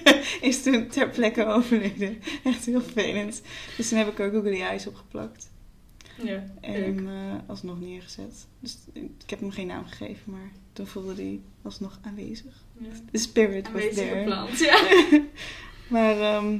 is 0.48 0.62
toen 0.62 0.86
ter 0.88 1.08
plekke 1.08 1.44
overleden. 1.46 2.18
Echt 2.44 2.64
heel 2.66 2.80
vervelend. 2.82 3.42
Dus 3.76 3.88
toen 3.88 3.98
heb 3.98 4.08
ik 4.08 4.18
er 4.18 4.30
googly 4.30 4.60
eyes 4.60 4.86
op 4.86 4.94
geplakt. 4.94 5.50
Ja. 6.22 6.44
En 6.60 7.08
eh, 7.08 7.48
alsnog 7.48 7.80
neergezet. 7.80 8.46
Dus 8.60 8.76
ik 8.92 9.30
heb 9.30 9.40
hem 9.40 9.50
geen 9.50 9.66
naam 9.66 9.84
gegeven, 9.84 10.32
maar 10.32 10.50
toen 10.72 10.86
voelde 10.86 11.14
hij 11.14 11.40
alsnog 11.62 11.98
aanwezig. 12.02 12.62
Ja. 12.78 12.88
The 13.12 13.18
spirit 13.18 13.72
was 13.72 13.82
Aanwezige 13.82 14.08
there. 14.08 14.24
plant, 14.24 14.58
ja. 14.58 15.02
Maar 15.88 16.20
ehm, 16.20 16.58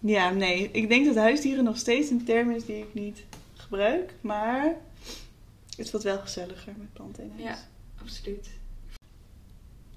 ja, 0.00 0.30
nee. 0.30 0.68
Ik 0.72 0.88
denk 0.88 1.06
dat 1.06 1.16
huisdieren 1.16 1.64
nog 1.64 1.76
steeds 1.76 2.10
een 2.10 2.24
term 2.24 2.50
is 2.50 2.64
die 2.64 2.78
ik 2.78 2.94
niet 2.94 3.24
gebruik. 3.54 4.14
Maar 4.20 4.76
het 5.76 5.90
wordt 5.90 6.06
wel 6.06 6.18
gezelliger 6.18 6.72
met 6.78 6.92
planten 6.92 7.22
in 7.24 7.30
huis. 7.30 7.42
Ja. 7.42 7.58
Absoluut. 8.00 8.50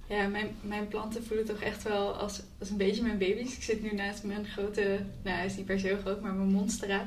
Ja, 0.08 0.28
mijn, 0.28 0.56
mijn 0.62 0.88
planten 0.88 1.24
voelen 1.24 1.46
toch 1.46 1.62
echt 1.62 1.84
wel 1.84 2.14
als, 2.14 2.42
als 2.60 2.70
een 2.70 2.78
beetje 2.78 3.02
mijn 3.02 3.18
baby's. 3.18 3.56
Ik 3.56 3.64
zit 3.64 3.82
nu 3.82 3.94
naast 3.94 4.24
mijn 4.24 4.46
grote, 4.46 5.00
nou 5.24 5.38
hij 5.38 5.46
is 5.46 5.56
niet 5.56 5.66
per 5.66 5.80
se 5.80 5.88
heel 5.88 5.98
groot, 5.98 6.22
maar 6.22 6.34
mijn 6.34 6.50
monstera. 6.50 7.00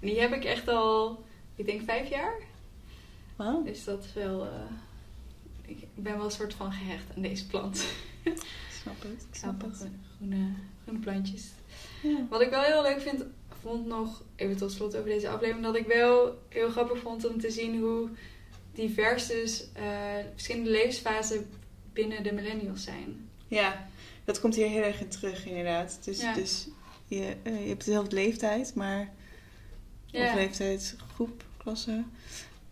En 0.00 0.06
die 0.08 0.20
heb 0.20 0.32
ik 0.32 0.44
echt 0.44 0.68
al, 0.68 1.24
ik 1.56 1.66
denk 1.66 1.82
vijf 1.84 2.08
jaar. 2.08 2.34
Dus 3.64 3.84
dat 3.84 4.04
is 4.04 4.12
wel, 4.12 4.44
eh, 4.44 4.50
ik 5.62 5.86
ben 5.94 6.16
wel 6.16 6.24
een 6.24 6.30
soort 6.30 6.54
van 6.54 6.72
gehecht 6.72 7.04
aan 7.16 7.22
deze 7.22 7.46
plant. 7.46 7.76
Snap 8.82 9.02
het. 9.02 9.26
Ik 9.30 9.34
snap 9.34 9.62
het. 9.62 9.86
Groene, 10.16 10.48
groene 10.82 11.00
plantjes. 11.00 11.44
Ja. 12.02 12.26
Wat 12.28 12.40
ik 12.40 12.50
wel 12.50 12.62
heel 12.62 12.82
leuk 12.82 13.00
vind, 13.00 13.24
vond 13.60 13.86
nog, 13.86 14.22
even 14.36 14.56
tot 14.56 14.72
slot 14.72 14.96
over 14.96 15.08
deze 15.08 15.28
aflevering, 15.28 15.64
dat 15.64 15.76
ik 15.76 15.86
wel 15.86 16.38
heel 16.48 16.70
grappig 16.70 16.98
vond 16.98 17.26
om 17.28 17.40
te 17.40 17.50
zien 17.50 17.80
hoe 17.80 18.08
divers 18.72 19.26
dus 19.26 19.64
eh, 19.72 19.84
verschillende 20.32 20.70
levensfasen 20.70 21.48
binnen 21.92 22.22
de 22.22 22.32
millennials 22.32 22.82
zijn. 22.82 23.28
ja, 23.48 23.88
dat 24.24 24.40
komt 24.40 24.54
hier 24.54 24.68
heel 24.68 24.82
erg 24.82 25.00
in 25.00 25.08
terug 25.08 25.46
inderdaad. 25.46 25.98
Dus, 26.04 26.20
Ja. 26.20 26.34
dus 26.34 26.68
je, 27.06 27.36
eh, 27.42 27.62
je 27.62 27.68
hebt 27.68 27.84
dezelfde 27.84 28.14
leeftijd, 28.14 28.74
maar... 28.74 29.14
Ja. 30.06 30.28
Of 30.28 30.34
leeftijdsgroep, 30.34 31.44
klasse. 31.66 32.02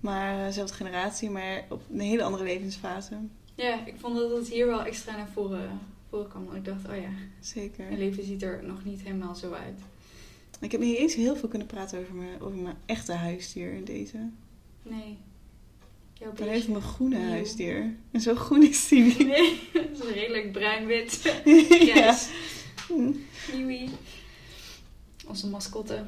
Maar 0.01 0.39
eh, 0.39 0.45
dezelfde 0.47 0.75
generatie, 0.75 1.31
maar 1.31 1.65
op 1.69 1.83
een 1.93 2.01
hele 2.01 2.23
andere 2.23 2.45
levensfase. 2.45 3.15
Ja, 3.55 3.87
ik 3.87 3.95
vond 3.99 4.17
dat 4.17 4.31
het 4.31 4.49
hier 4.49 4.67
wel 4.67 4.85
extra 4.85 5.17
naar 5.17 5.29
voren, 5.33 5.79
voren 6.11 6.29
kwam. 6.29 6.45
Want 6.45 6.57
ik 6.57 6.65
dacht, 6.65 6.89
oh 6.89 6.97
ja, 6.97 7.09
Zeker. 7.41 7.85
mijn 7.85 7.99
leven 7.99 8.25
ziet 8.25 8.43
er 8.43 8.65
nog 8.65 8.85
niet 8.85 9.01
helemaal 9.03 9.35
zo 9.35 9.53
uit. 9.53 9.81
Ik 10.61 10.73
heb 10.73 10.81
niet 10.81 10.97
eens 10.97 11.15
heel 11.15 11.37
veel 11.37 11.49
kunnen 11.49 11.67
praten 11.67 11.99
over 11.99 12.15
mijn, 12.15 12.41
over 12.41 12.59
mijn 12.59 12.77
echte 12.87 13.13
huisdier 13.13 13.73
in 13.73 13.85
deze. 13.85 14.17
Nee. 14.83 15.19
Jouw 16.13 16.33
beestje. 16.33 16.51
even 16.51 16.71
mijn 16.73 16.85
groene 16.85 17.19
Nieuw. 17.19 17.29
huisdier. 17.29 17.95
En 18.11 18.21
zo 18.21 18.35
groen 18.35 18.63
is 18.63 18.89
die 18.89 19.03
niet. 19.03 19.19
Nee, 19.35 19.61
dat 19.73 19.85
is 19.93 20.13
redelijk 20.13 20.53
bruin-wit. 20.53 21.23
ja. 21.95 22.13
Grijs. 22.13 22.29
Nieuwie. 23.53 23.91
Onze 25.27 25.47
mascotte. 25.49 26.05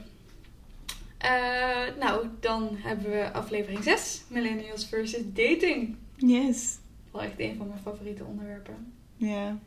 Eh, 1.18 1.96
nou, 1.98 2.26
dan 2.40 2.68
hebben 2.76 3.10
we 3.10 3.32
aflevering 3.32 3.82
6. 3.82 4.22
Millennials 4.28 4.86
versus 4.86 5.22
dating. 5.32 5.96
Yes. 6.16 6.78
Wel 7.12 7.22
echt 7.22 7.38
een 7.40 7.56
van 7.56 7.68
mijn 7.68 7.80
favoriete 7.80 8.24
onderwerpen. 8.24 8.92
Ja. 9.16 9.58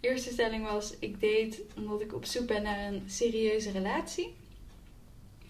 Eerste 0.00 0.30
stelling 0.32 0.64
was, 0.70 0.94
ik 0.98 1.12
date 1.20 1.62
omdat 1.76 2.00
ik 2.00 2.14
op 2.14 2.24
zoek 2.24 2.46
ben 2.46 2.62
naar 2.62 2.92
een 2.92 3.02
serieuze 3.06 3.70
relatie. 3.70 4.34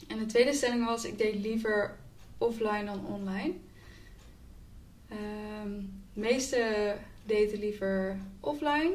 En 0.08 0.18
de 0.18 0.26
tweede 0.26 0.52
stelling 0.52 0.84
was, 0.84 1.04
ik 1.04 1.18
date 1.18 1.38
liever 1.38 1.96
offline 2.38 2.84
dan 2.84 3.06
online. 3.06 3.52
Ehm, 5.08 5.70
de 6.14 6.20
meeste 6.20 6.94
daten 7.26 7.58
liever 7.58 8.18
offline. 8.40 8.92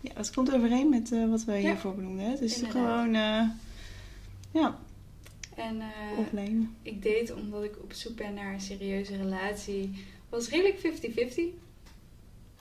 ja, 0.00 0.14
dat 0.14 0.30
komt 0.34 0.54
overeen 0.54 0.88
met 0.88 1.12
eh, 1.12 1.28
wat 1.30 1.44
we 1.44 1.52
Ja. 1.52 1.58
hiervoor 1.58 1.94
benoemden. 1.94 2.24
hè. 2.30 2.36
Dus 2.36 2.54
Inderdaad. 2.56 2.82
gewoon, 2.82 3.14
eh, 3.14 3.48
ja, 4.50 4.78
En 5.58 5.80
eh, 5.80 6.18
offline. 6.18 6.66
ik 6.82 7.02
date 7.02 7.34
omdat 7.34 7.64
ik 7.64 7.76
op 7.82 7.92
zoek 7.92 8.16
ben 8.16 8.34
naar 8.34 8.52
een 8.52 8.60
serieuze 8.60 9.16
relatie. 9.16 10.04
Was 10.28 10.48
redelijk 10.48 10.78
50-50. 10.78 11.40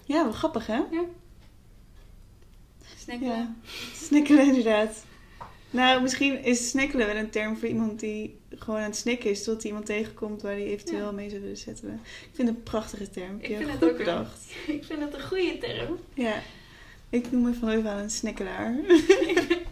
Ja, 0.06 0.24
wel 0.24 0.32
grappig 0.32 0.68
hè? 0.68 0.82
Ja. 0.92 1.04
Snikkelen 3.94 4.46
inderdaad. 4.46 5.06
Nou, 5.70 6.02
misschien 6.02 6.44
is 6.44 6.70
snikkelen 6.70 7.08
wel 7.08 7.16
een 7.16 7.30
term 7.30 7.58
voor 7.58 7.68
iemand 7.68 8.00
die 8.00 8.38
gewoon 8.56 8.80
aan 8.80 8.84
het 8.86 8.96
snikken 8.98 9.30
is 9.30 9.44
tot 9.44 9.56
hij 9.62 9.66
iemand 9.66 9.86
tegenkomt 9.86 10.42
waar 10.42 10.52
hij 10.52 10.66
eventueel 10.66 11.06
Ja. 11.06 11.12
mee 11.12 11.30
zou 11.30 11.42
willen 11.42 11.58
zetten. 11.58 11.94
Ik 12.04 12.30
vind 12.34 12.48
het 12.48 12.58
een 12.58 12.64
prachtige 12.64 13.10
term. 13.10 13.36
Ik 13.38 13.44
Ik 13.44 13.50
heb 13.50 13.58
vind 13.58 13.72
het 13.80 13.90
ook 13.90 13.98
bedacht. 13.98 14.52
Ik 14.68 14.84
vind 14.84 15.00
het 15.02 15.14
een 15.14 15.22
goede 15.22 15.58
term. 15.58 15.98
Ja. 16.14 16.42
Ik 17.10 17.32
noem 17.32 17.42
me 17.42 17.54
van 17.54 17.70
even 17.70 17.90
aan 17.92 17.98
een 18.04 18.10
snikkelaar. 18.10 18.76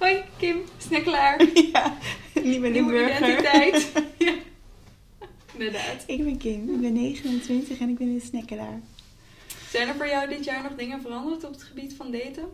Hoi, 0.00 0.22
Kim, 0.38 0.58
snackelaar. 0.78 1.46
ja, 1.72 1.96
niet 2.34 2.60
mijn 2.60 2.72
Nieuwe 2.72 2.90
burger. 2.90 3.16
identiteit. 3.16 3.92
ja. 4.18 4.32
Inderdaad. 5.52 6.04
Ik 6.06 6.24
ben 6.24 6.36
Kim, 6.38 6.68
ik 6.74 6.80
ben 6.80 6.92
29 6.92 7.78
en 7.80 7.88
ik 7.88 7.98
ben 7.98 8.08
een 8.08 8.20
snikkelaar. 8.20 8.80
Zijn 9.70 9.88
er 9.88 9.94
voor 9.94 10.06
jou 10.08 10.28
dit 10.28 10.44
jaar 10.44 10.62
nog 10.62 10.74
dingen 10.76 11.00
veranderd 11.02 11.44
op 11.44 11.52
het 11.52 11.62
gebied 11.62 11.94
van 11.94 12.10
daten? 12.10 12.44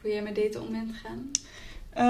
Hoe 0.00 0.10
jij 0.10 0.22
met 0.22 0.34
daten 0.34 0.60
om 0.62 0.70
bent 0.72 0.90
gegaan? 0.92 1.30
Eh, 1.90 2.04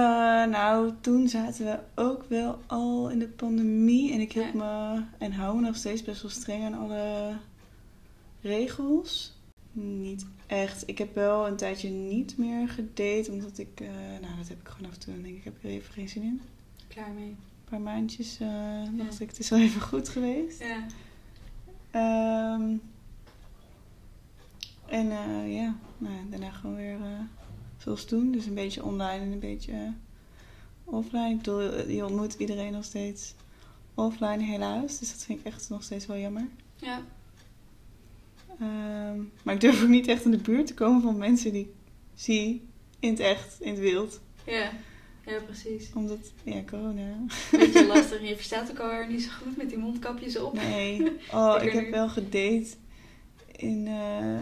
nou, 0.50 0.92
toen 1.00 1.28
zaten 1.28 1.64
we 1.64 1.78
ook 2.02 2.24
wel 2.28 2.58
al 2.66 3.10
in 3.10 3.18
de 3.18 3.28
pandemie. 3.28 4.12
En 4.12 4.20
ik 4.20 4.32
hield 4.32 4.52
Ja. 4.52 4.92
me 4.94 5.02
en 5.18 5.32
hou 5.32 5.54
me 5.56 5.60
nog 5.66 5.76
steeds 5.76 6.02
best 6.02 6.22
wel 6.22 6.30
streng 6.30 6.64
aan 6.64 6.74
alle 6.78 7.32
regels. 8.42 9.38
Niet 9.72 10.26
echt. 10.46 10.82
Ik 10.88 10.98
heb 10.98 11.14
wel 11.14 11.46
een 11.46 11.56
tijdje 11.56 11.88
niet 11.88 12.38
meer 12.38 12.68
gedate. 12.68 13.26
Omdat 13.30 13.58
ik, 13.58 13.80
eh, 13.80 13.88
nou 14.20 14.36
dat 14.36 14.48
heb 14.48 14.60
ik 14.60 14.68
gewoon 14.68 14.90
af 14.90 14.94
en 14.94 15.00
toe. 15.00 15.14
Dan 15.14 15.22
denk 15.22 15.36
ik, 15.36 15.44
heb 15.44 15.56
ik 15.56 15.62
er 15.62 15.70
even 15.70 15.92
geen 15.92 16.08
zin 16.08 16.22
in. 16.22 16.40
Klaar 16.88 17.10
mee. 17.10 17.28
Een 17.28 17.36
paar 17.70 17.80
maandjes 17.80 18.40
eh, 18.40 18.82
dacht 18.92 19.20
ik, 19.20 19.28
het 19.28 19.38
is 19.38 19.50
wel 19.50 19.58
even 19.58 19.80
goed 19.80 20.08
geweest. 20.08 20.62
Ja. 20.62 20.86
Ehm, 21.90 22.76
en 24.86 25.10
eh, 25.10 25.54
ja, 25.54 25.76
nou, 25.98 26.14
daarna 26.30 26.50
gewoon 26.50 26.76
weer 26.76 26.98
zoals 27.76 28.04
toen. 28.04 28.32
Dus 28.32 28.46
een 28.46 28.54
beetje 28.54 28.84
online 28.84 29.24
en 29.24 29.32
een 29.32 29.38
beetje 29.38 29.92
offline. 30.84 31.30
Ik 31.30 31.36
bedoel, 31.36 31.88
je 31.88 32.04
ontmoet 32.04 32.34
iedereen 32.34 32.72
nog 32.72 32.84
steeds 32.84 33.34
offline 33.94 34.42
helaas. 34.42 34.98
Dus 34.98 35.10
dat 35.10 35.24
vind 35.24 35.38
ik 35.38 35.46
echt 35.46 35.68
nog 35.68 35.82
steeds 35.82 36.06
wel 36.06 36.16
jammer. 36.16 36.48
Ja. 36.76 37.02
Ehm, 38.60 39.18
maar 39.42 39.54
ik 39.54 39.60
durf 39.60 39.82
ook 39.82 39.88
niet 39.88 40.06
echt 40.08 40.24
in 40.24 40.30
de 40.30 40.36
buurt 40.36 40.66
te 40.66 40.74
komen 40.74 41.02
van 41.02 41.18
mensen 41.18 41.52
die 41.52 41.62
ik 41.62 41.68
zie 42.14 42.62
in 42.98 43.10
het 43.10 43.20
echt, 43.20 43.56
in 43.60 43.70
het 43.70 43.78
wild. 43.80 44.20
Ja. 44.46 44.70
Ja, 45.26 45.38
precies. 45.46 45.90
Omdat, 45.94 46.18
ja, 46.44 46.62
corona. 46.70 47.14
Beetje 47.50 47.86
lastig. 47.94 48.28
Je 48.28 48.34
verstaat 48.36 48.68
elkaar 48.68 49.08
niet 49.10 49.22
zo 49.22 49.30
goed 49.42 49.56
met 49.56 49.68
die 49.68 49.78
mondkapjes 49.78 50.38
op. 50.38 50.54
Nee. 50.54 51.02
Oh, 51.32 51.56
Ik 51.62 51.72
heb 51.72 51.90
wel 51.90 52.08
gedate 52.08 52.66
in, 53.56 53.86
eh, 53.86 54.38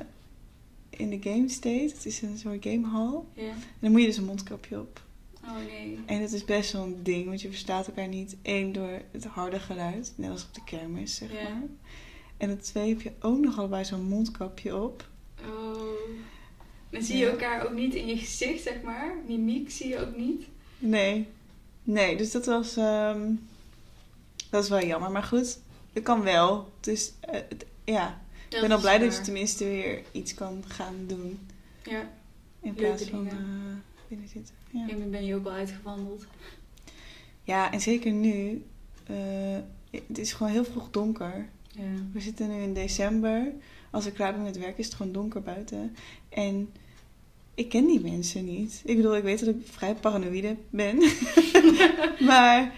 in 0.91 1.11
de 1.11 1.19
Game 1.31 1.49
State. 1.49 1.93
Het 1.95 2.07
is 2.07 2.23
een 2.23 2.39
soort 2.39 2.63
gamehall. 2.67 3.21
Ja. 3.35 3.43
En 3.49 3.55
dan 3.81 3.91
moet 3.91 4.01
je 4.01 4.07
dus 4.07 4.17
een 4.17 4.25
mondkapje 4.25 4.81
op. 4.81 5.03
Oh 5.45 5.57
nee. 5.69 5.99
En 6.07 6.21
dat 6.21 6.33
is 6.33 6.45
best 6.45 6.73
wel 6.73 6.83
een 6.85 7.03
ding, 7.03 7.27
want 7.27 7.41
je 7.41 7.49
verstaat 7.49 7.87
elkaar 7.87 8.09
niet. 8.09 8.37
Eén, 8.43 8.73
door 8.73 9.01
het 9.13 9.25
harde 9.25 9.61
geluid, 9.61 10.13
net 10.17 10.31
als 10.31 10.45
op 10.45 10.55
de 10.55 10.65
kermis, 10.65 11.15
zeg 11.17 11.33
Ja. 11.33 11.43
maar. 11.43 11.63
En 12.39 12.49
het 12.49 12.63
twee, 12.65 12.89
heb 12.89 13.01
je 13.01 13.13
ook 13.21 13.39
nog 13.39 13.59
allebei 13.59 13.85
zo'n 13.85 14.03
mondkapje 14.09 14.77
op. 14.77 15.09
Oh. 15.49 15.83
Dan 16.91 17.03
zie 17.03 17.17
je 17.17 17.25
Ja. 17.25 17.31
elkaar 17.31 17.65
ook 17.67 17.73
niet 17.75 17.95
in 17.95 18.07
je 18.07 18.17
gezicht, 18.19 18.63
zeg 18.63 18.83
maar. 18.83 19.15
Mimiek 19.27 19.71
zie 19.71 19.89
je 19.89 20.01
ook 20.01 20.17
niet. 20.17 20.45
Nee. 20.79 21.27
Nee, 21.83 22.17
dus 22.17 22.31
dat 22.31 22.47
was... 22.47 22.77
ehm, 22.77 23.31
dat 24.51 24.63
is 24.65 24.69
wel 24.71 24.85
jammer, 24.87 25.11
maar 25.11 25.23
goed. 25.23 25.59
Het 25.93 26.03
kan 26.03 26.23
wel. 26.23 26.73
Dus 26.81 27.13
het- 27.21 27.67
ja, 27.85 28.21
ik 28.49 28.61
ben 28.61 28.73
al 28.73 28.81
blij 28.81 28.99
dat 28.99 29.17
je 29.17 29.21
tenminste 29.23 29.65
weer 29.65 30.03
iets 30.13 30.35
kan 30.35 30.63
gaan 30.67 30.95
doen. 31.07 31.39
Ja. 31.83 32.01
In 32.61 32.75
Leuke 32.77 32.79
plaats 32.83 33.05
van 33.05 33.27
eh, 33.29 33.35
binnen 34.09 34.29
zitten. 34.29 34.55
Ja. 34.71 34.87
Ben 35.11 35.25
je 35.25 35.35
ook 35.35 35.47
al 35.47 35.53
uitgewandeld. 35.53 36.27
ja, 37.45 37.73
en 37.73 37.81
zeker 37.81 38.13
nu. 38.13 38.65
eh, 39.07 39.57
het 39.91 40.19
is 40.19 40.33
gewoon 40.33 40.53
heel 40.53 40.65
vroeg 40.65 40.91
donker. 40.91 41.49
Ja. 41.79 42.03
We 42.13 42.21
zitten 42.21 42.49
nu 42.49 42.63
in 42.63 42.75
december. 42.75 43.53
Als 43.91 44.07
ik 44.07 44.15
klaar 44.15 44.33
ben 44.33 44.43
met 44.43 44.59
werk 44.59 44.79
is 44.79 44.85
het 44.87 44.95
gewoon 44.95 45.13
donker 45.13 45.43
buiten. 45.43 45.97
En 46.29 46.71
ik 47.55 47.69
ken 47.69 47.87
die 47.87 48.01
mensen 48.01 48.45
niet. 48.45 48.83
Ik 48.85 48.97
bedoel, 48.97 49.17
ik 49.17 49.23
weet 49.23 49.39
dat 49.41 49.49
ik 49.49 49.57
vrij 49.65 49.95
paranoïde 49.95 50.57
ben. 50.71 50.99
maar 52.31 52.73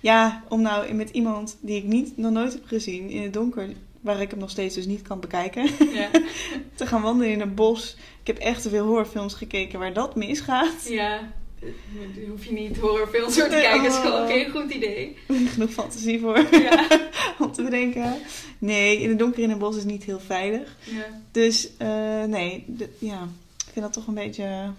ja, 0.00 0.44
om 0.48 0.62
nou 0.62 0.92
met 0.94 1.10
iemand 1.10 1.56
die 1.60 1.76
ik 1.76 1.84
niet, 1.84 2.16
nog 2.16 2.32
nooit 2.32 2.52
heb 2.52 2.66
gezien 2.66 3.10
in 3.10 3.22
het 3.22 3.32
donker, 3.32 3.68
waar 4.00 4.20
ik 4.20 4.30
hem 4.30 4.38
nog 4.38 4.50
steeds 4.50 4.74
dus 4.74 4.86
niet 4.86 5.02
kan 5.02 5.20
bekijken, 5.20 5.70
Ja. 5.92 6.10
te 6.74 6.86
gaan 6.86 7.02
wandelen 7.02 7.32
in 7.32 7.40
een 7.40 7.54
bos. 7.54 7.96
Ik 8.20 8.26
heb 8.26 8.38
echt 8.38 8.62
te 8.62 8.68
veel 8.68 8.86
horrorfilms 8.86 9.34
gekeken 9.34 9.78
waar 9.78 9.92
dat 9.92 10.16
misgaat. 10.16 10.88
ja. 10.88 11.32
Daar 11.60 12.24
hoef 12.28 12.44
je 12.44 12.52
niet 12.52 12.76
horrorfilms 12.76 13.34
voor 13.34 13.48
te 13.48 13.50
kijken. 13.50 13.82
Dat 13.82 13.92
is 13.92 13.98
gewoon 13.98 14.26
geen 14.26 14.50
goed 14.50 14.70
idee. 14.70 15.16
Genoeg 15.52 15.70
fantasie 15.70 16.20
voor 16.20 16.38
Ja. 16.50 16.88
om 17.38 17.52
te 17.52 17.62
bedenken. 17.62 18.18
Nee, 18.58 19.00
in 19.00 19.08
het 19.08 19.18
donker 19.18 19.42
in 19.42 19.50
een 19.50 19.58
bos 19.58 19.76
is 19.76 19.84
niet 19.84 20.04
heel 20.04 20.20
veilig. 20.20 20.76
ja. 20.84 21.20
Dus 21.30 21.76
eh, 21.76 22.24
nee, 22.24 22.64
de- 22.66 22.90
ja, 22.98 23.22
ik 23.66 23.72
vind 23.72 23.84
dat 23.84 23.92
toch 23.92 24.06
een 24.06 24.14
beetje, 24.14 24.44
een 24.44 24.74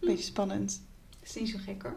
beetje 0.00 0.24
spannend. 0.24 0.82
Dat 1.20 1.28
is 1.28 1.34
niet 1.40 1.48
zo 1.50 1.58
gek 1.64 1.82
hoor. 1.82 1.96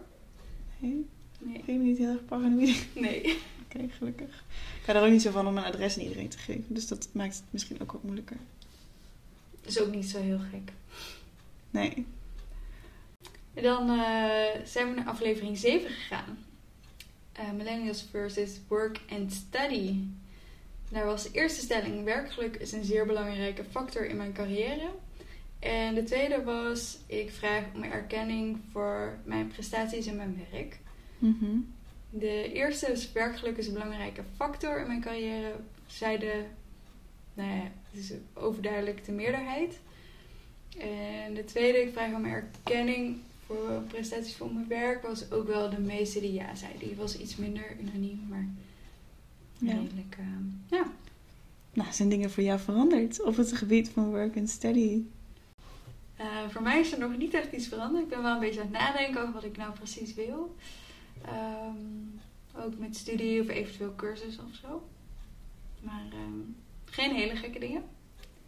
Nee, 0.79 1.05
Nee. 1.39 1.61
vind 1.65 1.77
me 1.77 1.83
niet 1.83 1.97
heel 1.97 2.09
erg 2.09 2.25
paranoïde? 2.25 2.75
Nee. 2.93 3.21
Oké, 3.73 3.85
gelukkig. 3.97 4.43
Ik 4.79 4.83
ga 4.85 4.93
er 4.95 5.03
ook 5.05 5.11
niet 5.11 5.21
zo 5.21 5.31
van 5.31 5.47
om 5.47 5.53
mijn 5.53 5.65
adres 5.65 5.97
aan 5.97 6.03
iedereen 6.03 6.29
te 6.29 6.37
geven. 6.37 6.65
Dus 6.67 6.87
dat 6.87 7.07
maakt 7.11 7.35
het 7.35 7.43
misschien 7.49 7.81
ook 7.81 7.91
wat 7.91 8.03
moeilijker. 8.03 8.37
Dat 9.61 9.71
is 9.71 9.79
ook 9.81 9.93
niet 9.95 10.05
zo 10.09 10.19
heel 10.21 10.39
gek. 10.51 10.71
Nee. 11.71 12.05
En 13.53 13.63
dan 13.63 13.89
eh, 13.89 14.65
zijn 14.65 14.89
we 14.89 14.95
naar 14.95 15.07
aflevering 15.07 15.57
7 15.57 15.89
gegaan. 15.89 16.37
Eh, 17.31 17.51
Millennials 17.51 18.07
versus 18.11 18.59
Work 18.67 18.99
and 19.09 19.33
Study. 19.33 19.95
Daar 20.89 21.05
was 21.05 21.23
de 21.23 21.31
eerste 21.31 21.61
stelling: 21.61 22.03
werkgeluk 22.03 22.55
is 22.55 22.71
een 22.71 22.83
zeer 22.83 23.05
belangrijke 23.05 23.63
factor 23.63 24.05
in 24.05 24.17
mijn 24.17 24.33
carrière. 24.33 24.89
En 25.59 25.95
de 25.95 26.03
tweede 26.03 26.43
was: 26.43 26.97
ik 27.05 27.31
vraag 27.31 27.63
om 27.75 27.83
erkenning 27.83 28.59
voor 28.71 29.17
mijn 29.23 29.47
prestaties 29.47 30.05
en 30.05 30.15
mijn 30.15 30.45
werk. 30.51 30.79
Mhm. 31.17 31.57
De 32.09 32.51
eerste 32.51 32.91
is 32.91 33.11
werkgeluk 33.11 33.57
is 33.57 33.67
een 33.67 33.73
belangrijke 33.73 34.23
factor 34.35 34.79
in 34.79 34.87
mijn 34.87 35.01
carrière. 35.01 35.55
Zei 35.85 36.17
de, 36.17 36.43
nou 37.33 37.49
ja, 37.49 37.71
het 37.91 37.99
is 37.99 38.13
overduidelijk 38.33 39.05
de 39.05 39.11
meerderheid. 39.11 39.79
En 40.77 41.33
de 41.33 41.43
tweede, 41.45 41.81
ik 41.81 41.93
vraag 41.93 42.13
om 42.13 42.25
erkenning 42.25 43.17
voor 43.49 43.81
prestaties 43.87 44.35
voor 44.35 44.53
mijn 44.53 44.67
werk, 44.67 45.01
was 45.01 45.31
ook 45.31 45.47
wel 45.47 45.69
de 45.69 45.79
meeste 45.79 46.19
die 46.19 46.33
ja 46.33 46.55
zeiden. 46.55 46.87
Die 46.87 46.95
was 46.95 47.17
iets 47.19 47.35
minder 47.35 47.75
unaniem, 47.79 48.25
maar 48.29 48.47
Ja. 49.57 49.73
redelijk, 49.73 50.15
eh, 50.19 50.25
ja. 50.77 50.83
Nou, 51.73 51.91
zijn 51.93 52.09
dingen 52.09 52.31
voor 52.31 52.43
jou 52.43 52.59
veranderd 52.59 53.23
op 53.23 53.35
het 53.35 53.53
gebied 53.53 53.89
van 53.89 54.09
work 54.09 54.37
and 54.37 54.49
study? 54.49 55.01
Eh, 56.15 56.25
voor 56.49 56.61
mij 56.61 56.79
is 56.79 56.91
er 56.91 56.99
nog 56.99 57.17
niet 57.17 57.33
echt 57.33 57.51
iets 57.51 57.67
veranderd. 57.67 58.03
Ik 58.03 58.09
ben 58.09 58.21
wel 58.23 58.33
een 58.33 58.39
beetje 58.39 58.59
aan 58.61 58.67
het 58.67 58.75
nadenken 58.75 59.21
over 59.21 59.33
wat 59.33 59.43
ik 59.43 59.57
nou 59.57 59.71
precies 59.73 60.13
wil. 60.13 60.55
Ehm, 61.25 62.63
ook 62.65 62.77
met 62.77 62.95
studie 62.95 63.41
of 63.41 63.47
eventueel 63.47 63.95
cursus 63.95 64.37
of 64.37 64.55
zo. 64.61 64.87
Maar 65.79 66.03
ehm, 66.11 66.39
geen 66.85 67.15
hele 67.15 67.35
gekke 67.35 67.59
dingen. 67.59 67.83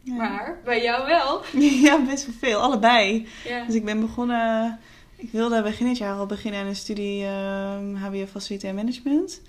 Ja. 0.03 0.13
Maar 0.13 0.59
bij 0.63 0.81
jou 0.81 1.07
wel. 1.07 1.41
ja, 1.85 2.05
best 2.05 2.25
wel 2.25 2.35
veel. 2.39 2.59
Allebei. 2.59 3.27
Ja. 3.47 3.65
Dus 3.65 3.75
ik 3.75 3.85
ben 3.85 3.99
begonnen... 3.99 4.79
Ik 5.15 5.31
wilde 5.31 5.61
begin 5.61 5.87
dit 5.87 5.97
jaar 5.97 6.17
al 6.17 6.25
beginnen 6.25 6.59
aan 6.61 6.67
een 6.67 6.75
studie 6.75 7.25
ehm 7.25 7.95
HBO 7.95 8.25
Facilitair 8.25 8.73
Management. 8.73 9.41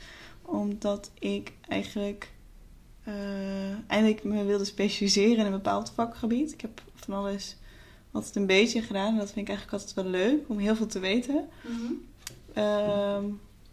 Omdat 0.42 1.10
ik 1.18 1.52
eigenlijk 1.68 2.30
eh, 3.04 3.14
eindelijk 3.86 4.24
me 4.24 4.44
wilde 4.44 4.64
specialiseren 4.64 5.36
in 5.36 5.44
een 5.44 5.50
bepaald 5.50 5.92
vakgebied. 5.94 6.52
Ik 6.52 6.60
heb 6.60 6.82
van 6.94 7.14
alles 7.14 7.56
altijd 8.12 8.36
een 8.36 8.46
beetje 8.46 8.82
gedaan. 8.82 9.12
En 9.12 9.18
dat 9.18 9.32
vind 9.32 9.48
ik 9.48 9.54
eigenlijk 9.54 9.82
altijd 9.82 9.94
wel 9.94 10.20
leuk, 10.20 10.48
om 10.48 10.58
heel 10.58 10.76
veel 10.76 10.86
te 10.86 10.98
weten. 10.98 11.48
Mhm. 11.62 11.92
Ehm, 12.52 13.24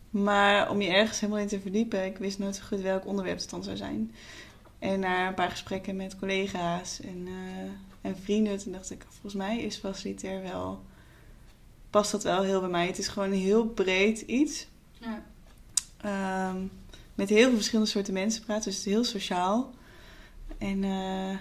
maar 0.09 0.69
om 0.69 0.81
je 0.81 0.89
ergens 0.89 1.19
helemaal 1.19 1.41
in 1.41 1.47
te 1.47 1.59
verdiepen, 1.59 2.05
ik 2.05 2.17
wist 2.17 2.39
nooit 2.39 2.55
zo 2.55 2.63
goed 2.67 2.81
welk 2.81 3.05
onderwerp 3.05 3.39
het 3.39 3.49
dan 3.49 3.63
zou 3.63 3.77
zijn. 3.77 4.11
En 4.79 4.99
na 4.99 5.27
een 5.27 5.33
paar 5.33 5.49
gesprekken 5.49 5.95
met 5.95 6.19
collega's 6.19 7.01
en, 7.01 7.27
eh, 7.27 8.09
en 8.09 8.17
vrienden, 8.17 8.57
toen 8.57 8.71
dacht 8.71 8.91
ik, 8.91 9.05
volgens 9.09 9.33
mij 9.33 9.61
is 9.61 9.77
facilitair 9.77 10.41
wel, 10.41 10.83
past 11.89 12.11
dat 12.11 12.23
wel 12.23 12.41
heel 12.41 12.59
bij 12.59 12.69
mij. 12.69 12.87
Het 12.87 12.97
is 12.97 13.07
gewoon 13.07 13.31
een 13.31 13.39
heel 13.39 13.65
breed 13.65 14.21
iets. 14.21 14.67
Ja. 14.91 15.23
Ehm, 15.97 16.63
met 17.15 17.29
heel 17.29 17.47
veel 17.47 17.55
verschillende 17.55 17.89
soorten 17.89 18.13
mensen 18.13 18.43
praten, 18.43 18.63
dus 18.63 18.75
het 18.75 18.85
is 18.85 18.91
heel 18.91 19.03
sociaal. 19.03 19.73
En 20.57 20.83
eh, 20.83 21.37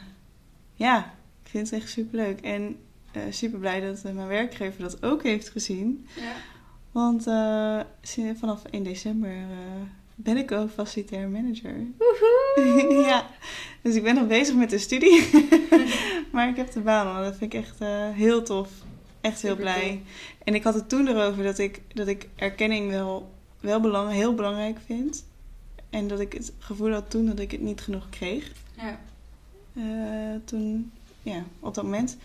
ja, 0.74 1.14
ik 1.42 1.50
vind 1.50 1.70
het 1.70 1.80
echt 1.80 1.90
superleuk. 1.90 2.40
En 2.40 2.76
eh 3.12 3.22
super 3.30 3.58
blij 3.58 3.80
dat 3.80 4.02
mijn 4.02 4.26
werkgever 4.26 4.82
dat 4.82 5.02
ook 5.02 5.22
heeft 5.22 5.48
gezien. 5.48 6.06
Ja. 6.16 6.32
Want 6.92 7.22
vanaf 8.38 8.64
1 8.64 8.82
december 8.82 9.36
ben 10.20 10.36
ik 10.36 10.52
ook 10.52 10.70
facilitair 10.70 11.28
manager. 11.28 11.86
Woehoe! 11.98 13.02
ja, 13.08 13.26
dus 13.82 13.94
ik 13.94 14.02
ben 14.02 14.14
nog 14.14 14.26
bezig 14.26 14.54
met 14.54 14.70
de 14.70 14.78
studie. 14.78 15.30
maar 16.32 16.48
ik 16.48 16.56
heb 16.56 16.72
de 16.72 16.80
baan, 16.80 17.16
en 17.16 17.22
dat 17.22 17.36
vind 17.36 17.52
ik 17.52 17.60
echt 17.60 17.80
eh, 17.80 18.08
heel 18.10 18.42
tof. 18.42 18.70
Echt 19.20 19.42
heel 19.42 19.56
blij. 19.56 20.02
En 20.44 20.54
ik 20.54 20.62
had 20.62 20.74
het 20.74 20.88
toen 20.88 21.08
erover 21.08 21.44
dat 21.44 21.58
ik, 21.58 21.82
dat 21.94 22.06
ik 22.06 22.28
erkenning 22.36 22.90
wel, 22.90 23.34
wel 23.60 23.80
belang, 23.80 24.12
heel 24.12 24.34
belangrijk 24.34 24.78
vind. 24.86 25.24
En 25.90 26.08
dat 26.08 26.20
ik 26.20 26.32
het 26.32 26.52
gevoel 26.58 26.92
had 26.92 27.10
toen 27.10 27.26
dat 27.26 27.38
ik 27.38 27.50
het 27.50 27.60
niet 27.60 27.80
genoeg 27.80 28.08
kreeg. 28.10 28.52
Ja. 28.76 29.00
Eh, 29.74 30.40
toen, 30.44 30.92
ja, 31.22 31.44
op 31.60 31.74
dat 31.74 31.84
moment. 31.84 32.16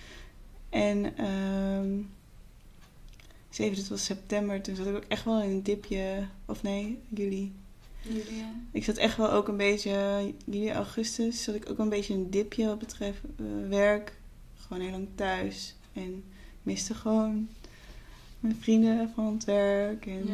En 0.70 1.18
ehm 1.18 2.02
zeven, 3.50 3.76
dit 3.76 3.88
was 3.88 4.06
september, 4.06 4.62
toen 4.62 4.76
zat 4.76 4.88
ik 4.88 4.96
ook 4.96 5.06
echt 5.08 5.24
wel 5.24 5.41
in 5.41 5.50
een 5.50 5.64
dipje, 5.64 6.28
of 6.46 6.64
nee, 6.64 7.00
juli. 7.10 7.54
Julia. 8.08 8.45
Ik 8.72 8.84
zat 8.84 8.97
echt 8.97 9.18
wel 9.18 9.32
ook 9.32 9.47
een 9.47 9.58
beetje, 9.58 10.34
juli, 10.45 10.72
augustus, 10.72 11.43
zat 11.43 11.56
ik 11.56 11.70
ook 11.70 11.78
een 11.78 11.89
beetje 11.89 12.14
een 12.14 12.30
dipje 12.30 12.66
wat 12.66 12.80
betreft 12.80 13.20
eh, 13.39 13.45
werk. 13.70 14.18
Gewoon 14.56 14.84
heel 14.84 14.91
lang 14.91 15.08
thuis. 15.16 15.76
En 15.93 16.24
miste 16.64 16.93
gewoon 16.93 17.49
mijn 18.39 18.56
vrienden 18.56 19.10
van 19.16 19.34
het 19.34 19.43
werk. 19.45 20.06
En 20.06 20.26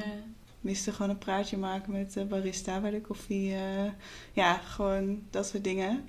miste 0.61 0.91
gewoon 0.91 1.09
een 1.09 1.17
praatje 1.17 1.57
maken 1.57 1.91
met 1.91 2.13
de 2.13 2.25
barista 2.25 2.79
bij 2.79 2.91
de 2.91 3.01
koffie. 3.01 3.53
eh, 3.53 3.91
ja, 4.33 4.57
gewoon 4.57 5.21
dat 5.29 5.47
soort 5.47 5.63
dingen. 5.63 6.03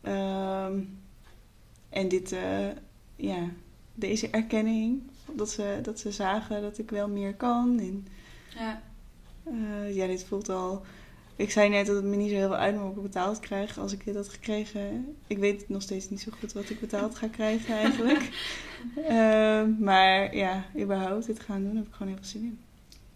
Ehm, 0.00 0.80
en 1.88 2.08
dit, 2.08 2.32
eh, 2.32 2.68
ja, 3.16 3.48
deze 3.94 4.30
erkenning. 4.30 5.02
Dat 5.32 5.50
ze, 5.50 5.78
dat 5.82 6.00
ze 6.00 6.12
zagen 6.12 6.62
dat 6.62 6.78
ik 6.78 6.90
wel 6.90 7.08
meer 7.08 7.34
kan. 7.34 7.78
En 7.78 8.06
Ja. 8.54 8.82
Eh, 9.46 9.96
ja, 9.96 10.06
dit 10.06 10.24
voelt 10.24 10.48
al. 10.48 10.82
Ik 11.36 11.50
zei 11.50 11.68
net 11.68 11.86
dat 11.86 11.96
het 11.96 12.04
me 12.04 12.16
niet 12.16 12.30
zo 12.30 12.36
heel 12.36 12.48
veel 12.48 12.56
uitmaakt 12.56 12.86
wat 12.86 12.96
ik 12.96 13.02
betaald 13.02 13.40
krijg 13.40 13.78
als 13.78 13.92
ik 13.92 14.04
dit 14.04 14.14
had 14.14 14.28
gekregen. 14.28 15.16
Ik 15.26 15.38
weet 15.38 15.68
nog 15.68 15.82
steeds 15.82 16.10
niet 16.10 16.20
zo 16.20 16.32
goed 16.38 16.52
wat 16.52 16.70
ik 16.70 16.80
betaald 16.80 17.14
ga 17.14 17.28
krijgen 17.28 17.74
eigenlijk. 17.74 18.28
Ehm, 19.08 19.74
maar 19.78 20.36
ja, 20.36 20.64
überhaupt 20.78 21.26
dit 21.26 21.40
gaan 21.40 21.62
doen 21.62 21.76
heb 21.76 21.86
ik 21.86 21.92
gewoon 21.92 22.08
heel 22.08 22.22
veel 22.22 22.30
zin 22.30 22.42
in. 22.42 22.58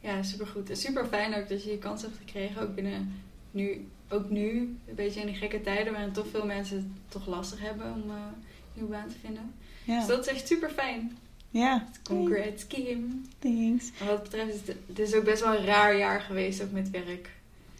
Ja, 0.00 0.22
supergoed. 0.22 0.70
En 0.70 0.76
super 0.76 1.06
fijn 1.06 1.34
ook 1.34 1.48
dat 1.48 1.64
je 1.64 1.70
je 1.70 1.78
kans 1.78 2.02
hebt 2.02 2.16
gekregen. 2.16 2.62
Ook 2.62 2.74
binnen 2.74 3.12
nu, 3.50 3.88
ook 4.08 4.30
nu, 4.30 4.58
een 4.86 4.94
beetje 4.94 5.20
in 5.20 5.26
die 5.26 5.34
gekke 5.34 5.60
tijden 5.60 5.92
waarin 5.92 6.12
toch 6.12 6.26
veel 6.28 6.46
mensen 6.46 6.76
het 6.76 6.86
toch 7.08 7.26
lastig 7.26 7.60
hebben 7.60 7.92
om 7.94 8.10
eh, 8.10 8.16
een 8.16 8.42
nieuwe 8.74 8.90
baan 8.90 9.08
te 9.08 9.18
vinden. 9.20 9.54
Ja, 9.84 9.98
Dus 9.98 10.06
dat 10.06 10.26
is 10.26 10.32
echt 10.32 10.46
super 10.46 10.70
fijn. 10.70 11.18
Ja. 11.50 11.88
Congrats, 12.02 12.66
Kim. 12.66 13.28
Thanks. 13.38 13.90
En 14.00 14.06
wat 14.06 14.22
betreft 14.22 14.66
het, 14.66 14.76
het 14.86 14.98
is 14.98 15.14
ook 15.14 15.24
best 15.24 15.42
wel 15.42 15.54
een 15.56 15.64
raar 15.64 15.96
jaar 15.96 16.20
geweest, 16.20 16.62
ook 16.62 16.70
met 16.70 16.90
werk. 16.90 17.30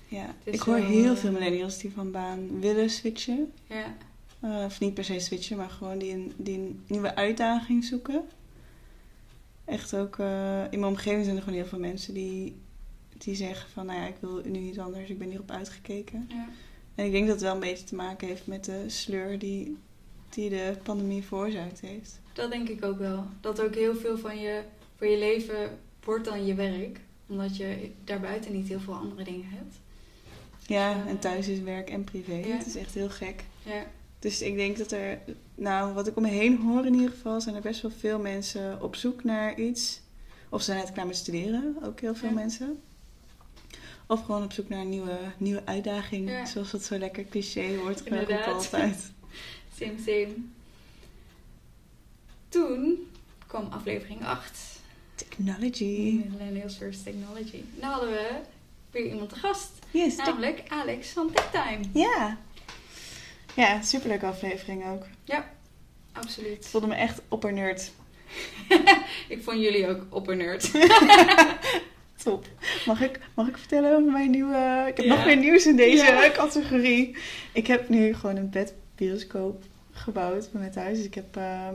Ja, 0.08 0.34
ik 0.44 0.60
hoor 0.60 0.74
wel, 0.74 0.84
heel 0.86 1.12
eh, 1.12 1.18
veel 1.18 1.32
millennials 1.32 1.78
die 1.78 1.92
van 1.92 2.10
baan 2.10 2.60
willen 2.60 2.90
switchen. 2.90 3.52
Ja, 3.66 3.96
Eh, 4.40 4.62
of 4.64 4.80
niet 4.80 4.94
per 4.94 5.04
se 5.04 5.18
switchen, 5.20 5.56
maar 5.56 5.70
gewoon 5.70 5.98
die 5.98 6.12
een, 6.12 6.32
die 6.36 6.58
een 6.58 6.82
nieuwe 6.86 7.14
uitdaging 7.14 7.84
zoeken. 7.84 8.22
Echt 9.64 9.94
ook 9.96 10.18
eh, 10.18 10.62
in 10.70 10.78
mijn 10.80 10.92
omgeving 10.92 11.24
zijn 11.24 11.36
er 11.36 11.42
gewoon 11.42 11.58
heel 11.58 11.68
veel 11.68 11.78
mensen 11.78 12.14
die, 12.14 12.56
die 13.18 13.34
zeggen 13.34 13.70
van, 13.70 13.86
nou 13.86 14.00
ja, 14.00 14.06
ik 14.06 14.16
wil 14.20 14.42
nu 14.44 14.58
iets 14.58 14.78
anders, 14.78 15.10
ik 15.10 15.18
ben 15.18 15.28
hierop 15.28 15.50
uitgekeken. 15.50 16.26
ja. 16.28 16.48
En 16.94 17.06
ik 17.06 17.12
denk 17.12 17.24
dat 17.26 17.34
het 17.34 17.44
wel 17.44 17.54
een 17.54 17.60
beetje 17.60 17.84
te 17.84 17.94
maken 17.94 18.28
heeft 18.28 18.46
met 18.46 18.64
de 18.64 18.84
sleur 18.86 19.38
die, 19.38 19.76
die 20.28 20.50
de 20.50 20.76
pandemie 20.82 21.22
veroorzaakt 21.22 21.80
heeft. 21.80 22.20
Dat 22.40 22.50
denk 22.50 22.68
ik 22.68 22.84
ook 22.84 22.98
wel. 22.98 23.24
Dat 23.40 23.60
ook 23.60 23.74
heel 23.74 23.94
veel 23.96 24.18
van 24.18 24.38
je, 24.40 24.62
voor 24.96 25.06
je 25.06 25.18
leven 25.18 25.78
wordt 26.04 26.24
dan 26.24 26.46
je 26.46 26.54
werk. 26.54 27.00
Omdat 27.26 27.56
je 27.56 27.90
daarbuiten 28.04 28.52
niet 28.52 28.68
heel 28.68 28.80
veel 28.80 28.94
andere 28.94 29.24
dingen 29.24 29.46
hebt. 29.48 29.74
Ja, 30.66 31.06
en 31.06 31.18
thuis 31.18 31.48
is 31.48 31.60
werk 31.60 31.90
en 31.90 32.04
privé. 32.04 32.34
Ja. 32.34 32.56
Het 32.56 32.66
is 32.66 32.76
echt 32.76 32.94
heel 32.94 33.08
gek. 33.10 33.44
Ja, 33.62 33.86
Dus 34.18 34.42
ik 34.42 34.56
denk 34.56 34.78
dat 34.78 34.92
er, 34.92 35.18
nou, 35.54 35.94
wat 35.94 36.06
ik 36.06 36.16
om 36.16 36.22
me 36.22 36.28
heen 36.28 36.56
hoor 36.56 36.86
in 36.86 36.94
ieder 36.94 37.10
geval, 37.10 37.40
zijn 37.40 37.54
er 37.54 37.60
best 37.60 37.82
wel 37.82 37.90
veel 37.98 38.18
mensen 38.18 38.82
op 38.82 38.96
zoek 38.96 39.24
naar 39.24 39.58
iets. 39.58 40.00
Of 40.48 40.60
ze 40.62 40.64
zijn 40.72 40.78
net 40.84 40.92
klaar 40.92 41.06
met 41.06 41.16
studeren, 41.16 41.76
ook 41.82 42.00
heel 42.00 42.14
veel 42.14 42.28
Ja. 42.28 42.34
mensen. 42.34 42.80
Of 44.06 44.24
gewoon 44.24 44.42
op 44.44 44.52
zoek 44.52 44.68
naar 44.68 44.80
een 44.80 44.88
nieuwe, 44.88 45.18
nieuwe 45.38 45.62
uitdaging. 45.64 46.28
Ja. 46.30 46.46
Zoals 46.46 46.70
dat 46.70 46.82
zo 46.84 46.98
lekker 46.98 47.24
cliché 47.24 47.76
wordt 47.76 48.00
geroepen 48.06 48.44
altijd. 48.44 49.10
Same, 49.78 49.92
same. 50.06 50.28
Toen 52.50 53.10
kwam 53.46 53.68
aflevering 53.70 54.24
8. 54.24 54.58
Technology. 55.14 56.24
Millennials 56.30 56.76
vs. 56.78 57.02
Technology. 57.02 57.62
Nou 57.80 57.92
hadden 57.92 58.10
we 58.10 58.28
weer 58.90 59.06
iemand 59.06 59.28
te 59.28 59.34
gast. 59.34 59.70
Yes, 59.90 60.16
Namelijk 60.16 60.62
Alex 60.68 61.08
van 61.08 61.30
TechTime. 61.32 61.80
Ja. 61.92 62.38
Ja, 63.54 63.82
superleuke 63.82 64.26
aflevering 64.26 64.86
ook. 64.88 65.06
Absoluut. 66.12 66.64
Ik 66.64 66.70
voelde 66.70 66.86
me 66.86 66.94
echt 66.94 67.20
oppernerd. 67.28 67.92
Ik 69.28 69.42
vond 69.42 69.60
jullie 69.60 69.88
ook 69.88 70.06
oppernerd. 70.08 70.70
Top. 72.24 72.46
Mag 72.86 73.00
ik, 73.00 73.20
mag 73.34 73.48
ik 73.48 73.56
vertellen 73.58 73.96
over 73.96 74.12
mijn 74.12 74.30
nieuwe... 74.30 74.84
Ik 74.88 74.96
heb 74.96 75.06
Ja. 75.06 75.14
nog 75.14 75.24
meer 75.24 75.36
nieuws 75.36 75.66
in 75.66 75.76
deze 75.76 76.04
Ja. 76.04 76.30
categorie. 76.42 77.16
Ik 77.52 77.66
heb 77.66 77.88
nu 77.88 78.14
gewoon 78.14 78.36
een 78.36 78.50
bedbioscoop 78.50 79.64
gebouwd 79.92 80.50
bij 80.52 80.60
mijn 80.60 80.72
thuis. 80.72 80.96
Dus 80.96 81.06
ik 81.06 81.14
heb 81.14 81.36
ehm, 81.36 81.74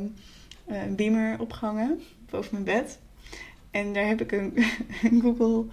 een 0.65 0.95
beamer 0.95 1.39
opgehangen 1.39 2.01
boven 2.29 2.49
mijn 2.51 2.63
bed. 2.63 2.99
En 3.71 3.93
daar 3.93 4.07
heb 4.07 4.21
ik 4.21 4.31
een, 4.31 4.53
een 5.03 5.21
Google 5.21 5.65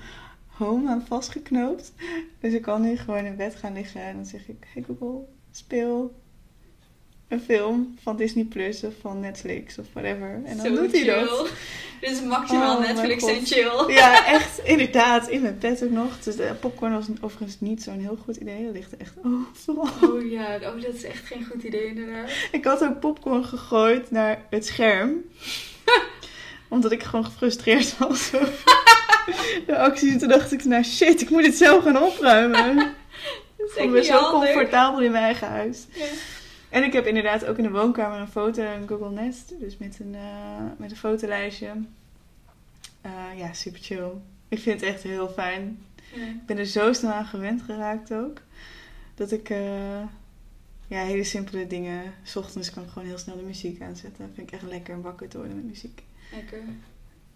Home 0.46 0.90
aan 0.90 1.06
vastgeknoopt. 1.06 1.92
Dus 2.40 2.52
ik 2.52 2.62
kan 2.62 2.82
nu 2.82 2.96
gewoon 2.96 3.24
in 3.24 3.36
bed 3.36 3.54
gaan 3.54 3.72
liggen 3.72 4.02
en 4.02 4.14
dan 4.14 4.26
zeg 4.26 4.48
ik... 4.48 4.66
Hey 4.72 4.82
Google, 4.82 5.24
speel 5.50 6.21
een 7.32 7.40
film 7.40 7.94
van 8.02 8.16
Disney 8.16 8.44
Plus 8.44 8.84
of 8.84 8.92
van 9.00 9.20
Netflix 9.20 9.78
of 9.78 9.86
whatever. 9.92 10.40
En 10.44 10.56
dan 10.56 10.66
Zo 10.66 10.74
doet 10.74 10.92
hij 10.92 11.04
dat. 11.04 11.28
chill. 11.28 11.46
Dit 12.00 12.10
is 12.10 12.20
maximaal 12.22 12.76
Oh, 12.76 12.80
Netflix 12.86 13.24
en 13.24 13.46
chill. 13.46 13.94
Ja, 13.94 14.26
echt, 14.36 14.60
inderdaad. 14.64 15.28
In 15.28 15.42
mijn 15.42 15.58
bed 15.60 15.84
ook 15.84 15.90
nog. 15.90 16.18
Dus 16.22 16.36
de 16.36 16.54
popcorn 16.60 16.92
was 16.92 17.06
overigens 17.20 17.60
niet 17.60 17.82
zo'n 17.82 17.98
heel 18.00 18.18
goed 18.24 18.36
idee. 18.36 18.64
Dat 18.64 18.74
ligt 18.74 18.96
echt 18.96 19.14
overal. 19.24 20.10
Oh 20.10 20.30
ja, 20.30 20.54
oh, 20.56 20.82
dat 20.82 20.94
is 20.94 21.04
echt 21.04 21.26
geen 21.26 21.46
goed 21.50 21.62
idee 21.62 21.86
inderdaad. 21.86 22.30
Ik 22.52 22.64
had 22.64 22.82
ook 22.84 23.00
popcorn 23.00 23.44
gegooid 23.44 24.10
naar 24.10 24.42
het 24.50 24.66
scherm. 24.66 25.12
Omdat 26.68 26.92
ik 26.92 27.02
gewoon 27.02 27.24
gefrustreerd 27.24 27.98
was 27.98 28.30
de 29.66 29.78
acties. 29.78 30.12
En 30.12 30.18
toen 30.18 30.28
dacht 30.28 30.52
ik, 30.52 30.64
nou 30.64 30.82
shit, 30.84 31.20
ik 31.20 31.30
moet 31.30 31.46
het 31.46 31.56
zelf 31.56 31.84
gaan 31.84 32.02
opruimen. 32.02 32.78
Ik 33.58 33.68
voel 33.68 33.88
me 33.88 34.04
zo 34.04 34.30
comfortabel 34.30 35.00
in 35.00 35.10
mijn 35.10 35.24
eigen 35.24 35.48
huis. 35.48 35.86
Ja. 35.92 36.04
En 36.72 36.84
ik 36.84 36.92
heb 36.92 37.06
inderdaad 37.06 37.44
ook 37.44 37.56
in 37.56 37.62
de 37.62 37.70
woonkamer 37.70 38.18
een 38.18 38.28
foto, 38.28 38.62
een 38.62 38.88
Google 38.88 39.10
Nest. 39.10 39.52
Dus 39.58 39.76
met 39.76 39.98
een, 40.00 40.14
eh, 40.14 40.64
met 40.76 40.90
een 40.90 40.96
fotolijstje. 40.96 41.72
Eh, 43.00 43.12
ja, 43.36 43.52
super 43.52 43.80
chill. 43.80 44.10
Ik 44.48 44.58
vind 44.58 44.80
het 44.80 44.90
echt 44.90 45.02
heel 45.02 45.28
fijn. 45.28 45.78
Ja. 46.14 46.26
Ik 46.26 46.46
ben 46.46 46.58
er 46.58 46.66
zo 46.66 46.92
snel 46.92 47.12
aan 47.12 47.26
gewend 47.26 47.62
geraakt 47.62 48.12
ook. 48.12 48.40
Dat 49.14 49.32
ik 49.32 49.50
eh, 49.50 50.02
ja, 50.86 51.04
hele 51.04 51.24
simpele 51.24 51.66
dingen. 51.66 52.14
S 52.22 52.36
ochtends 52.36 52.70
kan 52.70 52.82
ik 52.82 52.88
gewoon 52.88 53.08
heel 53.08 53.18
snel 53.18 53.36
de 53.36 53.42
muziek 53.42 53.80
aanzetten. 53.82 54.26
Dat 54.26 54.34
vind 54.34 54.48
ik 54.48 54.54
echt 54.54 54.70
lekker 54.70 54.94
om 54.94 55.02
wakker 55.02 55.28
te 55.28 55.36
worden 55.36 55.56
met 55.56 55.64
muziek. 55.64 56.02
Lekker. 56.32 56.62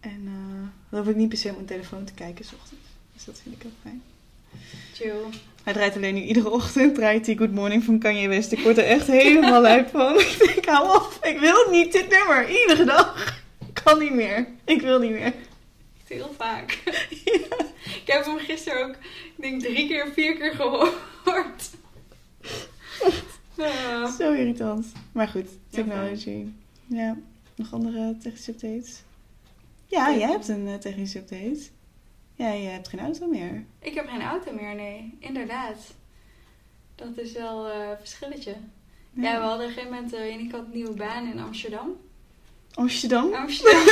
En 0.01 0.24
dan 0.89 1.01
hoef 1.01 1.09
ik 1.09 1.16
niet 1.16 1.28
per 1.28 1.39
se 1.39 1.49
op 1.49 1.55
mijn 1.55 1.66
telefoon 1.66 2.05
te 2.05 2.14
kijken 2.14 2.45
s 2.45 2.53
ochtends. 2.53 2.87
Dus 3.12 3.24
dat 3.24 3.41
vind 3.41 3.55
ik 3.55 3.62
heel 3.62 3.70
fijn. 3.82 4.03
Chill. 4.93 5.39
Hij 5.66 5.74
draait 5.74 5.96
alleen 5.96 6.14
nu 6.14 6.20
iedere 6.22 6.50
ochtend. 6.50 6.94
Draait 6.94 7.24
die 7.24 7.36
Good 7.38 7.52
Morning 7.52 7.84
van 7.84 7.98
Kanye 7.98 8.28
West. 8.28 8.52
Ik 8.52 8.58
word 8.60 8.78
er 8.78 8.84
echt 8.84 9.06
helemaal 9.06 9.60
lijp 9.70 9.88
van. 9.88 10.18
Ik 10.20 10.36
denk, 10.38 10.64
hou 10.66 10.96
op. 10.96 11.18
Ik 11.22 11.38
wil 11.38 11.70
niet 11.70 11.92
dit 11.92 12.08
nummer. 12.08 12.48
Iedere 12.60 12.84
dag. 12.84 13.38
Ik 13.66 13.80
kan 13.84 13.98
niet 13.98 14.12
meer. 14.12 14.46
Ik 14.64 14.80
wil 14.80 14.98
niet 14.98 15.10
meer. 15.10 15.22
Echt 15.24 16.08
heel 16.08 16.34
vaak. 16.36 16.78
Ik 18.02 18.02
heb 18.12 18.24
hem 18.24 18.38
gisteren 18.38 18.84
ook, 18.84 18.94
ik 18.94 19.32
denk 19.36 19.62
drie 19.62 19.88
keer, 19.88 20.12
vier 20.14 20.36
keer 20.36 20.52
gehoord. 20.52 21.70
Ja. 23.56 24.10
Zo 24.18 24.32
irritant. 24.32 24.86
Maar 25.12 25.28
goed, 25.28 25.46
technology. 25.70 26.44
Ja, 26.86 27.16
nog 27.54 27.72
andere 27.72 28.16
technische 28.22 28.50
updates? 28.50 29.02
Ja, 29.86 30.08
Ja. 30.08 30.18
jij 30.18 30.28
hebt 30.30 30.48
een 30.48 30.68
eh, 30.68 30.74
technische 30.74 31.18
update. 31.18 31.58
Ja, 32.37 32.53
je 32.53 32.68
hebt 32.68 32.89
geen 32.89 33.01
auto 33.01 33.26
meer. 33.26 33.64
Ik 33.78 33.95
heb 33.95 34.09
geen 34.09 34.22
auto 34.22 34.53
meer, 34.53 34.74
nee. 34.74 35.16
Inderdaad. 35.20 35.95
Dat 36.95 37.16
is 37.16 37.32
wel 37.32 37.68
eh, 37.68 37.89
een 37.89 37.99
verschilletje. 37.99 38.57
Ja. 39.12 39.41
we 39.41 39.47
hadden 39.47 39.55
op 39.55 39.61
een 39.62 39.68
gegeven 39.68 39.95
moment, 39.95 40.12
eh, 40.12 40.34
en 40.34 40.41
ik 40.41 40.53
had 40.53 40.64
een 40.64 40.70
nieuwe 40.72 40.95
baan 40.95 41.30
in 41.30 41.39
Amsterdam. 41.39 41.97
Amsterdam? 42.74 43.34
Amsterdam. 43.34 43.87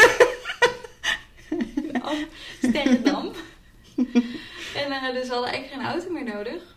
Amsterdam. 2.03 3.33
en 4.75 4.93
eh, 4.93 5.13
dus 5.13 5.27
we 5.27 5.33
hadden 5.33 5.51
eigenlijk 5.51 5.73
geen 5.73 5.85
auto 5.85 6.11
meer 6.11 6.25
nodig. 6.25 6.75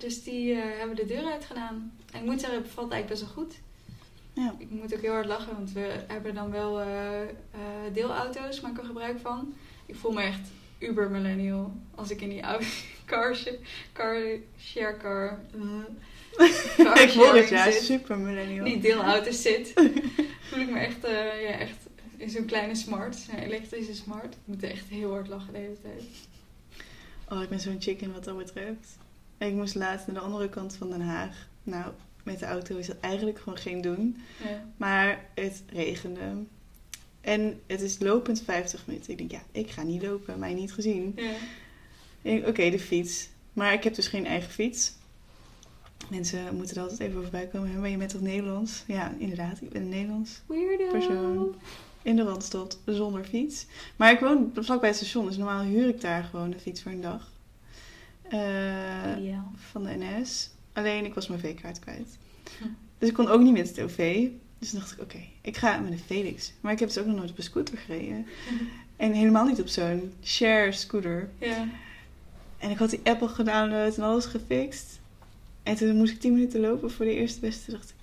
Dus 0.00 0.22
die 0.22 0.54
eh, 0.54 0.78
hebben 0.78 0.96
de 0.96 1.06
deur 1.06 1.24
uitgedaan. 1.24 1.92
En 2.12 2.20
ik 2.20 2.26
moet 2.26 2.40
zeggen, 2.40 2.58
het 2.58 2.68
bevalt 2.68 2.92
eigenlijk 2.92 3.20
best 3.20 3.34
wel 3.34 3.44
goed. 3.44 3.54
Ja. 4.32 4.54
Ik 4.58 4.70
moet 4.70 4.94
ook 4.94 5.00
heel 5.00 5.12
hard 5.12 5.26
lachen, 5.26 5.54
want 5.54 5.72
we 5.72 6.04
hebben 6.06 6.34
dan 6.34 6.50
wel 6.50 6.80
eh, 6.80 7.22
eh, 7.22 7.28
deelauto's, 7.92 8.60
maak 8.60 8.72
ik 8.72 8.78
er 8.78 8.84
gebruik 8.84 9.18
van. 9.20 9.54
Ik 9.86 9.96
voel 9.96 10.12
me 10.12 10.22
echt 10.22 10.48
uber 10.80 11.10
millennial 11.10 11.72
als 11.94 12.10
ik 12.10 12.20
in 12.20 12.28
die 12.28 12.40
auto, 12.40 12.64
car, 13.04 13.34
sh- 13.36 13.54
car 13.92 14.16
share 14.60 14.96
car, 14.96 15.40
car 16.76 16.98
ik 17.02 17.10
hoor 17.10 17.34
het, 17.34 17.48
ja. 17.48 17.70
zit, 17.70 17.82
Super 17.82 18.18
millennial. 18.18 18.64
die 18.64 18.80
deelauto's 18.80 19.42
zit. 19.42 19.72
voel 20.48 20.60
ik 20.60 20.70
me 20.70 20.78
echt, 20.78 21.04
eh, 21.04 21.42
ja, 21.42 21.50
echt 21.58 21.76
in 22.16 22.30
zo'n 22.30 22.44
kleine 22.44 22.74
smart, 22.74 23.16
zo'n 23.16 23.38
elektrische 23.38 23.94
smart. 23.94 24.34
Ik 24.34 24.38
moet 24.44 24.62
echt 24.62 24.88
heel 24.88 25.10
hard 25.10 25.28
lachen 25.28 25.52
de 25.52 25.58
hele 25.58 25.80
tijd. 25.82 26.02
Oh, 27.28 27.42
ik 27.42 27.48
ben 27.48 27.60
zo'n 27.60 27.80
chicken 27.80 28.12
wat 28.12 28.24
dat 28.24 28.36
betreft. 28.36 28.98
Ik 29.38 29.52
moest 29.52 29.74
laatst 29.74 30.06
naar 30.06 30.16
de 30.16 30.22
andere 30.22 30.48
kant 30.48 30.76
van 30.76 30.90
Den 30.90 31.00
Haag. 31.00 31.48
Nou, 31.62 31.92
met 32.22 32.38
de 32.38 32.44
auto 32.46 32.76
is 32.76 32.86
dat 32.86 33.00
eigenlijk 33.00 33.38
gewoon 33.38 33.58
geen 33.58 33.80
doen. 33.80 34.16
Ja. 34.44 34.64
Maar 34.76 35.24
het 35.34 35.62
regende. 35.72 36.20
En 37.20 37.60
het 37.66 37.80
is 37.80 37.98
lopend 37.98 38.42
50 38.42 38.86
minuten. 38.86 39.10
Ik 39.10 39.18
denk, 39.18 39.30
ja, 39.30 39.42
ik 39.50 39.70
ga 39.70 39.82
niet 39.82 40.02
lopen. 40.02 40.38
Mij 40.38 40.54
niet 40.54 40.72
gezien. 40.72 41.18
Ja. 42.22 42.36
Oké, 42.46 42.70
de 42.70 42.78
fiets. 42.78 43.28
Maar 43.52 43.72
ik 43.72 43.84
heb 43.84 43.94
dus 43.94 44.06
geen 44.06 44.26
eigen 44.26 44.50
fiets. 44.50 44.92
Mensen 46.08 46.56
moeten 46.56 46.76
er 46.76 46.82
altijd 46.82 47.00
even 47.00 47.18
over 47.18 47.30
bij 47.30 47.46
komen. 47.46 47.80
Ben 47.80 47.90
je 47.90 47.96
met 47.96 48.08
toch 48.08 48.20
Nederlands? 48.20 48.84
Ja, 48.86 49.14
inderdaad. 49.18 49.60
Ik 49.60 49.70
ben 49.70 49.82
een 49.82 49.88
Nederlands. 49.88 50.40
Weirdo. 50.46 50.90
Persoon. 50.90 51.54
In 52.02 52.16
de 52.16 52.22
Randstad 52.22 52.78
zonder 52.84 53.24
fiets. 53.24 53.66
Maar 53.96 54.12
ik 54.12 54.20
woon 54.20 54.50
vlakbij 54.54 54.88
het 54.88 54.98
station. 54.98 55.26
Dus 55.26 55.36
normaal 55.36 55.62
huur 55.62 55.88
ik 55.88 56.00
daar 56.00 56.24
gewoon 56.24 56.52
een 56.52 56.60
fiets 56.60 56.82
voor 56.82 56.92
een 56.92 57.00
dag. 57.00 57.32
Eh, 58.22 59.38
van 59.54 59.82
de 59.82 59.96
NS. 59.98 60.50
Alleen 60.72 61.04
ik 61.04 61.14
was 61.14 61.28
mijn 61.28 61.40
V-kaart 61.40 61.78
kwijt. 61.78 62.18
Hm. 62.58 62.68
Dus 62.98 63.08
ik 63.08 63.14
kon 63.14 63.28
ook 63.28 63.40
niet 63.40 63.52
met 63.52 63.68
het 63.68 63.80
OV. 63.80 64.28
Dus 64.60 64.70
dacht 64.70 64.92
ik, 64.92 65.00
oké, 65.00 65.18
ik 65.40 65.56
ga 65.56 65.78
met 65.78 65.92
een 65.92 65.98
Felix. 65.98 66.52
Maar 66.60 66.72
ik 66.72 66.78
heb 66.78 66.88
dus 66.88 66.98
ook 66.98 67.06
nog 67.06 67.16
nooit 67.16 67.30
op 67.30 67.36
een 67.38 67.42
scooter 67.42 67.78
gereden. 67.78 68.26
En 68.96 69.12
helemaal 69.12 69.44
niet 69.46 69.60
op 69.60 69.68
zo'n 69.68 70.12
share 70.22 70.72
scooter. 70.72 71.28
Ja. 71.38 71.68
En 72.58 72.70
ik 72.70 72.78
had 72.78 72.90
die 72.90 73.00
app 73.02 73.20
al 73.22 73.28
gedownload 73.28 73.96
en 73.96 74.02
alles 74.02 74.24
gefixt. 74.24 75.00
En 75.62 75.74
toen 75.76 75.96
moest 75.96 76.12
ik 76.12 76.20
10 76.20 76.32
minuten 76.32 76.60
lopen 76.60 76.90
voor 76.90 77.04
de 77.04 77.14
eerste 77.14 77.40
beste. 77.40 77.64
Toen 77.64 77.74
dacht 77.74 77.90
ik, 77.90 77.96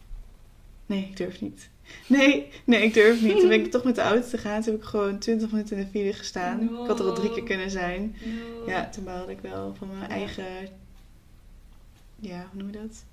nee, 0.86 1.02
ik 1.10 1.18
durf 1.18 1.42
niet. 1.42 1.70
Nee, 2.08 2.48
nee, 2.64 2.84
ik 2.84 2.94
durf 2.94 3.22
niet. 3.22 3.40
Toen 3.40 3.50
ben 3.50 3.60
ik 3.66 3.72
toch 3.72 3.84
met 3.84 3.96
de 3.96 4.02
auto 4.02 4.28
te 4.30 4.38
gaan. 4.38 4.62
Toen 4.62 4.72
heb 4.74 4.82
ik 4.82 4.88
gewoon 4.88 5.18
20 5.20 5.52
minuten 5.52 5.78
in 5.78 5.84
de 5.84 5.90
file 5.90 6.14
gestaan. 6.14 6.62
Ik 6.62 6.88
had 6.88 7.00
er 7.00 7.06
al 7.06 7.16
drie 7.16 7.34
keer 7.34 7.44
kunnen 7.44 7.72
zijn. 7.72 8.16
No. 8.26 8.70
Ja, 8.72 8.90
toen 8.90 9.04
baalde 9.04 9.32
ik 9.32 9.40
wel 9.42 9.76
van 9.78 9.88
mijn 9.88 10.00
Ja. 10.00 10.08
eigen, 10.10 10.46
ja, 12.20 12.48
hoe 12.52 12.62
noem 12.64 12.72
je 12.72 12.78
dat? 12.80 13.04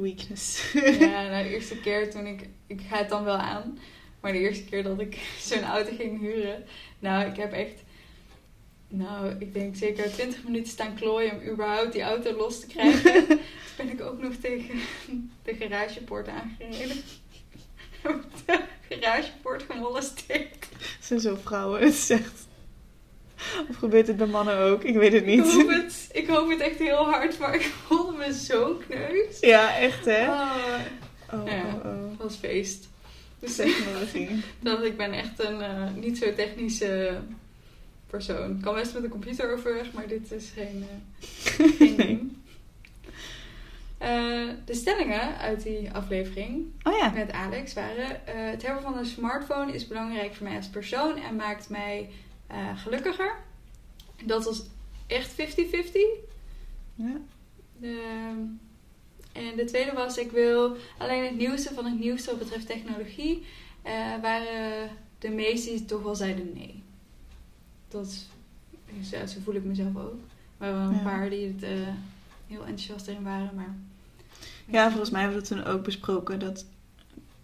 Weakness. 0.00 0.72
Ja, 0.72 1.22
nou, 1.30 1.42
de 1.42 1.50
eerste 1.50 1.80
keer 1.80 2.10
toen 2.10 2.26
ik... 2.26 2.48
Ik 2.66 2.80
ga 2.88 2.96
het 2.96 3.08
dan 3.08 3.24
wel 3.24 3.36
aan. 3.36 3.78
Maar 4.20 4.32
de 4.32 4.38
eerste 4.38 4.64
keer 4.64 4.82
dat 4.82 5.00
ik 5.00 5.18
zo'n 5.48 5.64
auto 5.64 5.96
ging 5.96 6.20
huren... 6.20 6.64
Nou, 6.98 7.30
ik 7.30 7.36
heb 7.36 7.52
echt... 7.52 7.82
Nou, 8.88 9.34
ik 9.38 9.54
denk 9.54 9.76
zeker 9.76 10.12
20 10.12 10.44
minuten 10.44 10.72
staan 10.72 10.94
klooien 10.94 11.32
om 11.32 11.48
überhaupt 11.48 11.92
die 11.92 12.02
auto 12.02 12.36
los 12.36 12.60
te 12.60 12.66
krijgen. 12.66 13.26
Toen 13.26 13.38
ben 13.76 13.90
ik 13.90 14.00
ook 14.00 14.18
nog 14.18 14.32
tegen 14.40 14.80
de 15.42 15.54
garagepoort 15.54 16.28
aangereden. 16.28 16.96
de 18.48 18.60
garagepoort 18.88 19.62
gemolesteerd. 19.68 20.68
Het 20.78 21.04
zijn 21.06 21.20
zo 21.20 21.38
vrouwen, 21.42 21.80
het 21.80 22.10
echt... 22.10 22.48
Of 23.68 23.76
gebeurt 23.76 24.06
het 24.06 24.16
bij 24.16 24.26
mannen 24.26 24.58
ook? 24.58 24.84
Ik 24.84 24.94
weet 24.94 25.12
het 25.12 25.26
Ik 25.26 25.40
hoop 25.40 25.66
niet. 25.66 25.82
het, 25.82 26.08
ik 26.12 26.26
hoop 26.26 26.50
het 26.50 26.60
echt 26.60 26.78
heel 26.78 27.04
hard, 27.04 27.38
maar 27.38 27.54
ik 27.54 27.72
me 28.26 28.34
zo 28.34 28.74
kneus. 28.88 29.40
Ja, 29.40 29.76
echt 29.76 30.04
hè? 30.04 30.28
Oh, 30.28 30.78
Oh, 31.32 31.46
Ja. 31.46 31.64
oh, 31.84 31.84
oh. 31.84 32.18
was 32.18 32.36
feest. 32.36 32.88
Dus 33.38 33.56
Technologie. 33.56 34.44
dat 34.60 34.84
ik 34.84 34.96
ben 34.96 35.12
echt 35.12 35.44
een 35.44 35.60
eh, 35.62 35.94
niet 35.94 36.18
zo 36.18 36.34
technische 36.34 37.20
persoon. 38.06 38.50
Ik 38.50 38.62
kan 38.62 38.74
best 38.74 38.94
met 38.94 39.02
de 39.02 39.08
computer 39.08 39.52
overweg, 39.52 39.92
maar 39.92 40.08
dit 40.08 40.32
is 40.32 40.50
geen, 40.54 40.86
eh, 40.88 41.66
geen 41.78 41.96
ding. 41.96 42.32
Eh, 43.98 44.48
de 44.64 44.74
stellingen 44.74 45.38
uit 45.38 45.62
die 45.62 45.90
aflevering 45.92 46.66
Oh 46.82 46.96
ja. 46.96 47.10
met 47.10 47.32
Alex 47.32 47.72
waren... 47.74 48.20
het 48.24 48.62
hebben 48.62 48.82
van 48.82 48.98
een 48.98 49.06
smartphone 49.06 49.72
is 49.72 49.86
belangrijk 49.86 50.34
voor 50.34 50.46
mij 50.46 50.56
als 50.56 50.68
persoon 50.68 51.16
en 51.16 51.36
maakt 51.36 51.68
mij 51.68 52.10
gelukkiger. 52.76 53.36
Dat 54.24 54.44
was 54.44 54.62
echt 55.06 55.32
50-50. 55.32 55.34
Ja. 56.94 57.16
De, 57.80 58.32
en 59.32 59.56
de 59.56 59.64
tweede 59.64 59.92
was, 59.92 60.16
ik 60.18 60.30
wil 60.30 60.76
alleen 60.98 61.24
het 61.24 61.36
nieuwste 61.36 61.74
van 61.74 61.84
het 61.84 61.98
nieuwste 61.98 62.30
wat 62.30 62.38
betreft 62.38 62.66
technologie. 62.66 63.44
eh, 63.82 63.92
waren 64.22 64.90
de 65.18 65.28
meesten 65.30 65.72
die 65.76 65.84
toch 65.84 66.02
wel 66.02 66.14
zeiden 66.14 66.52
nee. 66.54 66.82
Dat 67.88 68.26
ja, 69.10 69.26
zo 69.26 69.38
voel 69.44 69.54
ik 69.54 69.64
mezelf 69.64 69.96
ook. 69.96 70.18
We 70.58 70.64
hebben 70.64 70.82
een 70.82 70.94
Ja. 70.94 71.02
paar 71.02 71.30
die 71.30 71.46
het 71.46 71.62
eh, 71.62 71.70
heel 72.46 72.60
enthousiast 72.60 73.06
erin 73.06 73.22
waren, 73.22 73.54
maar... 73.54 73.74
Ja, 74.66 74.88
volgens 74.88 75.10
mij 75.10 75.20
hebben 75.22 75.42
we 75.42 75.46
het 75.54 75.64
toen 75.64 75.72
ook 75.74 75.82
besproken 75.84 76.38
dat. 76.38 76.66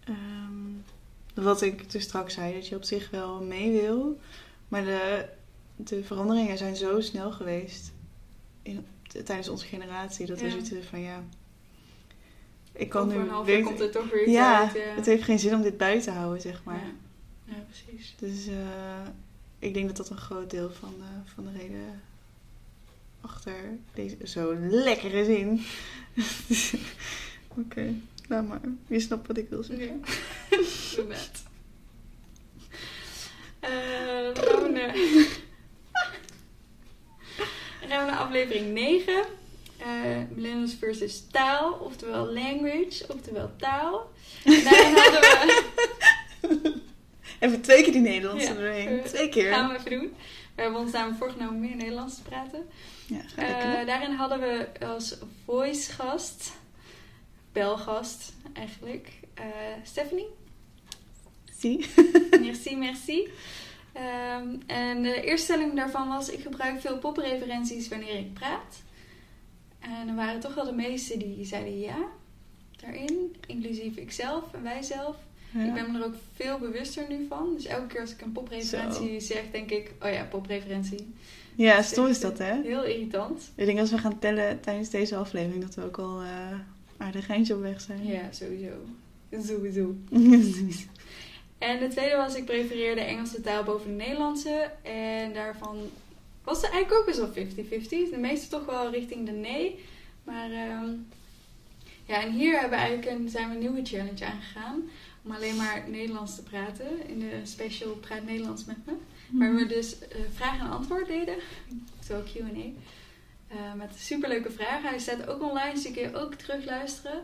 ehm, 0.03 1.45
wat 1.45 1.61
ik 1.61 1.91
dus 1.91 2.03
straks 2.03 2.33
zei, 2.33 2.53
dat 2.53 2.67
je 2.67 2.75
op 2.75 2.83
zich 2.83 3.09
wel 3.09 3.43
mee 3.43 3.71
wil. 3.81 4.19
Maar 4.67 4.83
de, 4.83 5.25
de 5.75 6.03
veranderingen 6.03 6.57
zijn 6.57 6.75
zo 6.75 7.01
snel 7.01 7.31
geweest 7.31 7.91
in, 8.61 8.85
tijdens 9.25 9.49
onze 9.49 9.65
generatie. 9.65 10.25
Dat 10.25 10.41
we 10.41 10.49
zoiets 10.49 10.69
hebben 10.69 10.87
van 10.87 11.01
ja. 11.01 11.23
Ik 12.71 12.89
kan 12.89 13.05
Over 13.07 13.23
nu. 13.23 13.29
een 13.29 13.43
weet- 13.43 13.55
jaar 13.55 13.65
komt 13.65 13.79
er 13.79 13.91
toch 13.91 14.09
weer 14.11 14.29
ja, 14.29 14.59
uit. 14.61 14.73
Ja, 14.73 14.79
het 14.95 15.05
heeft 15.05 15.23
geen 15.23 15.39
zin 15.39 15.53
om 15.55 15.61
dit 15.61 15.77
buiten 15.77 16.11
te 16.13 16.17
houden, 16.19 16.41
zeg 16.41 16.63
maar. 16.63 16.83
Ja. 17.45 17.53
precies. 17.69 18.15
Dus 18.19 18.47
eh, 18.47 19.07
ik 19.59 19.73
denk 19.73 19.87
dat 19.87 19.97
dat 19.97 20.09
een 20.09 20.17
groot 20.17 20.49
deel 20.49 20.71
van, 20.71 20.93
eh, 20.99 21.31
van 21.33 21.43
de 21.43 21.59
reden 21.59 22.01
achter 23.21 23.55
deze 23.93 24.17
zo 24.23 24.55
lekkere 24.69 25.25
zin. 25.25 25.61
Oké, 27.61 27.93
nou 28.27 28.43
maar. 28.45 28.61
Je 28.87 28.99
snapt 28.99 29.27
wat 29.27 29.37
ik 29.37 29.49
wil 29.49 29.63
zeggen. 29.63 30.01
Ja. 30.49 31.15
Eh, 33.59 33.69
gaan 34.33 34.61
we 34.63 34.69
naar... 34.73 34.95
dan 37.87 37.97
gaan 37.97 38.05
we 38.05 38.11
naar 38.11 38.19
aflevering 38.19 38.73
9. 38.73 39.13
eh 39.77 39.87
millennials 40.35 40.75
versus 40.79 41.23
taal, 41.31 41.73
oftewel 41.73 42.25
language, 42.33 43.05
oftewel 43.07 43.51
taal. 43.57 44.11
En 44.43 44.63
daarin 44.63 44.93
hadden 44.95 45.21
we... 45.21 46.73
Even 47.39 47.61
twee 47.61 47.83
keer 47.83 47.91
die 47.91 48.01
Nederlandse 48.01 48.53
Ja, 48.53 49.01
Twee 49.03 49.29
keer. 49.29 49.51
Gaan 49.51 49.69
we 49.69 49.77
even 49.77 49.89
doen. 49.89 50.13
We 50.55 50.61
hebben 50.61 50.79
ons 50.79 50.91
namelijk 50.91 51.17
voorgenomen 51.17 51.59
meer 51.59 51.75
Nederlands 51.75 52.15
te 52.15 52.21
praten. 52.21 52.67
Ja, 53.05 53.21
ga 53.35 53.41
lekker. 53.41 53.85
daarin 53.85 54.11
hadden 54.11 54.39
we 54.39 54.67
als 54.85 55.17
voice 55.45 55.91
gast, 55.91 56.51
belgast 57.51 58.33
eigenlijk, 58.53 59.09
eh, 59.33 59.45
Stephanie. 59.83 60.27
Zie. 61.59 61.85
Merci, 62.41 62.75
merci. 62.75 63.29
Ehm, 63.97 64.47
en 64.65 65.01
de 65.01 65.21
eerste 65.21 65.53
stelling 65.53 65.75
daarvan 65.75 66.07
was: 66.07 66.29
ik 66.29 66.41
gebruik 66.41 66.81
veel 66.81 66.97
popreferenties 66.97 67.87
wanneer 67.87 68.17
ik 68.17 68.33
praat. 68.33 68.81
En 69.79 70.07
er 70.07 70.15
waren 70.15 70.39
toch 70.39 70.53
wel 70.53 70.65
de 70.65 70.71
meesten 70.71 71.19
die 71.19 71.45
zeiden 71.45 71.79
ja 71.79 71.97
daarin, 72.81 73.35
inclusief 73.47 73.95
ikzelf 73.95 74.53
en 74.53 74.63
wij 74.63 74.81
zelf. 74.81 75.15
Ik 75.53 75.73
ben 75.73 75.91
me 75.91 75.99
er 75.99 76.05
ook 76.05 76.15
veel 76.35 76.59
bewuster 76.59 77.05
nu 77.09 77.25
van. 77.29 77.53
Dus 77.55 77.65
elke 77.65 77.87
keer 77.87 78.01
als 78.01 78.11
ik 78.11 78.21
een 78.21 78.31
popreferentie 78.31 79.19
zeg, 79.19 79.43
denk 79.51 79.69
ik: 79.69 79.91
oh 80.01 80.11
ja, 80.11 80.23
popreferentie. 80.23 81.13
Ja, 81.55 81.81
stom 81.81 82.07
is 82.07 82.19
dat, 82.19 82.37
hè? 82.37 82.61
Heel 82.61 82.83
irritant. 82.83 83.51
Ik 83.55 83.65
denk 83.65 83.79
als 83.79 83.91
we 83.91 83.97
gaan 83.97 84.19
tellen 84.19 84.59
tijdens 84.59 84.89
deze 84.89 85.15
aflevering 85.15 85.63
dat 85.63 85.75
we 85.75 85.83
ook 85.83 85.97
al 85.97 86.21
eh 86.21 86.59
aardig 86.97 87.29
eindje 87.29 87.55
op 87.55 87.61
weg 87.61 87.81
zijn. 87.81 88.05
Ja, 88.05 88.31
sowieso. 88.31 88.73
Sowieso. 89.31 89.95
En 91.57 91.79
de 91.79 91.87
tweede 91.87 92.15
was, 92.15 92.35
ik 92.35 92.45
prefereerde 92.45 93.01
Engelse 93.01 93.41
taal 93.41 93.63
boven 93.63 93.97
de 93.97 94.03
Nederlandse. 94.03 94.71
En 94.81 95.33
daarvan 95.33 95.77
was 96.43 96.61
het 96.61 96.71
eigenlijk 96.71 96.99
ook 96.99 97.05
best 97.05 97.19
wel 97.19 97.65
50-50. 98.09 98.11
De 98.11 98.17
meeste 98.17 98.47
toch 98.47 98.65
wel 98.65 98.91
richting 98.91 99.25
de 99.25 99.31
nee. 99.31 99.85
Maar 100.23 100.51
ehm, 100.51 100.89
ja, 102.05 102.21
en 102.21 102.31
hier 102.31 102.51
hebben 102.51 102.79
we 102.79 102.85
eigenlijk 102.85 103.19
een, 103.19 103.29
zijn 103.29 103.47
we 103.47 103.53
een 103.53 103.59
nieuwe 103.59 103.85
challenge 103.85 104.25
aangegaan. 104.25 104.89
Om 105.23 105.31
alleen 105.31 105.55
maar 105.55 105.83
Nederlands 105.89 106.35
te 106.35 106.43
praten. 106.43 107.07
In 107.07 107.19
de 107.19 107.39
special 107.43 107.93
Praat 107.93 108.23
Nederlands 108.23 108.65
met 108.65 108.85
me. 108.85 108.93
Waar 109.31 109.55
we 109.55 109.65
dus 109.65 109.99
eh, 109.99 110.19
vraag 110.33 110.59
en 110.59 110.69
antwoord 110.69 111.07
deden. 111.07 111.35
Zo 112.03 112.23
Q&A. 112.23 112.69
Eh, 113.47 113.73
met 113.73 113.89
superleuke 113.97 114.51
vragen. 114.51 114.89
Hij 114.89 114.99
staat 114.99 115.27
ook 115.27 115.41
online, 115.41 115.73
dus 115.73 115.83
je 115.83 116.15
ook 116.15 116.33
terugluisteren. 116.33 117.23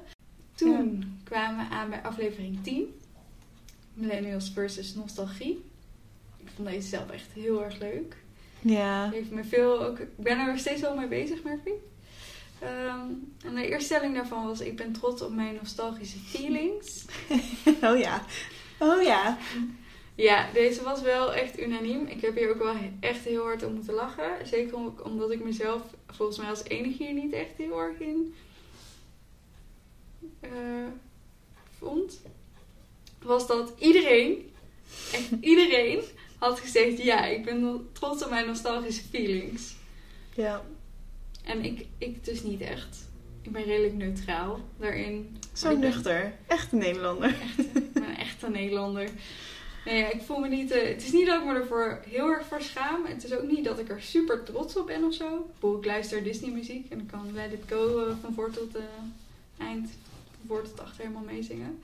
Toen 0.55 1.19
kwamen 1.23 1.65
we 1.65 1.75
aan 1.75 1.89
bij 1.89 2.01
aflevering 2.01 2.63
10. 2.63 2.93
Millennials 3.93 4.49
versus 4.53 4.93
nostalgie. 4.95 5.65
Ik 6.37 6.47
vond 6.55 6.67
deze 6.67 6.87
zelf 6.87 7.09
echt 7.09 7.27
heel 7.33 7.63
erg 7.63 7.77
leuk. 7.79 8.15
Ja. 8.61 9.09
Heeft 9.09 9.31
me 9.31 9.43
veel 9.43 9.83
ook, 9.85 9.99
ik 9.99 10.17
ben 10.17 10.39
er 10.39 10.45
nog 10.47 10.59
steeds 10.59 10.81
wel 10.81 10.95
mee 10.95 11.07
bezig, 11.07 11.43
merk 11.43 11.65
ik. 11.65 11.73
Ehm, 12.59 13.07
en 13.45 13.55
de 13.55 13.67
eerste 13.67 13.85
stelling 13.85 14.15
daarvan 14.15 14.45
was: 14.45 14.59
Ik 14.59 14.75
ben 14.75 14.91
trots 14.91 15.21
op 15.21 15.33
mijn 15.33 15.55
nostalgische 15.55 16.17
feelings. 16.19 17.05
Oh 17.81 17.97
ja. 17.97 18.25
Oh 18.79 19.01
ja. 19.01 19.37
Ja, 20.15 20.51
deze 20.53 20.83
was 20.83 21.01
wel 21.01 21.33
echt 21.33 21.59
unaniem. 21.59 22.05
Ik 22.05 22.21
heb 22.21 22.35
hier 22.35 22.49
ook 22.49 22.63
wel 22.63 22.75
echt 22.99 23.23
heel 23.25 23.43
hard 23.43 23.63
om 23.63 23.73
moeten 23.73 23.93
lachen. 23.93 24.47
Zeker 24.47 24.75
om- 24.75 24.95
omdat 25.03 25.31
ik 25.31 25.43
mezelf 25.43 25.81
volgens 26.07 26.37
mij 26.37 26.49
als 26.49 26.63
enige 26.63 27.03
hier 27.03 27.13
niet 27.13 27.33
echt 27.33 27.57
heel 27.57 27.79
erg 27.81 27.99
in 27.99 28.33
eh, 30.39 30.49
vond. 31.77 32.21
Was 33.23 33.47
dat 33.47 33.73
iedereen, 33.77 34.51
echt 35.13 35.29
iedereen, 35.39 36.01
had 36.37 36.59
gezegd: 36.59 37.03
Ja, 37.03 37.25
ik 37.25 37.45
ben 37.45 37.89
trots 37.91 38.23
op 38.23 38.29
mijn 38.29 38.47
nostalgische 38.47 39.03
feelings. 39.03 39.75
Ja. 40.35 40.61
En 41.43 41.65
ik, 41.65 41.85
ik 41.97 42.25
dus 42.25 42.43
niet 42.43 42.61
echt. 42.61 43.07
Ik 43.41 43.51
ben 43.51 43.63
redelijk 43.63 43.93
neutraal 43.93 44.59
daarin. 44.79 45.37
Zo 45.53 45.77
nuchter. 45.77 46.33
Echt 46.47 46.71
een 46.71 46.77
Nederlander. 46.77 47.35
Ik 47.73 47.93
ben 47.93 48.17
echt 48.17 48.43
een 48.43 48.51
Nederlander. 48.51 49.09
Nee, 49.85 49.97
ja, 49.97 50.11
ik 50.11 50.21
voel 50.21 50.39
me 50.39 50.47
niet. 50.47 50.71
eh, 50.71 50.87
het 50.87 51.03
is 51.03 51.11
niet 51.11 51.25
dat 51.25 51.39
ik 51.41 51.47
me 51.47 51.53
ervoor 51.53 52.01
heel 52.09 52.27
erg 52.29 52.45
voor 52.45 52.61
schaam. 52.61 53.05
Het 53.05 53.23
is 53.23 53.33
ook 53.33 53.51
niet 53.51 53.65
dat 53.65 53.79
ik 53.79 53.89
er 53.89 54.01
super 54.01 54.43
trots 54.43 54.77
op 54.77 54.87
ben 54.87 55.03
of 55.03 55.13
zo. 55.13 55.49
Ik 55.79 55.85
luister 55.85 56.23
Disney 56.23 56.51
muziek 56.51 56.89
en 56.89 56.99
ik 56.99 57.07
kan 57.07 57.33
Let 57.33 57.51
It 57.51 57.63
Go 57.67 58.05
eh, 58.07 58.15
van 58.21 58.33
voor 58.33 58.51
tot 58.51 58.75
eh, 58.75 58.83
eind, 59.57 59.89
van 60.37 60.47
voor 60.47 60.61
tot 60.63 60.79
achter 60.79 61.01
helemaal 61.01 61.23
meezingen. 61.23 61.81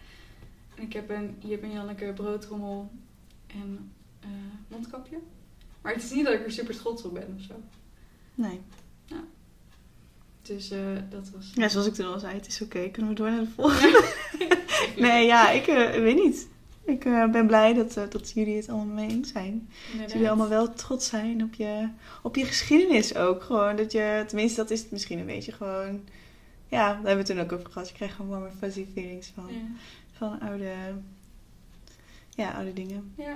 En 0.80 0.86
ik 0.86 0.94
heb 0.94 1.10
een 1.10 1.36
Jip 1.40 1.64
en 1.64 1.72
Janneke 1.72 2.14
broodrommel 2.16 2.92
en 3.48 3.92
eh, 4.20 4.30
mondkapje. 4.68 5.18
Maar 5.82 5.94
het 5.94 6.04
is 6.04 6.12
niet 6.12 6.26
dat 6.26 6.34
ik 6.34 6.46
er 6.46 6.52
super 6.52 6.78
trots 6.78 7.04
op 7.04 7.14
ben 7.14 7.36
of 7.38 7.44
zo. 7.44 7.54
Nee. 8.36 8.62
Dus 10.42 10.72
eh, 10.72 10.80
dat 11.10 11.30
was. 11.30 11.52
Ja, 11.56 11.70
zoals 11.70 11.88
ik 11.88 11.94
toen 11.94 12.14
al 12.14 12.20
zei, 12.20 12.34
het 12.34 12.48
is 12.48 12.62
oké. 12.62 12.90
Kunnen 12.90 13.12
we 13.12 13.18
door 13.18 13.30
naar 13.30 13.40
de 13.40 13.50
volgende? 13.56 14.14
Nee, 14.98 15.26
ja, 15.26 15.50
ik 15.50 15.68
eh, 15.68 15.90
weet 15.92 16.24
niet. 16.24 16.48
Ik 16.86 17.04
ben 17.32 17.48
blij 17.48 17.74
dat, 17.74 17.94
dat 17.94 18.32
jullie 18.32 18.56
het 18.56 18.70
allemaal 18.70 18.96
mee 18.96 19.10
eens 19.10 19.32
zijn. 19.32 19.70
Dat 20.00 20.12
jullie 20.12 20.28
allemaal 20.28 20.48
wel 20.48 20.74
trots 20.74 21.08
zijn 21.08 21.44
op 21.44 21.54
je, 21.54 21.90
op 22.22 22.36
je 22.36 22.46
geschiedenis 22.46 23.16
ook. 23.16 23.44
Gewoon 23.44 23.76
dat 23.76 23.92
je, 23.92 24.24
tenminste 24.28 24.62
dat 24.62 24.72
is 24.72 24.80
het 24.82 24.92
misschien 24.92 25.20
een 25.20 25.26
beetje 25.26 25.52
gewoon... 25.52 26.02
Ja, 26.68 26.88
daar 26.88 26.96
hebben 26.96 27.12
we 27.12 27.18
het 27.18 27.26
toen 27.26 27.40
ook 27.40 27.52
over 27.52 27.72
gehad. 27.72 27.90
Je 27.90 27.96
krijgt 27.96 28.16
gewoon 28.16 28.30
warme 28.30 28.52
fuzzy 28.60 28.86
feelings 28.94 29.32
van, 29.36 29.48
Ja. 29.48 29.58
Van 30.20 30.40
oude, 30.40 31.02
ja, 32.30 32.52
oude 32.52 32.74
dingen. 32.74 33.14
Ja. 33.18 33.34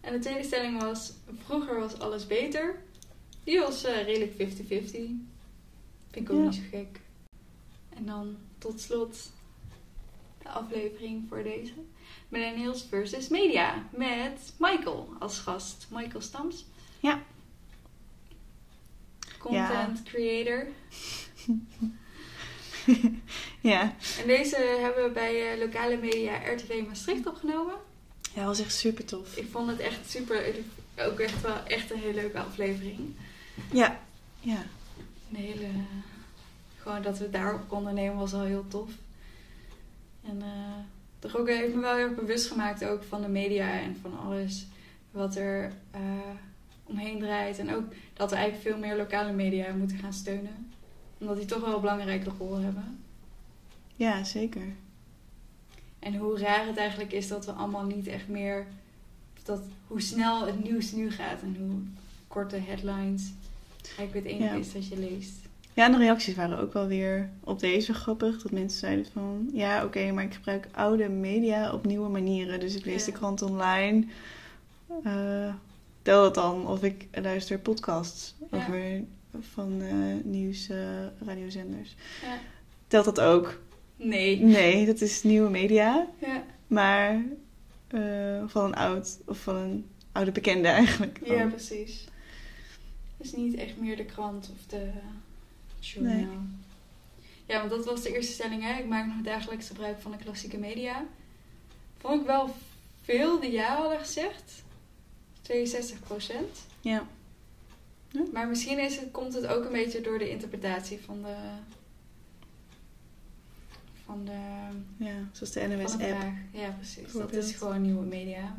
En 0.00 0.12
de 0.12 0.18
tweede 0.18 0.44
stelling 0.44 0.80
was: 0.80 1.12
vroeger 1.44 1.80
was 1.80 1.98
alles 1.98 2.26
beter. 2.26 2.82
Die 3.44 3.58
was 3.60 3.84
eh, 3.84 4.02
redelijk 4.04 4.32
50-50. 4.32 4.60
Vind 4.70 5.20
ik 6.10 6.30
ook 6.30 6.38
Ja. 6.38 6.44
niet 6.44 6.54
zo 6.54 6.60
gek. 6.70 7.00
En 7.88 8.06
dan 8.06 8.36
tot 8.58 8.80
slot 8.80 9.32
de 10.42 10.48
aflevering 10.48 11.24
voor 11.28 11.42
deze: 11.42 11.72
Millennials 12.28 12.82
versus 12.82 13.28
Media. 13.28 13.88
Met 13.96 14.52
Michael 14.58 15.08
als 15.18 15.38
gast. 15.38 15.86
Michael 15.90 16.20
Stams. 16.22 16.64
Ja. 17.00 17.22
Content 19.38 20.02
creator. 20.02 20.66
ja. 23.72 23.94
En 24.20 24.26
deze 24.26 24.78
hebben 24.80 25.04
we 25.04 25.10
bij 25.10 25.52
eh, 25.52 25.58
lokale 25.58 25.96
media 25.96 26.36
RTV 26.52 26.82
Maastricht 26.86 27.26
opgenomen. 27.26 27.74
ja, 28.34 28.44
was 28.44 28.60
echt 28.60 28.74
super 28.74 29.04
tof. 29.04 29.36
Ik 29.36 29.46
vond 29.50 29.68
het 29.70 29.80
echt 29.80 30.10
super. 30.10 30.54
Ook 30.98 31.18
echt 31.18 31.40
wel 31.42 31.64
echt 31.64 31.90
een 31.90 31.98
hele 31.98 32.14
leuke 32.14 32.38
aflevering. 32.38 33.14
Ja, 33.72 34.00
ja. 34.40 34.62
Een 35.30 35.36
hele. 35.36 35.66
Gewoon 36.78 37.02
dat 37.02 37.18
we 37.18 37.22
het 37.24 37.32
daarop 37.32 37.68
konden 37.68 37.94
nemen 37.94 38.16
was 38.16 38.32
al 38.32 38.42
heel 38.42 38.64
tof. 38.68 38.90
En 40.24 40.42
eh 40.42 40.96
toch 41.18 41.36
ook 41.36 41.48
heeft 41.48 41.74
me 41.74 41.80
wel 41.80 41.96
heel 41.96 42.14
bewust 42.14 42.46
gemaakt 42.46 42.84
ook 42.84 43.02
van 43.04 43.22
de 43.22 43.28
media 43.28 43.80
en 43.80 43.96
van 44.02 44.18
alles 44.18 44.66
wat 45.10 45.36
er 45.36 45.72
eh, 45.90 46.00
omheen 46.84 47.18
draait. 47.18 47.58
En 47.58 47.74
ook 47.74 47.84
dat 48.12 48.30
we 48.30 48.36
eigenlijk 48.36 48.68
veel 48.68 48.78
meer 48.78 48.96
lokale 48.96 49.32
media 49.32 49.72
moeten 49.72 49.98
gaan 49.98 50.12
steunen. 50.12 50.67
Omdat 51.18 51.36
die 51.36 51.46
toch 51.46 51.60
wel 51.64 51.74
een 51.74 51.80
belangrijke 51.80 52.30
rol 52.38 52.58
hebben. 52.58 52.98
Ja, 53.96 54.24
zeker. 54.24 54.66
En 55.98 56.16
hoe 56.16 56.38
raar 56.38 56.66
het 56.66 56.76
eigenlijk 56.76 57.12
is 57.12 57.28
dat 57.28 57.46
we 57.46 57.52
allemaal 57.52 57.84
niet 57.84 58.06
echt 58.06 58.28
meer. 58.28 58.66
Dat, 59.42 59.60
hoe 59.86 60.00
snel 60.00 60.46
het 60.46 60.64
nieuws 60.64 60.92
nu 60.92 61.10
gaat 61.10 61.42
en 61.42 61.56
hoe 61.58 61.80
korte 62.28 62.56
headlines. 62.56 63.32
Eigenlijk 63.96 64.14
het 64.14 64.24
enige 64.34 64.54
Ja. 64.54 64.60
is 64.60 64.72
dat 64.72 64.86
je 64.88 64.98
leest. 64.98 65.36
Ja, 65.74 65.84
en 65.84 65.92
de 65.92 65.98
reacties 65.98 66.34
waren 66.34 66.58
ook 66.58 66.72
wel 66.72 66.86
weer 66.86 67.30
op 67.40 67.60
deze 67.60 67.94
grappig. 67.94 68.42
Dat 68.42 68.52
mensen 68.52 68.78
zeiden 68.78 69.06
van, 69.12 69.50
ja 69.52 69.84
oké, 69.84 70.12
maar 70.12 70.24
ik 70.24 70.34
gebruik 70.34 70.68
oude 70.72 71.08
media 71.08 71.72
op 71.72 71.86
nieuwe 71.86 72.08
manieren. 72.08 72.60
Dus 72.60 72.74
ik 72.74 72.84
lees 72.84 73.04
Ja. 73.06 73.12
de 73.12 73.18
krant 73.18 73.42
online. 73.42 74.06
Eh, 75.04 75.54
tel 76.02 76.22
dat 76.22 76.34
dan 76.34 76.66
of 76.66 76.82
ik 76.82 77.06
luister 77.12 77.58
podcasts 77.58 78.34
Ja. 78.50 78.56
over 78.58 79.02
van 79.40 79.82
eh, 79.82 80.24
nieuws, 80.24 80.68
eh, 80.68 81.06
radiozenders. 81.26 81.94
Ja. 82.22 82.38
Telt 82.86 83.04
dat 83.04 83.20
ook? 83.20 83.60
Nee. 83.96 84.40
Nee, 84.40 84.86
dat 84.86 85.00
is 85.00 85.22
nieuwe 85.22 85.50
media. 85.50 86.06
Ja, 86.18 86.44
Maar 86.66 87.22
eh, 87.88 88.42
van 88.46 88.64
een 88.64 88.74
oud 88.74 89.18
of 89.26 89.38
van 89.38 89.56
een 89.56 89.86
oude 90.12 90.32
bekende 90.32 90.68
eigenlijk. 90.68 91.20
ja 91.24 91.38
dan. 91.38 91.48
precies. 91.50 92.04
Dus 93.16 93.32
niet 93.32 93.54
echt 93.54 93.76
meer 93.76 93.96
de 93.96 94.04
krant 94.04 94.50
of 94.54 94.66
de 94.66 94.90
journaal. 95.80 96.14
Nee. 96.14 96.26
Ja, 97.46 97.58
want 97.58 97.70
dat 97.70 97.84
was 97.84 98.02
de 98.02 98.14
eerste 98.14 98.32
stelling. 98.32 98.62
Hè? 98.62 98.78
Ik 98.78 98.86
maak 98.86 99.06
nog 99.06 99.22
dagelijks 99.22 99.66
gebruik 99.66 100.00
van 100.00 100.10
de 100.10 100.16
klassieke 100.16 100.58
media. 100.58 101.04
Vond 101.98 102.20
ik 102.20 102.26
wel 102.26 102.54
veel 103.02 103.40
die 103.40 103.50
ja 103.52 103.76
hadden 103.76 103.98
gezegd. 103.98 104.64
62 105.42 106.00
procent. 106.00 106.66
Ja. 106.80 107.06
Maar 108.32 108.48
misschien 108.48 108.78
is 108.78 108.96
het, 108.96 109.10
komt 109.10 109.34
het 109.34 109.46
ook 109.46 109.64
een 109.64 109.72
beetje 109.72 110.00
door 110.00 110.18
de 110.18 110.30
interpretatie 110.30 111.00
van 111.00 111.22
de... 111.22 111.34
Van 114.04 114.24
de, 114.24 114.38
ja, 115.04 115.14
zoals 115.32 115.52
de 115.52 115.66
NOS-app. 115.66 116.02
vraag. 116.02 116.32
Ja, 116.52 116.70
precies. 116.70 117.12
Dat 117.12 117.32
is 117.32 117.52
gewoon 117.52 117.82
nieuwe 117.82 118.04
media. 118.06 118.56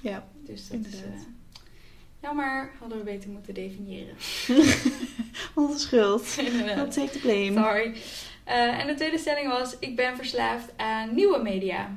Ja, 0.00 0.26
Dus 0.44 0.68
dat 0.68 0.78
is... 0.80 0.84
Inderdaad. 0.94 1.20
eh, 1.20 1.62
jammer, 2.22 2.70
hadden 2.78 2.98
we 2.98 3.04
beter 3.04 3.30
moeten 3.30 3.54
definiëren. 3.54 4.14
onze 5.54 5.78
schuld. 5.78 6.36
Inderdaad. 6.38 6.76
I'll 6.96 7.06
take 7.06 7.12
the 7.12 7.18
blame. 7.18 7.52
Sorry. 7.52 7.96
Eh, 8.44 8.80
en 8.80 8.86
de 8.86 8.94
tweede 8.94 9.18
stelling 9.18 9.48
was: 9.48 9.76
Ik 9.78 9.96
ben 9.96 10.16
verslaafd 10.16 10.72
aan 10.76 11.14
nieuwe 11.14 11.42
media. 11.42 11.96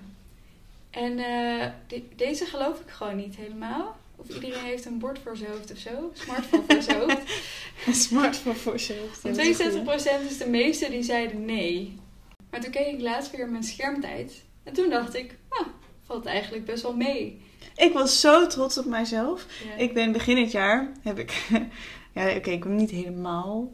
En 0.89 1.11
eh, 1.19 1.71
de- 1.87 2.03
deze 2.15 2.45
geloof 2.45 2.79
ik 2.79 2.89
gewoon 2.89 3.15
niet 3.15 3.35
helemaal. 3.35 3.98
Of 4.19 4.29
iedereen 4.29 4.63
heeft 4.63 4.85
een 4.85 4.99
bord 4.99 5.19
voor 5.19 5.37
zijn 5.37 5.51
hoofd 5.51 5.71
of 5.71 5.77
zo. 5.77 6.11
Smartphone 6.13 6.63
voor 6.67 6.81
zijn 6.81 6.99
hoofd. 6.99 7.21
Een 7.87 7.93
smartphone 7.93 8.55
voor 8.55 8.77
je 8.77 8.97
hoofd. 8.99 9.25
En 9.25 9.33
Dat 9.33 9.45
is 9.45 9.59
een 9.59 10.23
62% 10.23 10.29
is 10.29 10.37
de 10.37 10.49
meeste 10.49 10.89
die 10.89 11.03
zeiden 11.03 11.45
nee. 11.45 11.97
Maar 12.49 12.61
toen 12.61 12.71
keek 12.71 12.93
ik 12.93 13.01
laatst 13.01 13.35
weer 13.35 13.49
mijn 13.49 13.63
schermtijd. 13.63 14.43
En 14.63 14.73
toen 14.73 14.89
dacht 14.89 15.15
ik, 15.15 15.37
ah, 15.49 15.67
valt 16.05 16.25
eigenlijk 16.25 16.65
best 16.65 16.83
wel 16.83 16.95
mee. 16.95 17.41
Ik 17.75 17.93
was 17.93 18.19
zo 18.19 18.47
trots 18.47 18.77
op 18.77 18.85
mijzelf. 18.85 19.45
Ja. 19.65 19.75
Ik 19.75 19.93
ben 19.93 20.11
begin 20.11 20.35
dit 20.35 20.51
jaar, 20.51 20.91
heb 21.01 21.19
ik... 21.19 21.47
ja, 22.15 22.35
oké, 22.35 22.49
ik 22.49 22.63
ben 22.63 22.75
niet 22.75 22.91
helemaal... 22.91 23.71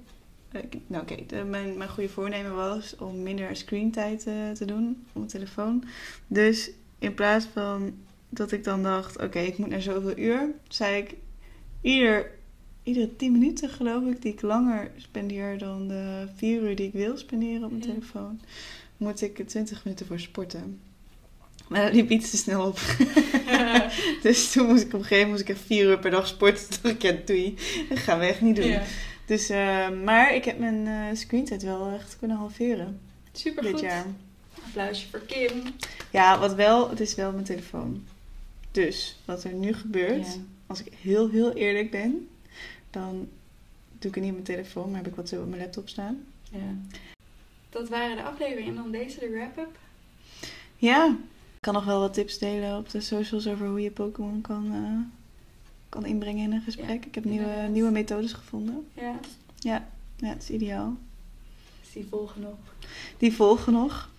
Nou 0.87 1.03
oké, 1.03 1.43
mijn, 1.43 1.77
mijn 1.77 1.89
goede 1.89 2.09
voornemen 2.09 2.55
was 2.55 2.95
om 2.95 3.23
minder 3.23 3.55
screentijd 3.55 4.25
eh, 4.25 4.51
te 4.51 4.65
doen 4.65 5.05
op 5.07 5.13
mijn 5.13 5.27
telefoon. 5.27 5.83
Dus 6.27 6.71
in 6.99 7.13
plaats 7.13 7.45
van 7.53 7.93
dat 8.29 8.51
ik 8.51 8.63
dan 8.63 8.83
dacht, 8.83 9.21
oké, 9.21 9.39
ik 9.39 9.57
moet 9.57 9.69
naar 9.69 9.81
zoveel 9.81 10.17
uur, 10.17 10.49
zei 10.67 10.97
ik 10.97 11.15
ieder, 11.81 12.31
iedere 12.83 13.15
10 13.15 13.31
minuten 13.31 13.69
geloof 13.69 14.03
ik, 14.05 14.21
die 14.21 14.33
ik 14.33 14.41
langer 14.41 14.91
spendeer 14.97 15.57
dan 15.57 15.87
de 15.87 16.27
4 16.35 16.61
uur 16.61 16.75
die 16.75 16.87
ik 16.87 16.93
wil 16.93 17.17
spenderen 17.17 17.63
op 17.63 17.71
mijn 17.71 17.83
Ja. 17.83 17.93
telefoon, 17.93 18.41
moet 18.97 19.21
ik 19.21 19.39
er 19.39 19.45
20 19.45 19.83
minuten 19.83 20.05
voor 20.05 20.19
sporten. 20.19 20.79
Maar 21.67 21.81
dat 21.85 21.93
liep 21.93 22.09
iets 22.09 22.29
te 22.29 22.37
snel 22.37 22.67
op. 22.67 22.79
dus 24.23 24.51
toen 24.51 24.67
moest 24.67 24.81
ik 24.83 24.93
op 24.93 24.99
een 24.99 25.05
gegeven 25.05 25.27
moment 25.29 25.47
moest 25.47 25.59
ik 25.59 25.65
4 25.65 25.85
uur 25.85 25.99
per 25.99 26.11
dag 26.11 26.27
sporten. 26.27 26.69
Toen 26.69 26.79
dacht 26.81 26.95
ik, 26.95 27.01
ja, 27.01 27.15
doei, 27.25 27.55
dat 27.89 27.97
gaan 27.97 28.19
we 28.19 28.25
echt 28.25 28.41
niet 28.41 28.55
doen. 28.55 28.65
Ja. 28.67 28.81
Dus, 29.25 29.49
eh, 29.49 29.89
maar 30.03 30.35
ik 30.35 30.45
heb 30.45 30.59
mijn 30.59 30.87
eh 30.87 31.17
screentijd 31.17 31.63
wel 31.63 31.91
echt 31.91 32.15
kunnen 32.19 32.37
halveren 32.37 32.99
Super 33.31 33.63
dit 33.63 33.71
goed. 33.71 33.81
jaar. 33.81 34.05
Applausje 34.65 35.07
voor 35.09 35.19
Kim. 35.19 35.51
Ja, 36.11 36.39
wat 36.39 36.53
wel, 36.55 36.89
het 36.89 36.99
is 36.99 37.15
wel 37.15 37.31
mijn 37.31 37.43
telefoon. 37.43 38.03
Dus 38.75 39.17
wat 39.25 39.43
er 39.43 39.53
nu 39.53 39.73
gebeurt, 39.73 40.25
Ja. 40.33 40.39
als 40.67 40.83
ik 40.83 40.93
heel, 41.01 41.29
heel 41.29 41.51
eerlijk 41.53 41.91
ben, 41.91 42.27
dan 42.89 43.27
doe 43.99 44.09
ik 44.09 44.15
het 44.15 44.23
niet 44.23 44.25
op 44.25 44.31
mijn 44.31 44.43
telefoon, 44.43 44.87
maar 44.91 44.97
heb 45.03 45.07
ik 45.07 45.15
wat 45.15 45.29
zo 45.29 45.41
op 45.41 45.47
mijn 45.49 45.61
laptop 45.61 45.89
staan. 45.89 46.23
Ja. 46.51 46.75
Dat 47.69 47.89
waren 47.89 48.15
de 48.15 48.23
afleveringen. 48.23 48.69
En 48.69 48.75
dan 48.75 48.91
deze, 48.91 49.19
de 49.19 49.29
wrap-up. 49.29 49.77
Ja, 50.77 51.05
ik 51.55 51.61
kan 51.61 51.73
nog 51.73 51.85
wel 51.85 51.99
wat 51.99 52.13
tips 52.13 52.37
delen 52.37 52.77
op 52.77 52.89
de 52.89 53.01
socials 53.01 53.47
over 53.47 53.67
hoe 53.67 53.81
je 53.81 53.91
Pokémon 53.91 54.41
kan, 54.41 54.73
eh, 54.73 55.19
kan 55.89 56.05
inbrengen 56.05 56.43
in 56.43 56.51
een 56.53 56.61
gesprek. 56.61 56.87
Ja, 57.03 57.07
ik 57.07 57.15
heb 57.15 57.25
nieuwe, 57.25 57.45
inderdaad. 57.45 57.69
nieuwe 57.69 57.91
methodes 57.91 58.33
gevonden. 58.33 58.87
Ja, 58.93 59.19
Ja, 59.59 59.87
het 60.19 60.41
is 60.43 60.49
ideaal. 60.49 60.97
is 61.83 61.91
die 61.93 62.05
volgen 62.09 62.41
nog. 62.41 62.57
Die 63.17 63.33
volgen 63.33 63.73
nog. 63.73 64.09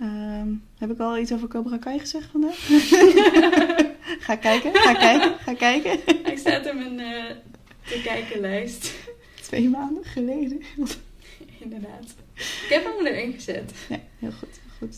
Ehm, 0.00 0.48
heb 0.78 0.90
ik 0.90 0.98
al 0.98 1.18
iets 1.18 1.32
over 1.32 1.48
Cobra 1.48 1.78
Kai 1.78 1.98
gezegd 1.98 2.28
vandaag? 2.30 2.56
ga 4.26 4.36
kijken, 4.36 4.74
ga 4.74 4.92
kijken, 4.92 5.38
ga 5.38 5.54
kijken. 5.54 6.00
Hij 6.22 6.36
staat 6.36 6.66
in 6.66 6.76
mijn 6.76 7.00
eh, 7.00 7.36
te 7.84 8.00
kijken 8.02 8.40
lijst. 8.40 8.94
Twee 9.42 9.68
maanden 9.68 10.04
geleden. 10.04 10.62
Inderdaad. 11.58 12.14
Ik 12.34 12.66
heb 12.68 12.84
hem 12.84 13.06
erin 13.06 13.32
gezet. 13.32 13.72
Nee, 13.88 14.00
heel 14.18 14.32
goed, 14.32 14.48
heel 14.48 14.88
goed. 14.88 14.96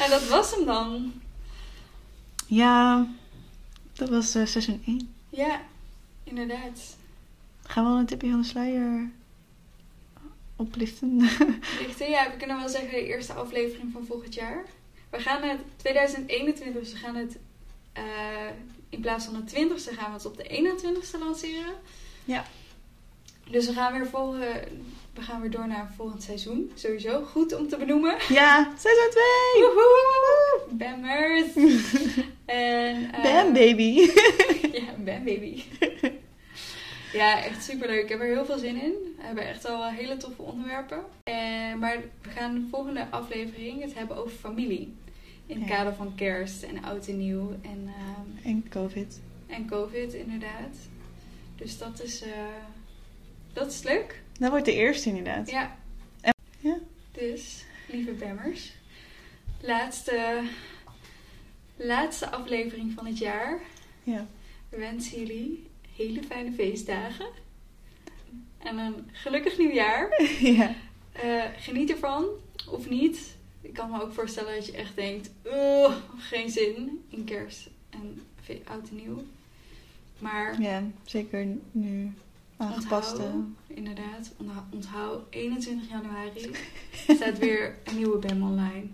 En 0.00 0.10
dat 0.10 0.28
was 0.28 0.54
hem 0.54 0.64
dan. 0.64 1.12
Ja, 2.46 3.06
dat 3.92 4.08
was 4.08 4.34
eh, 4.34 4.46
seizoen 4.46 4.82
1. 4.86 5.14
Ja, 5.28 5.60
inderdaad. 6.24 6.96
Gaan 7.62 7.84
we 7.84 7.90
al 7.90 7.98
een 7.98 8.06
tipje 8.06 8.30
van 8.30 8.40
de 8.40 8.46
sluier 8.46 9.10
oplichten? 10.56 11.16
Lichten, 11.86 12.10
ja, 12.10 12.30
we 12.30 12.36
kunnen 12.36 12.58
wel 12.58 12.68
zeggen 12.68 12.90
de 12.90 13.06
eerste 13.06 13.32
aflevering 13.32 13.92
van 13.92 14.06
volgend 14.06 14.34
jaar. 14.34 14.64
We 15.10 15.18
gaan 15.18 15.42
het 15.42 15.58
2021, 15.76 16.72
dus 16.82 16.92
we 16.92 16.98
gaan 16.98 17.14
het 17.16 17.38
eh, 17.92 18.02
in 18.88 19.00
plaats 19.00 19.24
van 19.24 19.44
de 19.44 19.50
20ste 19.50 19.94
gaan 19.98 20.10
we 20.10 20.16
het 20.16 20.26
op 20.26 20.36
de 20.36 20.74
21ste 20.76 21.18
lanceren. 21.18 21.74
Ja. 22.24 22.44
Dus 23.50 23.66
we 23.66 23.72
gaan 23.72 23.92
weer 23.92 24.06
volgen, 24.06 24.62
we 25.14 25.20
gaan 25.22 25.40
weer 25.40 25.50
door 25.50 25.66
naar 25.66 25.80
een 25.80 25.94
volgend 25.96 26.22
seizoen. 26.22 26.70
Sowieso 26.74 27.22
goed 27.24 27.54
om 27.54 27.68
te 27.68 27.76
benoemen. 27.76 28.16
ja, 28.28 28.72
seizoen 28.78 29.10
2! 29.10 29.22
Woehoe! 29.62 30.60
Bammers! 30.70 31.54
en, 32.44 33.12
eh, 33.12 33.22
Bam 33.22 33.52
baby! 33.52 34.10
Ja, 34.72 34.94
Bam 34.98 35.24
Baby. 35.24 35.62
Ja, 37.14 37.42
echt 37.44 37.64
superleuk. 37.64 38.02
Ik 38.02 38.08
heb 38.08 38.20
er 38.20 38.26
heel 38.26 38.44
veel 38.44 38.58
zin 38.58 38.82
in. 38.82 38.92
We 39.16 39.22
hebben 39.22 39.46
echt 39.48 39.64
al 39.66 39.90
hele 39.90 40.16
toffe 40.16 40.42
onderwerpen. 40.42 41.04
En, 41.24 41.78
maar 41.78 41.96
we 42.22 42.28
gaan 42.30 42.54
de 42.54 42.66
volgende 42.70 43.06
aflevering 43.10 43.82
het 43.82 43.94
hebben 43.94 44.16
over 44.16 44.36
familie. 44.36 44.94
In 45.46 45.60
het 45.60 45.68
Ja. 45.68 45.76
kader 45.76 45.94
van 45.94 46.14
kerst 46.14 46.62
en 46.62 46.84
oud 46.84 47.06
en 47.08 47.18
nieuw 47.18 47.50
en, 47.62 47.88
ehm, 47.96 48.46
En 48.48 48.68
COVID. 48.68 49.20
en 49.46 49.66
covid 49.68 50.12
inderdaad. 50.14 50.76
Dus 51.56 51.78
dat 51.78 52.02
is, 52.02 52.22
eh, 52.22 52.30
dat 53.52 53.72
is 53.72 53.82
leuk. 53.82 54.22
Dat 54.38 54.50
wordt 54.50 54.64
de 54.64 54.72
eerste 54.74 55.08
inderdaad. 55.08 55.50
Ja. 55.50 55.76
Ja. 56.58 56.78
Dus, 57.12 57.64
lieve 57.88 58.10
Bammers. 58.12 58.72
Laatste, 59.60 60.42
laatste 61.76 62.30
aflevering 62.30 62.92
van 62.92 63.06
het 63.06 63.18
jaar. 63.18 63.58
Ja. 64.02 64.26
We 64.68 64.78
wensen 64.78 65.18
jullie 65.18 65.66
hele 65.96 66.22
fijne 66.22 66.52
feestdagen. 66.52 67.26
En 68.58 68.78
een 68.78 68.94
gelukkig 69.12 69.58
nieuwjaar. 69.58 70.24
ja. 70.56 70.74
Eh, 71.12 71.44
geniet 71.56 71.90
ervan, 71.90 72.24
of 72.70 72.88
niet. 72.88 73.36
Ik 73.60 73.72
kan 73.72 73.90
me 73.90 74.02
ook 74.02 74.12
voorstellen 74.12 74.54
dat 74.54 74.66
je 74.66 74.72
echt 74.72 74.96
denkt... 74.96 75.30
"Ugh, 75.46 75.94
geen 76.18 76.50
zin 76.50 77.04
in 77.08 77.24
kerst 77.24 77.68
en 77.90 78.22
oud 78.64 78.88
en 78.88 78.96
nieuw. 78.96 79.22
Maar 80.18 80.60
Ja, 80.60 80.82
zeker 81.04 81.46
nu 81.72 82.12
aangepaste. 82.56 83.22
onthoud, 83.22 83.44
inderdaad, 83.66 84.32
onthoud, 84.36 84.64
onthoud 84.70 85.22
21 85.30 85.88
januari 85.88 86.50
staat 87.16 87.38
weer 87.38 87.76
een 87.84 87.96
nieuwe 87.96 88.18
BAM 88.18 88.42
online. 88.42 88.86